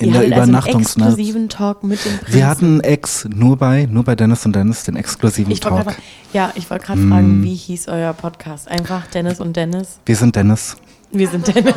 In 0.00 0.06
Ihr 0.08 0.12
der 0.12 0.20
hattet 0.22 0.32
also 0.34 0.42
Übernachtungsnacht. 0.50 1.08
exklusiven 1.10 1.48
Talk 1.48 1.82
mit 1.82 2.04
dem 2.04 2.18
Prinzen. 2.18 2.34
wir 2.34 2.46
hatten 2.46 2.80
Ex 2.80 3.26
nur 3.34 3.56
bei, 3.56 3.86
nur 3.90 4.04
bei 4.04 4.14
Dennis 4.14 4.46
und 4.46 4.54
Dennis, 4.54 4.84
den 4.84 4.96
exklusiven 4.96 5.50
ich 5.52 5.60
Talk. 5.60 5.84
grad, 5.86 5.96
ja, 6.32 6.52
ich 6.54 6.70
wollte 6.70 6.86
gerade 6.86 7.00
Mm. 7.00 7.10
fragen, 7.10 7.42
wie 7.42 7.54
hieß 7.54 7.88
euer 7.88 8.12
Podcast? 8.12 8.68
Einfach 8.68 9.06
Dennis 9.08 9.40
und 9.40 9.56
Dennis. 9.56 9.98
Wir 10.06 10.14
sind 10.16 10.36
Dennis. 10.36 10.76
Wir 11.10 11.28
sind 11.28 11.46
Dennis. 11.48 11.74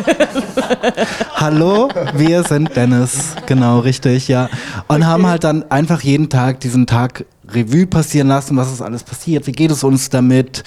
Hallo, 1.35 1.89
wir 2.15 2.43
sind 2.43 2.75
Dennis. 2.75 3.35
Genau, 3.45 3.79
richtig, 3.79 4.27
ja. 4.27 4.49
Und 4.87 5.05
haben 5.05 5.25
halt 5.25 5.43
dann 5.45 5.69
einfach 5.71 6.01
jeden 6.01 6.29
Tag 6.29 6.59
diesen 6.59 6.85
Tag 6.85 7.25
Revue 7.53 7.87
passieren 7.87 8.27
lassen, 8.27 8.57
was 8.57 8.71
ist 8.71 8.81
alles 8.81 9.03
passiert, 9.03 9.47
wie 9.47 9.51
geht 9.51 9.71
es 9.71 9.83
uns 9.83 10.09
damit 10.09 10.63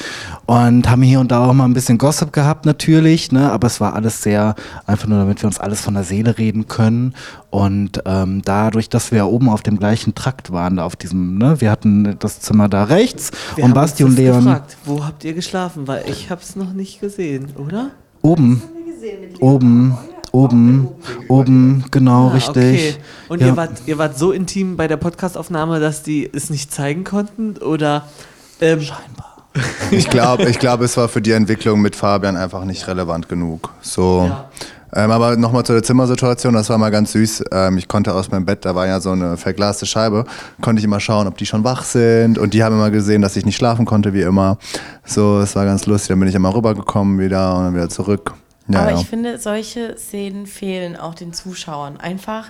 und 0.47 0.89
haben 0.89 1.03
hier 1.03 1.21
und 1.21 1.31
da 1.31 1.45
auch 1.45 1.53
mal 1.53 1.65
ein 1.65 1.73
bisschen 1.73 1.99
Gossip 1.99 2.33
gehabt 2.33 2.67
natürlich, 2.67 3.33
ne? 3.33 3.51
aber 3.51 3.67
es 3.67 3.81
war 3.81 3.95
alles 3.95 4.23
sehr 4.23 4.55
einfach 4.87 5.09
nur, 5.09 5.19
damit 5.19 5.43
wir 5.43 5.47
uns 5.47 5.59
alles 5.59 5.81
von 5.81 5.95
der 5.95 6.05
Seele 6.05 6.37
reden 6.37 6.69
können 6.69 7.15
und 7.51 8.03
ähm, 8.05 8.43
dadurch, 8.45 8.89
dass 8.89 9.11
wir 9.11 9.19
ja 9.19 9.25
oben 9.25 9.49
auf 9.49 9.63
dem 9.63 9.79
gleichen 9.79 10.15
Trakt 10.15 10.53
waren, 10.53 10.77
da 10.77 10.85
auf 10.85 10.97
diesem, 10.97 11.39
ne? 11.39 11.61
wir 11.61 11.71
hatten 11.71 12.17
das 12.19 12.41
Zimmer 12.41 12.69
da 12.69 12.85
rechts 12.85 13.31
Wir 13.55 13.65
und 13.65 13.71
haben 13.71 13.75
Basti 13.75 14.05
und 14.05 14.17
Leon 14.17 14.45
gefragt, 14.45 14.77
wo 14.85 15.05
habt 15.05 15.25
ihr 15.25 15.33
geschlafen? 15.33 15.87
Weil 15.89 16.05
ich 16.09 16.31
hab's 16.31 16.57
noch 16.57 16.73
nicht 16.73 17.01
gesehen, 17.01 17.55
oder? 17.57 17.93
Oben, 18.25 18.63
oben, 19.41 19.97
oben, 20.33 20.89
oben, 21.29 21.85
genau 21.91 22.29
Ah, 22.29 22.33
richtig. 22.33 22.55
Okay. 22.55 22.95
Und 23.29 23.41
Ja. 23.41 23.49
ihr, 23.49 23.57
wart, 23.57 23.83
ihr 23.87 23.99
wart 23.99 24.19
so 24.19 24.33
intim 24.33 24.77
bei 24.77 24.89
der 24.89 24.97
Podcastaufnahme, 24.97 25.79
dass 25.79 26.03
die 26.03 26.29
es 26.33 26.49
nicht 26.51 26.73
zeigen 26.73 27.05
konnten? 27.05 27.59
Oder 27.59 28.09
ähm, 28.61 28.81
Ich 29.93 30.09
glaube, 30.11 30.45
ich 30.49 30.59
glaub, 30.59 30.81
es 30.81 30.97
war 30.97 31.09
für 31.09 31.21
die 31.23 31.31
Entwicklung 31.33 31.81
mit 31.81 31.95
Fabian 31.95 32.37
einfach 32.37 32.65
nicht 32.65 32.89
relevant 32.89 33.29
genug. 33.29 33.71
So. 33.83 34.25
Ja. 34.27 34.51
Ähm, 34.95 35.11
aber 35.11 35.37
nochmal 35.37 35.65
zu 35.65 35.73
der 35.73 35.83
Zimmersituation, 35.83 36.55
das 36.55 36.69
war 36.71 36.79
mal 36.79 36.91
ganz 36.91 37.13
süß. 37.13 37.45
Ähm, 37.53 37.79
ich 37.79 37.89
konnte 37.89 38.15
aus 38.15 38.31
meinem 38.31 38.45
Bett, 38.45 38.65
da 38.65 38.75
war 38.75 38.87
ja 38.87 39.01
so 39.01 39.11
eine 39.11 39.37
verglaste 39.37 39.87
Scheibe, 39.87 40.25
konnte 40.61 40.79
ich 40.79 40.85
immer 40.85 41.01
schauen, 41.01 41.27
ob 41.27 41.37
die 41.37 41.47
schon 41.47 41.65
wach 41.65 41.83
sind. 41.85 42.39
Und 42.39 42.55
die 42.55 42.63
haben 42.63 42.75
immer 42.77 42.91
gesehen, 42.91 43.21
dass 43.23 43.35
ich 43.37 43.45
nicht 43.45 43.57
schlafen 43.57 43.87
konnte, 43.87 44.15
wie 44.15 44.23
immer. 44.23 44.59
So, 45.05 45.41
es 45.41 45.57
war 45.57 45.65
ganz 45.65 45.87
lustig. 45.87 46.09
Dann 46.09 46.21
bin 46.21 46.29
ich 46.29 46.35
immer 46.35 46.55
rübergekommen 46.55 47.19
wieder 47.19 47.57
und 47.57 47.65
dann 47.65 47.75
wieder 47.75 47.89
zurück. 47.89 48.35
Ja, 48.69 48.81
Aber 48.81 48.93
ja. 48.93 48.99
ich 49.01 49.07
finde, 49.07 49.39
solche 49.39 49.97
Szenen 49.99 50.47
fehlen 50.47 50.97
auch 50.97 51.15
den 51.15 51.33
Zuschauern. 51.33 51.99
Einfach 51.99 52.47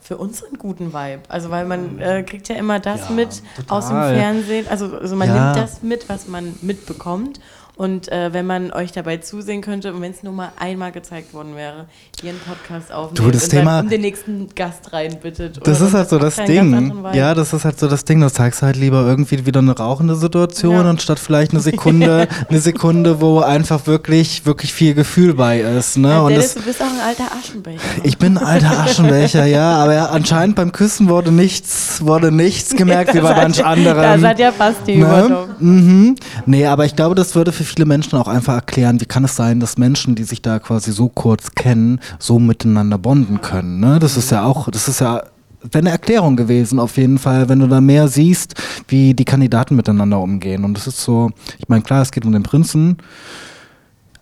für 0.00 0.18
unseren 0.18 0.58
guten 0.58 0.92
Vibe. 0.92 1.22
Also 1.28 1.48
weil 1.50 1.64
man 1.64 1.98
äh, 1.98 2.22
kriegt 2.24 2.48
ja 2.50 2.56
immer 2.56 2.78
das 2.80 3.08
Ja, 3.08 3.14
mit 3.14 3.28
aus 3.68 3.86
dem 3.86 3.94
total. 3.96 4.14
Fernsehen. 4.16 4.66
Also, 4.68 4.94
also 4.98 5.16
man 5.16 5.28
Ja. 5.28 5.52
nimmt 5.54 5.56
das 5.56 5.82
mit, 5.82 6.08
was 6.10 6.28
man 6.28 6.54
mitbekommt. 6.60 7.40
Und 7.76 8.10
äh, 8.12 8.32
wenn 8.32 8.46
man 8.46 8.70
euch 8.70 8.92
dabei 8.92 9.16
zusehen 9.16 9.60
könnte 9.60 9.92
und 9.92 10.00
wenn 10.00 10.12
es 10.12 10.22
nur 10.22 10.32
mal 10.32 10.52
einmal 10.60 10.92
gezeigt 10.92 11.34
worden 11.34 11.56
wäre, 11.56 11.86
ihren 12.22 12.38
Podcast 12.38 12.92
aufnimmt 12.92 13.18
Du, 13.18 13.30
das 13.32 13.44
und 13.44 13.50
Thema- 13.50 13.80
um 13.80 13.88
den 13.88 14.00
nächsten 14.02 14.48
Gast 14.54 14.92
reinbittet. 14.92 15.58
Das 15.66 15.80
ist 15.80 15.92
halt 15.92 16.08
so 16.08 16.20
das 16.20 16.38
einen 16.38 16.46
Ding. 16.92 17.04
Ja, 17.14 17.34
das 17.34 17.52
ist 17.52 17.64
halt 17.64 17.80
so 17.80 17.88
das 17.88 18.04
Ding. 18.04 18.20
Du 18.20 18.30
zeigst 18.32 18.62
halt 18.62 18.76
lieber 18.76 19.04
irgendwie 19.04 19.44
wieder 19.44 19.58
eine 19.58 19.76
rauchende 19.76 20.14
Situation, 20.14 20.76
Ja. 20.76 20.88
anstatt 20.88 21.18
vielleicht 21.18 21.50
eine 21.50 21.60
Sekunde, 21.62 22.28
eine 22.48 22.60
Sekunde, 22.60 23.20
wo 23.20 23.40
einfach 23.40 23.88
wirklich, 23.88 24.46
wirklich 24.46 24.72
viel 24.72 24.94
Gefühl 24.94 25.34
bei 25.34 25.58
ist. 25.58 25.96
Ne? 25.98 26.10
Ja, 26.10 26.20
Und 26.20 26.30
Dennis, 26.30 26.54
das, 26.54 26.62
du 26.62 26.68
bist 26.68 26.80
auch 26.80 26.86
ein 26.86 27.00
alter 27.00 27.24
Aschenbecher. 27.36 27.80
ich 28.04 28.18
bin 28.18 28.38
ein 28.38 28.44
alter 28.44 28.84
Aschenbecher, 28.84 29.46
ja, 29.46 29.78
aber 29.78 29.94
ja, 29.94 30.06
anscheinend 30.10 30.54
beim 30.54 30.70
Küssen 30.70 31.08
wurde 31.08 31.32
nichts, 31.32 32.04
wurde 32.04 32.30
nichts 32.30 32.76
gemerkt, 32.76 33.14
wie 33.14 33.20
bei 33.20 33.34
manch 33.34 33.64
anderen. 33.64 34.00
Da 34.00 34.16
seid 34.20 34.38
ihr 34.38 34.52
fast 34.52 34.86
die 34.86 34.98
Ne? 34.98 35.48
Mhm. 35.58 36.14
Nee, 36.46 36.66
aber 36.66 36.84
ich 36.84 36.94
glaube, 36.94 37.16
das 37.16 37.34
würde 37.34 37.50
für 37.50 37.63
viele 37.64 37.86
Menschen 37.86 38.18
auch 38.18 38.28
einfach 38.28 38.54
erklären, 38.54 39.00
wie 39.00 39.06
kann 39.06 39.24
es 39.24 39.36
sein, 39.36 39.60
dass 39.60 39.78
Menschen, 39.78 40.14
die 40.14 40.24
sich 40.24 40.42
da 40.42 40.58
quasi 40.58 40.92
so 40.92 41.08
kurz 41.08 41.52
kennen, 41.54 42.00
so 42.18 42.38
miteinander 42.38 42.98
bonden 42.98 43.40
können. 43.40 43.80
Ne? 43.80 43.98
Das 43.98 44.16
ist 44.16 44.30
ja 44.30 44.44
auch, 44.44 44.70
das 44.70 44.88
ist 44.88 45.00
ja 45.00 45.22
wäre 45.64 45.78
eine 45.78 45.90
Erklärung 45.90 46.36
gewesen, 46.36 46.78
auf 46.78 46.96
jeden 46.96 47.18
Fall, 47.18 47.48
wenn 47.48 47.58
du 47.58 47.66
da 47.66 47.80
mehr 47.80 48.08
siehst, 48.08 48.54
wie 48.88 49.14
die 49.14 49.24
Kandidaten 49.24 49.76
miteinander 49.76 50.20
umgehen. 50.20 50.64
Und 50.64 50.76
das 50.76 50.86
ist 50.86 51.00
so, 51.00 51.30
ich 51.58 51.68
meine, 51.68 51.82
klar, 51.82 52.02
es 52.02 52.12
geht 52.12 52.24
um 52.24 52.32
den 52.32 52.42
Prinzen, 52.42 52.98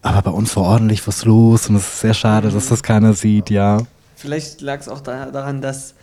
aber 0.02 0.22
bei 0.22 0.30
uns 0.30 0.56
war 0.56 0.64
ordentlich 0.64 1.06
was 1.06 1.24
los 1.24 1.68
und 1.68 1.76
es 1.76 1.82
ist 1.82 2.00
sehr 2.00 2.14
schade, 2.14 2.50
dass 2.50 2.68
das 2.68 2.82
keiner 2.82 3.12
sieht, 3.14 3.50
ja. 3.50 3.78
vielleicht 4.16 4.60
lag 4.60 4.80
es 4.80 4.88
auch 4.88 5.00
da, 5.00 5.26
daran, 5.26 5.60
dass 5.60 5.94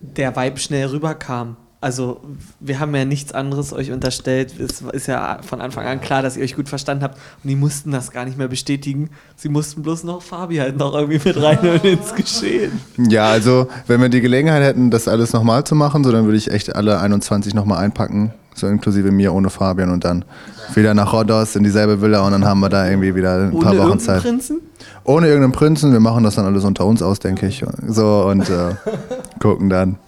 der 0.00 0.36
Vibe 0.36 0.58
schnell 0.58 0.88
rüberkam. 0.88 1.56
Also 1.84 2.22
wir 2.60 2.80
haben 2.80 2.94
ja 2.94 3.04
nichts 3.04 3.32
anderes 3.32 3.74
euch 3.74 3.92
unterstellt. 3.92 4.58
Es 4.58 4.80
ist 4.80 5.06
ja 5.06 5.40
von 5.46 5.60
Anfang 5.60 5.84
an 5.84 6.00
klar, 6.00 6.22
dass 6.22 6.34
ihr 6.34 6.42
euch 6.42 6.56
gut 6.56 6.66
verstanden 6.66 7.04
habt. 7.04 7.18
Und 7.42 7.50
die 7.50 7.56
mussten 7.56 7.90
das 7.90 8.10
gar 8.10 8.24
nicht 8.24 8.38
mehr 8.38 8.48
bestätigen. 8.48 9.10
Sie 9.36 9.50
mussten 9.50 9.82
bloß 9.82 10.04
noch 10.04 10.22
Fabi 10.22 10.56
halt 10.56 10.78
noch 10.78 10.94
irgendwie 10.94 11.20
mit 11.22 11.36
reinholen 11.36 11.82
ins 11.82 12.14
Geschehen. 12.14 12.80
Ja, 12.96 13.26
also 13.26 13.68
wenn 13.86 14.00
wir 14.00 14.08
die 14.08 14.22
Gelegenheit 14.22 14.62
hätten, 14.62 14.90
das 14.90 15.08
alles 15.08 15.34
nochmal 15.34 15.64
zu 15.64 15.74
machen, 15.74 16.04
so 16.04 16.10
dann 16.10 16.24
würde 16.24 16.38
ich 16.38 16.50
echt 16.50 16.74
alle 16.74 17.00
21 17.00 17.52
nochmal 17.52 17.84
einpacken, 17.84 18.32
so 18.54 18.66
inklusive 18.66 19.10
mir 19.10 19.34
ohne 19.34 19.50
Fabian 19.50 19.90
und 19.90 20.06
dann 20.06 20.24
wieder 20.72 20.94
nach 20.94 21.12
Rhodos 21.12 21.54
in 21.54 21.64
dieselbe 21.64 22.00
Villa 22.00 22.24
und 22.24 22.32
dann 22.32 22.46
haben 22.46 22.60
wir 22.60 22.70
da 22.70 22.88
irgendwie 22.88 23.14
wieder 23.14 23.34
ein 23.34 23.52
Ohne 23.52 23.62
paar 23.62 23.72
Wochen 23.72 23.88
irgendeinen 23.88 24.00
Zeit. 24.00 24.22
Prinzen? 24.22 24.60
Ohne 25.04 25.26
irgendeinen 25.26 25.52
Prinzen, 25.52 25.92
wir 25.92 26.00
machen 26.00 26.24
das 26.24 26.36
dann 26.36 26.46
alles 26.46 26.64
unter 26.64 26.86
uns 26.86 27.02
aus, 27.02 27.18
denke 27.18 27.46
ich. 27.46 27.62
So 27.88 28.24
und 28.26 28.48
äh, 28.48 28.74
gucken 29.38 29.68
dann, 29.68 29.98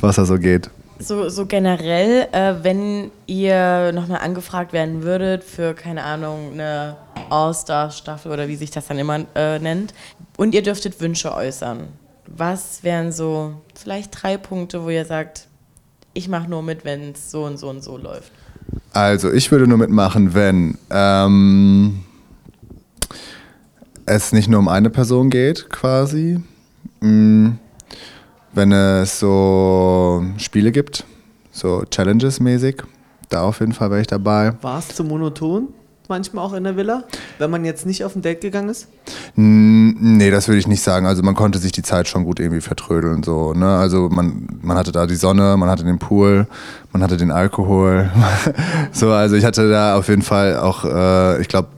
was 0.00 0.16
da 0.16 0.24
so 0.24 0.38
geht. 0.38 0.70
So, 1.00 1.28
so 1.28 1.46
generell, 1.46 2.26
äh, 2.32 2.54
wenn 2.62 3.12
ihr 3.26 3.92
nochmal 3.92 4.20
angefragt 4.20 4.72
werden 4.72 5.04
würdet 5.04 5.44
für, 5.44 5.74
keine 5.74 6.02
Ahnung, 6.02 6.52
eine 6.52 6.96
All-Star-Staffel 7.30 8.32
oder 8.32 8.48
wie 8.48 8.56
sich 8.56 8.72
das 8.72 8.88
dann 8.88 8.98
immer 8.98 9.24
äh, 9.36 9.60
nennt, 9.60 9.94
und 10.36 10.54
ihr 10.54 10.62
dürftet 10.62 11.00
Wünsche 11.00 11.32
äußern, 11.32 11.88
was 12.26 12.82
wären 12.82 13.12
so 13.12 13.54
vielleicht 13.74 14.22
drei 14.22 14.36
Punkte, 14.36 14.84
wo 14.84 14.90
ihr 14.90 15.04
sagt, 15.04 15.46
ich 16.14 16.28
mache 16.28 16.50
nur 16.50 16.62
mit, 16.62 16.84
wenn 16.84 17.12
es 17.12 17.30
so 17.30 17.44
und 17.44 17.58
so 17.58 17.68
und 17.68 17.82
so 17.82 17.96
läuft? 17.96 18.32
Also 18.92 19.32
ich 19.32 19.50
würde 19.52 19.66
nur 19.66 19.78
mitmachen, 19.78 20.34
wenn 20.34 20.78
ähm, 20.90 22.04
es 24.04 24.32
nicht 24.32 24.48
nur 24.48 24.58
um 24.58 24.68
eine 24.68 24.90
Person 24.90 25.30
geht, 25.30 25.70
quasi. 25.70 26.40
Mm, 27.00 27.50
wenn 28.52 28.72
es 28.72 29.18
so 29.18 30.24
Spiele 30.38 30.72
gibt, 30.72 31.04
so 31.50 31.84
Challenges 31.90 32.40
mäßig, 32.40 32.82
da 33.28 33.42
auf 33.42 33.60
jeden 33.60 33.72
Fall 33.72 33.90
wäre 33.90 34.00
ich 34.00 34.06
dabei. 34.06 34.54
War 34.62 34.78
es 34.78 34.88
zu 34.88 35.04
monoton? 35.04 35.68
Manchmal 36.08 36.42
auch 36.42 36.54
in 36.54 36.64
der 36.64 36.74
Villa? 36.74 37.04
Wenn 37.36 37.50
man 37.50 37.66
jetzt 37.66 37.84
nicht 37.84 38.02
auf 38.02 38.16
ein 38.16 38.22
Date 38.22 38.40
gegangen 38.40 38.70
ist? 38.70 38.88
Nee, 39.34 40.30
das 40.30 40.48
würde 40.48 40.58
ich 40.58 40.66
nicht 40.66 40.82
sagen. 40.82 41.04
Also 41.04 41.22
man 41.22 41.34
konnte 41.34 41.58
sich 41.58 41.70
die 41.70 41.82
Zeit 41.82 42.08
schon 42.08 42.24
gut 42.24 42.40
irgendwie 42.40 42.62
vertrödeln. 42.62 43.22
So, 43.22 43.52
ne? 43.52 43.76
Also 43.76 44.08
man, 44.08 44.48
man 44.62 44.78
hatte 44.78 44.90
da 44.90 45.06
die 45.06 45.16
Sonne, 45.16 45.58
man 45.58 45.68
hatte 45.68 45.84
den 45.84 45.98
Pool, 45.98 46.46
man 46.92 47.02
hatte 47.02 47.18
den 47.18 47.30
Alkohol. 47.30 48.10
so, 48.92 49.12
also 49.12 49.36
ich 49.36 49.44
hatte 49.44 49.68
da 49.68 49.98
auf 49.98 50.08
jeden 50.08 50.22
Fall 50.22 50.56
auch, 50.56 50.86
äh, 50.86 51.42
ich 51.42 51.48
glaube, 51.48 51.68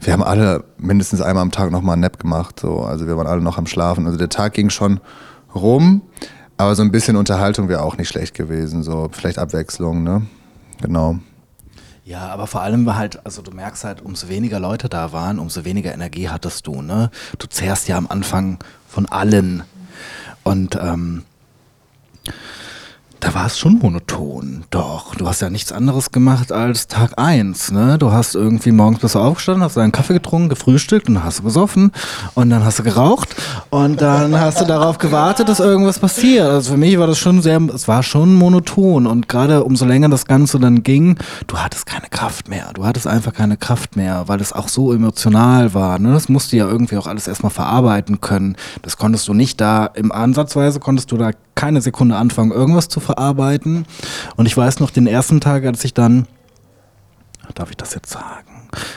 wir 0.00 0.14
haben 0.14 0.22
alle 0.22 0.64
mindestens 0.78 1.20
einmal 1.20 1.42
am 1.42 1.50
Tag 1.50 1.70
nochmal 1.70 1.94
einen 1.94 2.02
Nap 2.02 2.18
gemacht. 2.18 2.60
So. 2.60 2.80
Also 2.80 3.06
wir 3.06 3.18
waren 3.18 3.26
alle 3.26 3.42
noch 3.42 3.58
am 3.58 3.66
Schlafen. 3.66 4.06
Also 4.06 4.16
der 4.16 4.30
Tag 4.30 4.54
ging 4.54 4.70
schon 4.70 5.00
rum, 5.60 6.02
aber 6.56 6.74
so 6.74 6.82
ein 6.82 6.90
bisschen 6.90 7.16
Unterhaltung 7.16 7.68
wäre 7.68 7.82
auch 7.82 7.96
nicht 7.96 8.08
schlecht 8.08 8.34
gewesen. 8.34 8.82
So 8.82 9.08
vielleicht 9.12 9.38
Abwechslung, 9.38 10.02
ne? 10.02 10.26
Genau. 10.80 11.18
Ja, 12.04 12.28
aber 12.28 12.46
vor 12.46 12.62
allem 12.62 12.86
war 12.86 12.96
halt, 12.96 13.24
also 13.26 13.42
du 13.42 13.50
merkst 13.50 13.84
halt, 13.84 14.00
umso 14.00 14.28
weniger 14.28 14.58
Leute 14.58 14.88
da 14.88 15.12
waren, 15.12 15.38
umso 15.38 15.64
weniger 15.66 15.92
Energie 15.92 16.30
hattest 16.30 16.66
du, 16.66 16.80
ne? 16.80 17.10
Du 17.38 17.46
zehrst 17.46 17.86
ja 17.86 17.98
am 17.98 18.06
Anfang 18.08 18.58
von 18.88 19.06
allen. 19.06 19.62
Und 20.42 20.78
ähm, 20.80 21.24
da 23.20 23.34
war 23.34 23.46
es 23.46 23.58
schon 23.58 23.78
monoton. 23.78 24.64
Doch, 24.70 25.14
du 25.16 25.26
hast 25.26 25.40
ja 25.40 25.50
nichts 25.50 25.72
anderes 25.72 26.12
gemacht 26.12 26.52
als 26.52 26.86
Tag 26.86 27.14
eins, 27.16 27.72
ne? 27.72 27.98
Du 27.98 28.12
hast 28.12 28.34
irgendwie 28.34 28.70
morgens 28.70 29.00
bist 29.00 29.14
du 29.14 29.18
aufgestanden, 29.18 29.64
hast 29.64 29.76
deinen 29.76 29.92
Kaffee 29.92 30.14
getrunken, 30.14 30.48
gefrühstückt 30.48 31.08
und 31.08 31.24
hast 31.24 31.40
du 31.40 31.42
gesoffen 31.42 31.92
und 32.34 32.50
dann 32.50 32.64
hast 32.64 32.78
du 32.78 32.84
geraucht 32.84 33.34
und 33.70 34.00
dann 34.00 34.38
hast 34.38 34.60
du 34.60 34.64
darauf 34.64 34.98
gewartet, 34.98 35.48
dass 35.48 35.58
irgendwas 35.58 35.98
passiert. 35.98 36.48
Also 36.48 36.72
für 36.72 36.76
mich 36.76 36.98
war 36.98 37.06
das 37.06 37.18
schon 37.18 37.42
sehr, 37.42 37.60
es 37.74 37.88
war 37.88 38.02
schon 38.02 38.34
monoton 38.34 39.06
und 39.06 39.28
gerade 39.28 39.64
umso 39.64 39.84
länger 39.84 40.08
das 40.08 40.26
Ganze 40.26 40.60
dann 40.60 40.82
ging, 40.84 41.16
du 41.46 41.58
hattest 41.58 41.86
keine 41.86 42.08
Kraft 42.10 42.48
mehr. 42.48 42.70
Du 42.74 42.86
hattest 42.86 43.06
einfach 43.06 43.32
keine 43.32 43.56
Kraft 43.56 43.96
mehr, 43.96 44.24
weil 44.26 44.40
es 44.40 44.52
auch 44.52 44.68
so 44.68 44.92
emotional 44.92 45.74
war, 45.74 45.98
ne? 45.98 46.12
Das 46.12 46.28
musst 46.28 46.52
du 46.52 46.56
ja 46.56 46.68
irgendwie 46.68 46.96
auch 46.96 47.06
alles 47.06 47.26
erstmal 47.26 47.50
verarbeiten 47.50 48.20
können. 48.20 48.56
Das 48.82 48.96
konntest 48.96 49.26
du 49.26 49.34
nicht 49.34 49.60
da, 49.60 49.86
im 49.86 50.12
Ansatzweise 50.12 50.78
konntest 50.78 51.10
du 51.10 51.16
da 51.16 51.32
keine 51.58 51.80
Sekunde 51.80 52.14
anfangen, 52.14 52.52
irgendwas 52.52 52.88
zu 52.88 53.00
verarbeiten. 53.00 53.84
Und 54.36 54.46
ich 54.46 54.56
weiß 54.56 54.78
noch, 54.78 54.92
den 54.92 55.08
ersten 55.08 55.40
Tag, 55.40 55.64
als 55.64 55.82
ich 55.82 55.92
dann, 55.92 56.28
darf 57.54 57.70
ich 57.70 57.76
das 57.76 57.94
jetzt 57.94 58.10
sagen? 58.10 58.47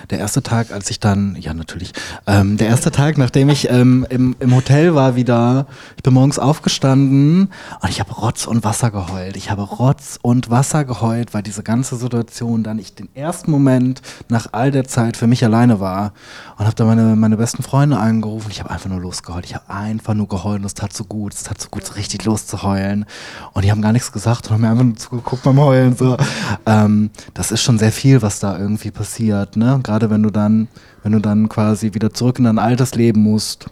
Der 0.10 0.20
erste 0.20 0.44
Tag, 0.44 0.72
als 0.72 0.90
ich 0.90 1.00
dann, 1.00 1.36
ja 1.40 1.54
natürlich, 1.54 1.94
ähm, 2.28 2.58
der 2.58 2.68
erste 2.68 2.92
Tag, 2.92 3.18
nachdem 3.18 3.50
ich 3.50 3.70
ähm, 3.70 4.06
im, 4.10 4.36
im 4.40 4.56
Hotel 4.56 4.96
war 4.96 5.16
wieder, 5.16 5.68
ich 5.98 6.04
bin 6.04 6.14
morgens 6.14 6.40
aufgestanden 6.40 7.50
und 7.82 7.90
ich 7.90 8.00
habe 8.00 8.12
Rotz 8.14 8.46
und 8.46 8.64
Wasser 8.64 8.92
geheult. 8.92 9.38
Ich 9.38 9.52
habe 9.52 9.62
Rotz 9.62 10.20
und 10.22 10.50
Wasser 10.50 10.86
geheult, 10.86 11.34
weil 11.34 11.44
diese 11.44 11.64
ganze 11.64 11.96
Situation 11.96 12.64
dann 12.64 12.80
ich 12.80 12.96
den 12.96 13.10
ersten 13.16 13.52
Moment 13.52 14.02
nach 14.30 14.48
all 14.52 14.72
der 14.72 14.86
Zeit 14.86 15.18
für 15.18 15.28
mich 15.28 15.44
alleine 15.44 15.80
war 15.80 16.14
und 16.58 16.66
habe 16.66 16.76
da 16.76 16.86
meine, 16.86 17.16
meine 17.16 17.38
besten 17.38 17.64
Freunde 17.64 17.98
angerufen. 17.98 18.50
Ich 18.52 18.60
habe 18.60 18.70
einfach 18.70 18.90
nur 18.90 19.00
losgeheult. 19.00 19.46
Ich 19.46 19.56
habe 19.56 19.70
einfach 19.70 20.14
nur 20.14 20.28
geheult 20.28 20.60
und 20.60 20.66
es 20.66 20.74
tat 20.74 20.94
so 20.94 21.04
gut. 21.04 21.34
Es 21.34 21.44
tat 21.44 21.62
so 21.62 21.70
gut, 21.70 21.86
so 21.86 21.94
richtig 21.94 22.26
loszuheulen. 22.26 23.06
Und 23.54 23.66
die 23.66 23.72
haben 23.72 23.82
gar 23.82 23.94
nichts 23.94 24.12
gesagt 24.12 24.48
und 24.48 24.54
haben 24.54 24.62
mir 24.62 24.70
einfach 24.70 24.84
nur 24.84 24.96
zugeguckt 24.96 25.44
beim 25.44 25.60
Heulen. 25.60 25.96
So. 25.96 26.18
Ähm, 26.66 27.10
das 27.34 27.52
ist 27.52 27.62
schon 27.62 27.80
sehr 27.80 27.92
viel, 27.92 28.22
was 28.22 28.40
da 28.40 28.58
irgendwie 28.58 28.92
passiert. 28.92 29.56
Ne? 29.62 29.80
Gerade 29.84 30.10
wenn 30.10 30.24
du 30.24 30.32
dann, 30.32 30.68
wenn 31.04 31.12
du 31.12 31.20
dann 31.20 31.48
quasi 31.48 31.94
wieder 31.94 32.12
zurück 32.14 32.40
in 32.40 32.46
dein 32.46 32.58
altes 32.58 32.96
Leben 32.96 33.22
musst. 33.22 33.68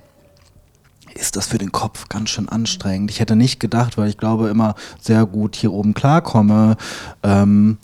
ist 1.15 1.35
das 1.35 1.47
für 1.47 1.57
den 1.57 1.71
Kopf 1.71 2.07
ganz 2.09 2.29
schön 2.29 2.47
anstrengend. 2.47 3.09
Ich 3.09 3.19
hätte 3.19 3.35
nicht 3.35 3.59
gedacht, 3.59 3.97
weil 3.97 4.07
ich 4.07 4.17
glaube 4.17 4.49
immer 4.49 4.75
sehr 5.01 5.25
gut 5.25 5.55
hier 5.55 5.73
oben 5.73 5.95
klarkomme, 5.95 6.77
ähm, 7.23 7.77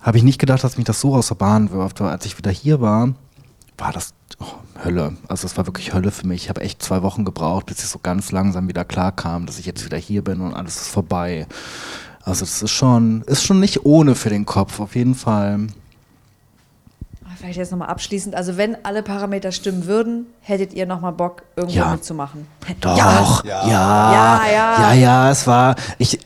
habe 0.00 0.18
ich 0.18 0.22
nicht 0.24 0.38
gedacht, 0.38 0.62
dass 0.62 0.76
mich 0.76 0.86
das 0.86 1.00
so 1.00 1.16
aus 1.16 1.28
der 1.28 1.34
Bahn 1.34 1.72
wirft. 1.72 2.00
Aber 2.00 2.12
als 2.12 2.24
ich 2.24 2.38
wieder 2.38 2.52
hier 2.52 2.80
war, 2.80 3.14
war 3.76 3.92
das 3.92 4.14
oh, 4.38 4.44
Hölle. 4.84 5.16
Also 5.26 5.46
es 5.46 5.56
war 5.56 5.66
wirklich 5.66 5.92
Hölle 5.92 6.12
für 6.12 6.28
mich. 6.28 6.44
Ich 6.44 6.48
habe 6.48 6.60
echt 6.60 6.80
zwei 6.80 7.02
Wochen 7.02 7.24
gebraucht, 7.24 7.66
bis 7.66 7.80
ich 7.80 7.88
so 7.88 7.98
ganz 8.00 8.30
langsam 8.30 8.68
wieder 8.68 8.84
klar 8.84 9.10
kam, 9.10 9.46
dass 9.46 9.58
ich 9.58 9.66
jetzt 9.66 9.84
wieder 9.84 9.98
hier 9.98 10.22
bin 10.22 10.40
und 10.40 10.54
alles 10.54 10.76
ist 10.76 10.88
vorbei. 10.88 11.48
Also 12.22 12.44
das 12.44 12.62
ist 12.62 12.70
schon, 12.70 13.22
ist 13.22 13.42
schon 13.42 13.58
nicht 13.58 13.84
ohne 13.84 14.14
für 14.14 14.30
den 14.30 14.46
Kopf, 14.46 14.78
auf 14.78 14.94
jeden 14.94 15.16
Fall. 15.16 15.66
Vielleicht 17.46 17.58
jetzt 17.58 17.70
nochmal 17.70 17.88
abschließend. 17.90 18.34
Also, 18.34 18.56
wenn 18.56 18.76
alle 18.84 19.04
Parameter 19.04 19.52
stimmen 19.52 19.86
würden, 19.86 20.26
hättet 20.40 20.74
ihr 20.74 20.84
nochmal 20.84 21.12
Bock, 21.12 21.44
irgendwo 21.54 21.78
Ja. 21.78 21.92
mitzumachen? 21.92 22.48
Doch, 22.80 22.98
Ja. 22.98 23.40
ja, 23.44 23.68
Ja, 23.70 24.46
ja. 24.50 24.80
ja, 24.80 24.92
ja, 24.94 25.30
es 25.30 25.46
war, 25.46 25.76
ich, 25.98 26.18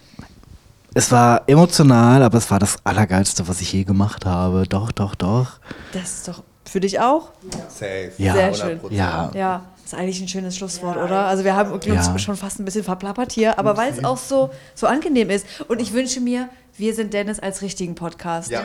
es 0.95 1.12
war 1.12 1.43
emotional, 1.47 2.23
aber 2.23 2.39
es 2.39 2.51
war 2.51 2.59
das 2.59 2.79
Allergeilste, 2.85 3.47
was 3.49 3.61
ich 3.61 3.71
je 3.75 3.85
gemacht 3.85 4.25
habe. 4.25 4.64
Doch, 4.66 4.93
doch, 4.93 5.14
doch. 5.14 5.59
Das 5.93 6.05
ist 6.05 6.29
doch 6.29 6.43
für 6.64 6.81
dich 6.81 6.99
auch? 7.01 7.29
Safe. 7.68 8.12
Ja, 8.16 8.33
Sehr 8.33 8.55
schön. 8.55 8.81
ja. 8.89 9.31
Ja, 9.35 9.62
ist 9.85 9.93
eigentlich 9.95 10.23
ein 10.23 10.29
schönes 10.29 10.57
Schlusswort, 10.57 10.97
oder? 10.97 11.27
Also 11.27 11.45
wir 11.45 11.55
haben 11.55 11.73
uns 11.73 11.85
Ja. 11.85 12.18
schon 12.18 12.37
fast 12.37 12.61
ein 12.61 12.64
bisschen 12.64 12.85
verplappert 12.85 13.33
hier, 13.33 13.59
aber 13.59 13.77
weil 13.77 13.93
es 13.93 14.03
auch 14.05 14.16
so, 14.16 14.51
so 14.75 14.87
angenehm 14.87 15.29
ist. 15.29 15.45
Und 15.68 15.83
ich 15.83 15.93
wünsche 15.93 16.21
mir, 16.21 16.49
wir 16.81 16.95
sind 16.95 17.12
Dennis 17.12 17.39
als 17.39 17.62
richtigen 17.62 17.95
Podcast. 17.95 18.51
Ja. 18.51 18.62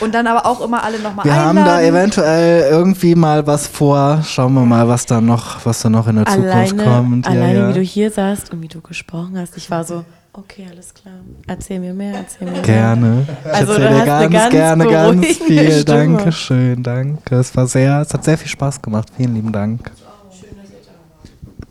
Und 0.00 0.14
dann 0.14 0.26
aber 0.26 0.46
auch 0.46 0.60
immer 0.60 0.84
alle 0.84 0.98
nochmal 1.00 1.24
Wir 1.24 1.32
einladen. 1.32 1.58
haben 1.58 1.64
da 1.64 1.80
eventuell 1.82 2.70
irgendwie 2.70 3.14
mal 3.14 3.46
was 3.46 3.66
vor. 3.66 4.22
Schauen 4.26 4.54
wir 4.54 4.64
mal, 4.64 4.86
was 4.86 5.06
da 5.06 5.20
noch, 5.20 5.64
was 5.64 5.80
da 5.80 5.88
noch 5.90 6.06
in 6.06 6.16
der 6.16 6.26
Zukunft 6.26 6.48
Alleine, 6.52 6.84
kommt. 6.84 7.26
alleine 7.26 7.54
ja, 7.54 7.60
ja. 7.60 7.68
wie 7.70 7.72
du 7.74 7.80
hier 7.80 8.10
saßt 8.10 8.52
und 8.52 8.62
wie 8.62 8.68
du 8.68 8.80
gesprochen 8.80 9.38
hast, 9.38 9.56
ich 9.56 9.70
war 9.70 9.82
so, 9.82 10.04
okay, 10.34 10.66
alles 10.70 10.92
klar. 10.92 11.14
Erzähl 11.46 11.80
mir 11.80 11.94
mehr, 11.94 12.14
erzähl 12.18 12.46
mir 12.46 12.52
mehr. 12.52 12.62
Gerne. 12.62 13.26
Ich 13.44 13.52
Also, 13.54 13.72
erzähl 13.72 13.88
du 13.88 13.98
dir 13.98 14.04
ganz 14.06 14.32
ganz 14.32 14.50
gerne, 14.50 14.86
ganz 14.86 15.26
viel. 15.26 15.72
Stimme. 15.72 15.84
Dankeschön, 15.84 16.82
danke. 16.82 17.36
Es 17.36 17.56
war 17.56 17.66
sehr, 17.66 18.00
es 18.02 18.12
hat 18.12 18.24
sehr 18.24 18.36
viel 18.36 18.48
Spaß 18.48 18.82
gemacht. 18.82 19.08
Vielen 19.16 19.34
lieben 19.34 19.52
Dank. 19.52 19.90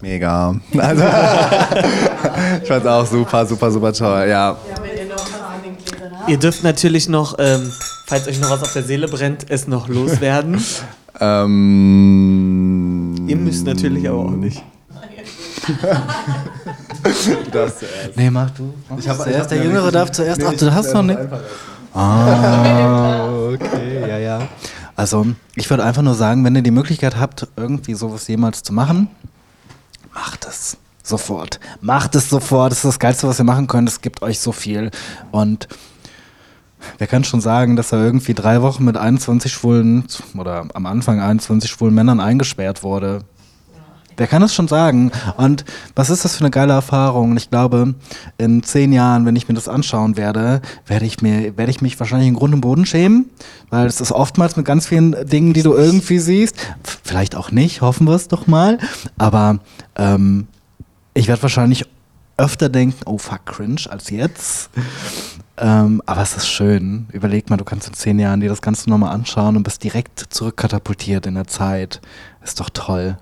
Mega. 0.01 0.55
Also, 0.77 1.03
ich 2.61 2.67
fand's 2.67 2.85
auch 2.87 3.05
super, 3.05 3.45
super, 3.45 3.71
super 3.71 3.93
toll. 3.93 4.27
Ja. 4.27 4.57
Ihr 6.27 6.37
dürft 6.37 6.63
natürlich 6.63 7.09
noch, 7.09 7.35
ähm, 7.39 7.71
falls 8.05 8.27
euch 8.27 8.39
noch 8.39 8.49
was 8.49 8.61
auf 8.63 8.73
der 8.73 8.83
Seele 8.83 9.07
brennt, 9.07 9.45
es 9.49 9.67
noch 9.67 9.87
loswerden. 9.87 10.63
Ähm, 11.19 13.13
Ihr 13.27 13.35
müsst 13.35 13.67
natürlich 13.67 14.09
aber 14.09 14.17
auch 14.17 14.31
nicht. 14.31 14.63
Du 17.03 17.51
darfst 17.51 17.79
zuerst. 17.79 18.15
Nee, 18.15 18.31
mach 18.31 18.49
du. 18.49 18.73
Mach 18.89 18.97
Ich 18.97 19.07
hab- 19.07 19.17
zuerst. 19.17 19.31
ich 19.35 19.37
hab 19.41 19.47
der 19.49 19.63
Jüngere 19.63 19.83
nicht- 19.83 19.93
darf 19.95 20.11
zuerst. 20.11 20.39
Nee, 20.39 20.47
Ach, 20.49 20.53
du 20.57 20.73
hast 20.73 20.91
noch 20.93 21.03
nicht. 21.03 21.19
Ah, 21.93 23.27
okay, 23.53 24.07
ja, 24.09 24.17
ja. 24.17 24.47
Also, 24.95 25.27
ich 25.53 25.69
würde 25.69 25.83
einfach 25.83 26.01
nur 26.01 26.15
sagen, 26.15 26.43
wenn 26.43 26.55
ihr 26.55 26.63
die 26.63 26.71
Möglichkeit 26.71 27.15
habt, 27.19 27.45
irgendwie 27.57 27.93
sowas 27.93 28.27
jemals 28.27 28.63
zu 28.63 28.73
machen, 28.73 29.07
macht 30.15 30.45
es 30.49 30.77
sofort. 31.03 31.59
Macht 31.81 32.15
es 32.15 32.27
sofort. 32.29 32.71
Das 32.71 32.79
ist 32.79 32.85
das 32.85 32.97
Geilste, 32.99 33.27
was 33.27 33.39
ihr 33.39 33.45
machen 33.45 33.67
könnt. 33.67 33.87
Es 33.87 34.01
gibt 34.01 34.23
euch 34.23 34.39
so 34.39 34.51
viel. 34.51 34.89
Und 35.31 35.67
wer 36.97 37.07
kann 37.07 37.23
schon 37.23 37.41
sagen, 37.41 37.75
dass 37.75 37.91
er 37.91 38.03
irgendwie 38.03 38.33
drei 38.33 38.61
Wochen 38.61 38.83
mit 38.85 38.97
21 38.97 39.51
schwulen 39.51 40.05
oder 40.37 40.65
am 40.73 40.85
Anfang 40.85 41.19
21 41.19 41.69
schwulen 41.69 41.93
Männern 41.93 42.19
eingesperrt 42.19 42.83
wurde? 42.83 43.21
Wer 44.17 44.27
kann 44.27 44.43
es 44.43 44.53
schon 44.53 44.67
sagen? 44.67 45.11
Und 45.37 45.65
was 45.95 46.09
ist 46.09 46.23
das 46.23 46.35
für 46.35 46.41
eine 46.41 46.51
geile 46.51 46.73
Erfahrung? 46.73 47.31
Und 47.31 47.37
ich 47.37 47.49
glaube, 47.49 47.95
in 48.37 48.63
zehn 48.63 48.93
Jahren, 48.93 49.25
wenn 49.25 49.35
ich 49.35 49.47
mir 49.47 49.55
das 49.55 49.67
anschauen 49.67 50.17
werde, 50.17 50.61
werde 50.85 51.05
ich 51.05 51.21
mir, 51.21 51.57
werde 51.57 51.71
ich 51.71 51.81
mich 51.81 51.99
wahrscheinlich 51.99 52.27
in 52.27 52.35
Grund 52.35 52.53
und 52.53 52.61
Boden 52.61 52.85
schämen, 52.85 53.29
weil 53.69 53.87
es 53.87 54.01
ist 54.01 54.11
oftmals 54.11 54.55
mit 54.55 54.65
ganz 54.65 54.87
vielen 54.87 55.15
Dingen, 55.27 55.53
die 55.53 55.63
du 55.63 55.73
irgendwie 55.73 56.19
siehst. 56.19 56.55
Vielleicht 57.03 57.35
auch 57.35 57.51
nicht, 57.51 57.81
hoffen 57.81 58.07
wir 58.07 58.13
es 58.13 58.27
doch 58.27 58.45
mal. 58.45 58.77
Aber 59.17 59.59
ähm, 59.95 60.47
ich 61.13 61.27
werde 61.27 61.41
wahrscheinlich 61.41 61.85
öfter 62.37 62.69
denken, 62.69 63.01
oh 63.05 63.17
fuck, 63.17 63.45
cringe, 63.45 63.81
als 63.89 64.09
jetzt. 64.09 64.69
Ähm, 65.57 66.01
aber 66.05 66.21
es 66.21 66.35
ist 66.35 66.47
schön. 66.47 67.07
Überleg 67.11 67.49
mal, 67.49 67.57
du 67.57 67.63
kannst 67.63 67.87
in 67.87 67.93
zehn 67.93 68.19
Jahren 68.19 68.39
dir 68.39 68.49
das 68.49 68.61
Ganze 68.61 68.89
nochmal 68.89 69.13
anschauen 69.13 69.55
und 69.55 69.63
bist 69.63 69.83
direkt 69.83 70.19
zurückkatapultiert 70.29 71.25
in 71.25 71.35
der 71.35 71.47
Zeit. 71.47 72.01
Ist 72.43 72.59
doch 72.59 72.69
toll. 72.71 73.17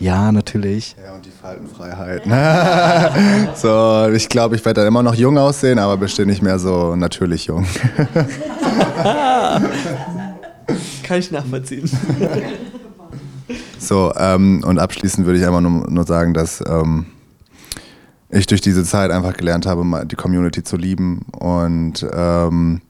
Ja, 0.00 0.30
natürlich. 0.30 0.94
Ja, 1.04 1.14
und 1.14 1.26
die 1.26 1.30
Faltenfreiheit. 1.30 2.22
so, 3.56 4.08
ich 4.14 4.28
glaube, 4.28 4.54
ich 4.54 4.64
werde 4.64 4.80
dann 4.80 4.88
immer 4.88 5.02
noch 5.02 5.14
jung 5.14 5.36
aussehen, 5.38 5.80
aber 5.80 5.96
bestimmt 5.96 6.28
nicht 6.28 6.42
mehr 6.42 6.60
so 6.60 6.94
natürlich 6.94 7.46
jung. 7.46 7.66
Kann 11.02 11.18
ich 11.18 11.32
nachvollziehen. 11.32 11.90
So, 13.78 14.12
ähm, 14.16 14.62
und 14.64 14.78
abschließend 14.78 15.26
würde 15.26 15.40
ich 15.40 15.46
einfach 15.46 15.62
nur, 15.62 15.90
nur 15.90 16.04
sagen, 16.04 16.32
dass 16.34 16.62
ähm, 16.68 17.06
ich 18.30 18.46
durch 18.46 18.60
diese 18.60 18.84
Zeit 18.84 19.10
einfach 19.10 19.34
gelernt 19.34 19.66
habe, 19.66 20.06
die 20.06 20.16
Community 20.16 20.62
zu 20.62 20.76
lieben 20.76 21.22
und 21.32 22.06
ähm, 22.12 22.82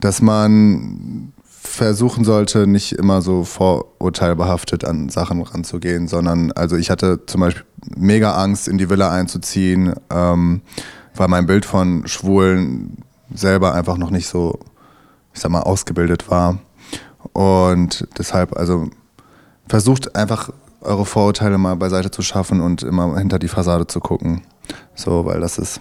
dass 0.00 0.22
man 0.22 1.32
versuchen 1.42 2.24
sollte, 2.24 2.66
nicht 2.66 2.92
immer 2.92 3.22
so 3.22 3.44
vorurteilbehaftet 3.44 4.84
an 4.84 5.08
Sachen 5.08 5.42
ranzugehen, 5.42 6.08
sondern 6.08 6.52
also 6.52 6.76
ich 6.76 6.90
hatte 6.90 7.26
zum 7.26 7.40
Beispiel 7.40 7.64
mega 7.96 8.34
Angst, 8.34 8.68
in 8.68 8.78
die 8.78 8.88
Villa 8.88 9.10
einzuziehen, 9.10 9.94
ähm, 10.10 10.62
weil 11.14 11.28
mein 11.28 11.46
Bild 11.46 11.66
von 11.66 12.06
Schwulen 12.06 12.98
selber 13.34 13.74
einfach 13.74 13.98
noch 13.98 14.10
nicht 14.10 14.28
so, 14.28 14.58
ich 15.34 15.40
sag 15.40 15.50
mal, 15.50 15.62
ausgebildet 15.62 16.30
war. 16.30 16.58
Und 17.32 18.06
deshalb, 18.16 18.56
also 18.56 18.88
versucht 19.68 20.14
einfach 20.14 20.50
eure 20.86 21.04
Vorurteile 21.04 21.58
mal 21.58 21.76
beiseite 21.76 22.10
zu 22.10 22.22
schaffen 22.22 22.60
und 22.60 22.82
immer 22.82 23.18
hinter 23.18 23.38
die 23.38 23.48
Fassade 23.48 23.86
zu 23.86 24.00
gucken. 24.00 24.42
So, 24.94 25.24
weil 25.24 25.40
das 25.40 25.58
ist 25.58 25.80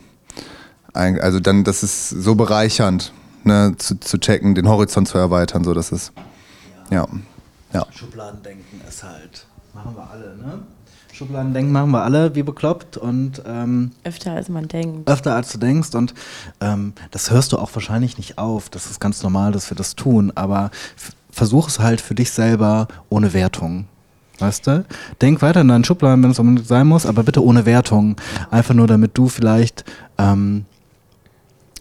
ein, 0.93 1.19
also 1.19 1.39
dann, 1.39 1.63
das 1.63 1.83
ist 1.83 2.09
so 2.09 2.35
bereichernd, 2.35 3.13
ne, 3.43 3.73
zu, 3.77 3.99
zu 3.99 4.17
checken, 4.17 4.55
den 4.55 4.67
Horizont 4.67 5.07
zu 5.07 5.17
erweitern, 5.17 5.63
so 5.63 5.73
das 5.73 5.91
ist. 5.91 6.11
Ja. 6.89 7.07
Ja. 7.73 7.85
Schubladendenken 7.91 8.81
ist 8.87 9.03
halt. 9.03 9.47
Machen 9.73 9.95
wir 9.95 10.09
alle, 10.09 10.37
ne? 10.37 10.59
Schubladendenken 11.11 11.71
machen 11.71 11.91
wir 11.91 12.03
alle, 12.03 12.35
wie 12.35 12.43
bekloppt 12.43 12.97
und 12.97 13.41
ähm, 13.45 13.91
Öfter 14.03 14.33
als 14.33 14.49
man 14.49 14.67
denkt. 14.67 15.09
öfter 15.09 15.33
als 15.33 15.51
du 15.51 15.57
denkst 15.57 15.95
und 15.95 16.13
ähm, 16.59 16.93
das 17.11 17.31
hörst 17.31 17.53
du 17.53 17.57
auch 17.57 17.69
wahrscheinlich 17.73 18.17
nicht 18.17 18.37
auf. 18.37 18.69
Das 18.69 18.87
ist 18.87 18.99
ganz 18.99 19.23
normal, 19.23 19.53
dass 19.53 19.69
wir 19.71 19.77
das 19.77 19.95
tun, 19.95 20.33
aber 20.35 20.71
versuch 21.31 21.69
es 21.69 21.79
halt 21.79 22.01
für 22.01 22.15
dich 22.15 22.31
selber 22.31 22.89
ohne 23.09 23.33
Wertung. 23.33 23.87
Weißt 24.39 24.67
du? 24.67 24.85
Denk 25.21 25.41
weiter 25.41 25.61
in 25.61 25.69
deinen 25.69 25.83
Schubladen, 25.83 26.23
wenn 26.23 26.31
es 26.31 26.39
unbedingt 26.39 26.67
sein 26.67 26.87
muss, 26.87 27.05
aber 27.05 27.23
bitte 27.23 27.43
ohne 27.43 27.65
Wertung. 27.65 28.17
Einfach 28.51 28.73
nur, 28.73 28.87
damit 28.87 29.17
du 29.17 29.29
vielleicht 29.29 29.85
ähm, 30.17 30.65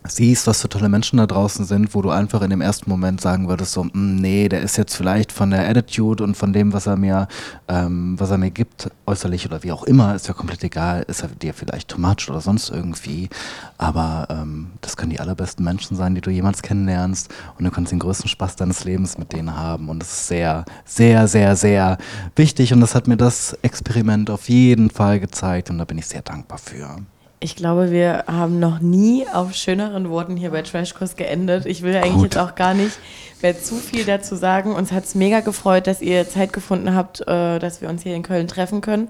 siehst, 0.06 0.46
was 0.46 0.60
für 0.60 0.68
tolle 0.68 0.90
Menschen 0.90 1.16
da 1.16 1.26
draußen 1.26 1.64
sind, 1.64 1.94
wo 1.94 2.02
du 2.02 2.10
einfach 2.10 2.42
in 2.42 2.50
dem 2.50 2.60
ersten 2.60 2.90
Moment 2.90 3.22
sagen 3.22 3.48
würdest, 3.48 3.72
so, 3.72 3.84
"Mm, 3.84 4.16
nee, 4.16 4.48
der 4.50 4.60
ist 4.60 4.76
jetzt 4.76 4.94
vielleicht 4.94 5.32
von 5.32 5.50
der 5.50 5.66
Attitude 5.68 6.22
und 6.22 6.36
von 6.36 6.52
dem, 6.52 6.74
was 6.74 6.86
er 6.86 6.96
mir, 6.96 7.26
ähm, 7.68 8.14
was 8.18 8.30
er 8.30 8.36
mir 8.38 8.50
gibt, 8.50 8.90
äußerlich 9.06 9.46
oder 9.46 9.62
wie 9.62 9.72
auch 9.72 9.84
immer, 9.84 10.14
ist 10.14 10.28
ja 10.28 10.34
komplett 10.34 10.62
egal, 10.62 11.04
ist 11.08 11.22
er 11.22 11.28
dir 11.28 11.54
vielleicht 11.54 11.88
too 11.88 11.98
much 11.98 12.28
oder 12.28 12.40
sonst 12.42 12.68
irgendwie, 12.68 13.30
aber 13.78 14.26
ähm, 14.30 14.72
das 14.82 14.96
können 14.96 15.10
die 15.10 15.20
allerbesten 15.20 15.64
Menschen 15.64 15.96
sein, 15.96 16.14
die 16.14 16.20
du 16.20 16.30
jemals 16.30 16.60
kennenlernst 16.60 17.32
und 17.58 17.64
du 17.64 17.70
kannst 17.70 17.90
den 17.92 17.98
größten 17.98 18.28
Spaß 18.28 18.56
deines 18.56 18.84
Lebens 18.84 19.16
mit 19.16 19.32
denen 19.32 19.56
haben 19.56 19.88
und 19.88 20.00
das 20.00 20.12
ist 20.12 20.26
sehr, 20.28 20.66
sehr, 20.84 21.28
sehr, 21.28 21.56
sehr 21.56 21.96
wichtig 22.36 22.74
und 22.74 22.80
das 22.80 22.94
hat 22.94 23.08
mir 23.08 23.16
das 23.16 23.54
Experiment 23.62 24.28
auf 24.28 24.50
jeden 24.50 24.90
Fall 24.90 25.18
gezeigt 25.18 25.70
und 25.70 25.78
da 25.78 25.86
bin 25.86 25.96
ich 25.96 26.06
sehr 26.06 26.22
dankbar 26.22 26.58
für. 26.58 26.98
Ich 27.44 27.56
glaube, 27.56 27.90
wir 27.90 28.24
haben 28.26 28.58
noch 28.58 28.80
nie 28.80 29.26
auf 29.28 29.52
schöneren 29.52 30.08
Worten 30.08 30.34
hier 30.34 30.50
bei 30.50 30.62
Trashkurs 30.62 31.14
geendet. 31.14 31.66
Ich 31.66 31.82
will 31.82 31.94
eigentlich 31.94 32.14
Gut. 32.14 32.22
jetzt 32.22 32.38
auch 32.38 32.54
gar 32.54 32.72
nicht 32.72 32.98
mehr 33.42 33.60
zu 33.60 33.74
viel 33.74 34.06
dazu 34.06 34.34
sagen. 34.34 34.72
Uns 34.72 34.92
hat 34.92 35.04
es 35.04 35.14
mega 35.14 35.40
gefreut, 35.40 35.86
dass 35.86 36.00
ihr 36.00 36.26
Zeit 36.26 36.54
gefunden 36.54 36.94
habt, 36.94 37.20
äh, 37.28 37.58
dass 37.58 37.82
wir 37.82 37.90
uns 37.90 38.02
hier 38.02 38.14
in 38.14 38.22
Köln 38.22 38.48
treffen 38.48 38.80
können. 38.80 39.08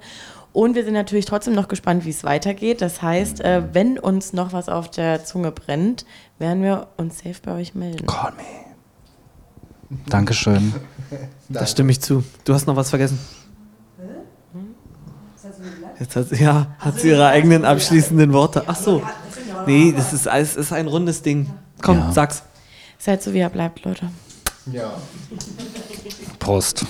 Und 0.52 0.74
wir 0.74 0.82
sind 0.82 0.94
natürlich 0.94 1.26
trotzdem 1.26 1.54
noch 1.54 1.68
gespannt, 1.68 2.04
wie 2.06 2.10
es 2.10 2.24
weitergeht. 2.24 2.80
Das 2.80 3.02
heißt, 3.02 3.40
äh, 3.40 3.72
wenn 3.72 4.00
uns 4.00 4.32
noch 4.32 4.52
was 4.52 4.68
auf 4.68 4.90
der 4.90 5.24
Zunge 5.24 5.52
brennt, 5.52 6.04
werden 6.40 6.60
wir 6.64 6.88
uns 6.96 7.18
safe 7.18 7.36
bei 7.40 7.52
euch 7.52 7.76
melden. 7.76 8.04
Call 8.04 8.32
me. 8.32 9.96
Dankeschön. 10.08 10.74
Da 11.48 11.66
stimme 11.66 11.92
ich 11.92 12.00
zu. 12.00 12.24
Du 12.44 12.52
hast 12.52 12.66
noch 12.66 12.74
was 12.74 12.90
vergessen. 12.90 13.20
Jetzt 16.00 16.16
hat, 16.16 16.30
ja, 16.32 16.66
hat 16.78 16.98
sie 17.00 17.08
ihre 17.08 17.26
eigenen 17.26 17.64
abschließenden 17.64 18.32
Worte. 18.32 18.64
Ach 18.66 18.76
so. 18.76 19.02
Nee, 19.66 19.92
das 19.96 20.12
ist, 20.12 20.26
es 20.26 20.56
ist 20.56 20.72
ein 20.72 20.88
rundes 20.88 21.22
Ding. 21.22 21.50
Komm, 21.82 21.98
Ja. 21.98 22.12
sag's. 22.12 22.42
Seid 22.98 23.22
so, 23.22 23.32
wie 23.32 23.38
ihr 23.38 23.48
bleibt, 23.48 23.84
Leute. 23.84 24.08
Ja. 24.72 24.92
Prost. 26.38 26.84